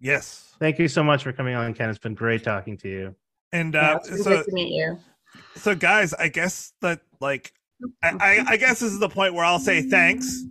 Yes. 0.00 0.54
Thank 0.58 0.78
you 0.78 0.88
so 0.88 1.02
much 1.02 1.22
for 1.22 1.32
coming 1.32 1.54
on, 1.54 1.72
Ken. 1.72 1.88
It's 1.88 1.98
been 1.98 2.14
great 2.14 2.42
talking 2.42 2.76
to 2.78 2.88
you. 2.88 3.14
And 3.52 3.76
uh, 3.76 3.98
it's 4.00 4.10
really 4.10 4.22
so 4.22 4.30
good 4.36 4.44
to 4.46 4.52
meet 4.52 4.74
you. 4.74 4.98
so 5.56 5.74
guys, 5.74 6.14
I 6.14 6.28
guess 6.28 6.72
that 6.80 7.00
like 7.20 7.52
I, 8.02 8.10
I 8.20 8.44
I 8.52 8.56
guess 8.56 8.80
this 8.80 8.92
is 8.92 8.98
the 8.98 9.08
point 9.08 9.34
where 9.34 9.44
I'll 9.44 9.58
say 9.58 9.82
thanks. 9.82 10.44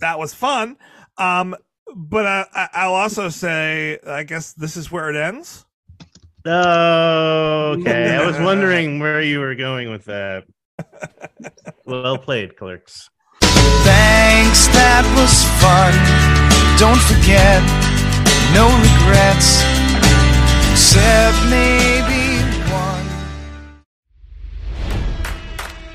That 0.00 0.18
was 0.18 0.32
fun. 0.34 0.76
Um, 1.18 1.54
but 1.94 2.26
uh, 2.26 2.44
I, 2.54 2.68
I'll 2.74 2.94
also 2.94 3.28
say 3.28 3.98
I 4.06 4.22
guess 4.24 4.52
this 4.54 4.76
is 4.76 4.90
where 4.90 5.10
it 5.10 5.16
ends. 5.16 5.64
Oh, 6.46 7.76
Okay, 7.80 8.16
I 8.16 8.26
was 8.26 8.38
wondering 8.40 8.98
where 8.98 9.22
you 9.22 9.40
were 9.40 9.54
going 9.54 9.90
with 9.90 10.04
that. 10.06 10.44
Well 11.86 12.16
played, 12.16 12.56
clerks. 12.56 13.10
Thanks, 13.42 14.66
that 14.72 15.04
was 15.20 15.44
fun. 15.60 15.92
Don't 16.80 17.00
forget, 17.04 17.60
no 18.56 18.64
regrets, 18.72 19.60
except 20.74 21.36
maybe 21.50 22.42
one. 22.72 23.06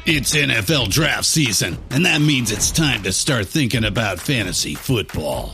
It's 0.06 0.34
NFL 0.34 0.90
draft 0.90 1.26
season, 1.26 1.78
and 1.90 2.06
that 2.06 2.22
means 2.22 2.50
it's 2.50 2.72
time 2.72 3.04
to 3.04 3.12
start 3.12 3.46
thinking 3.48 3.84
about 3.84 4.22
fantasy 4.22 4.76
football. 4.76 5.54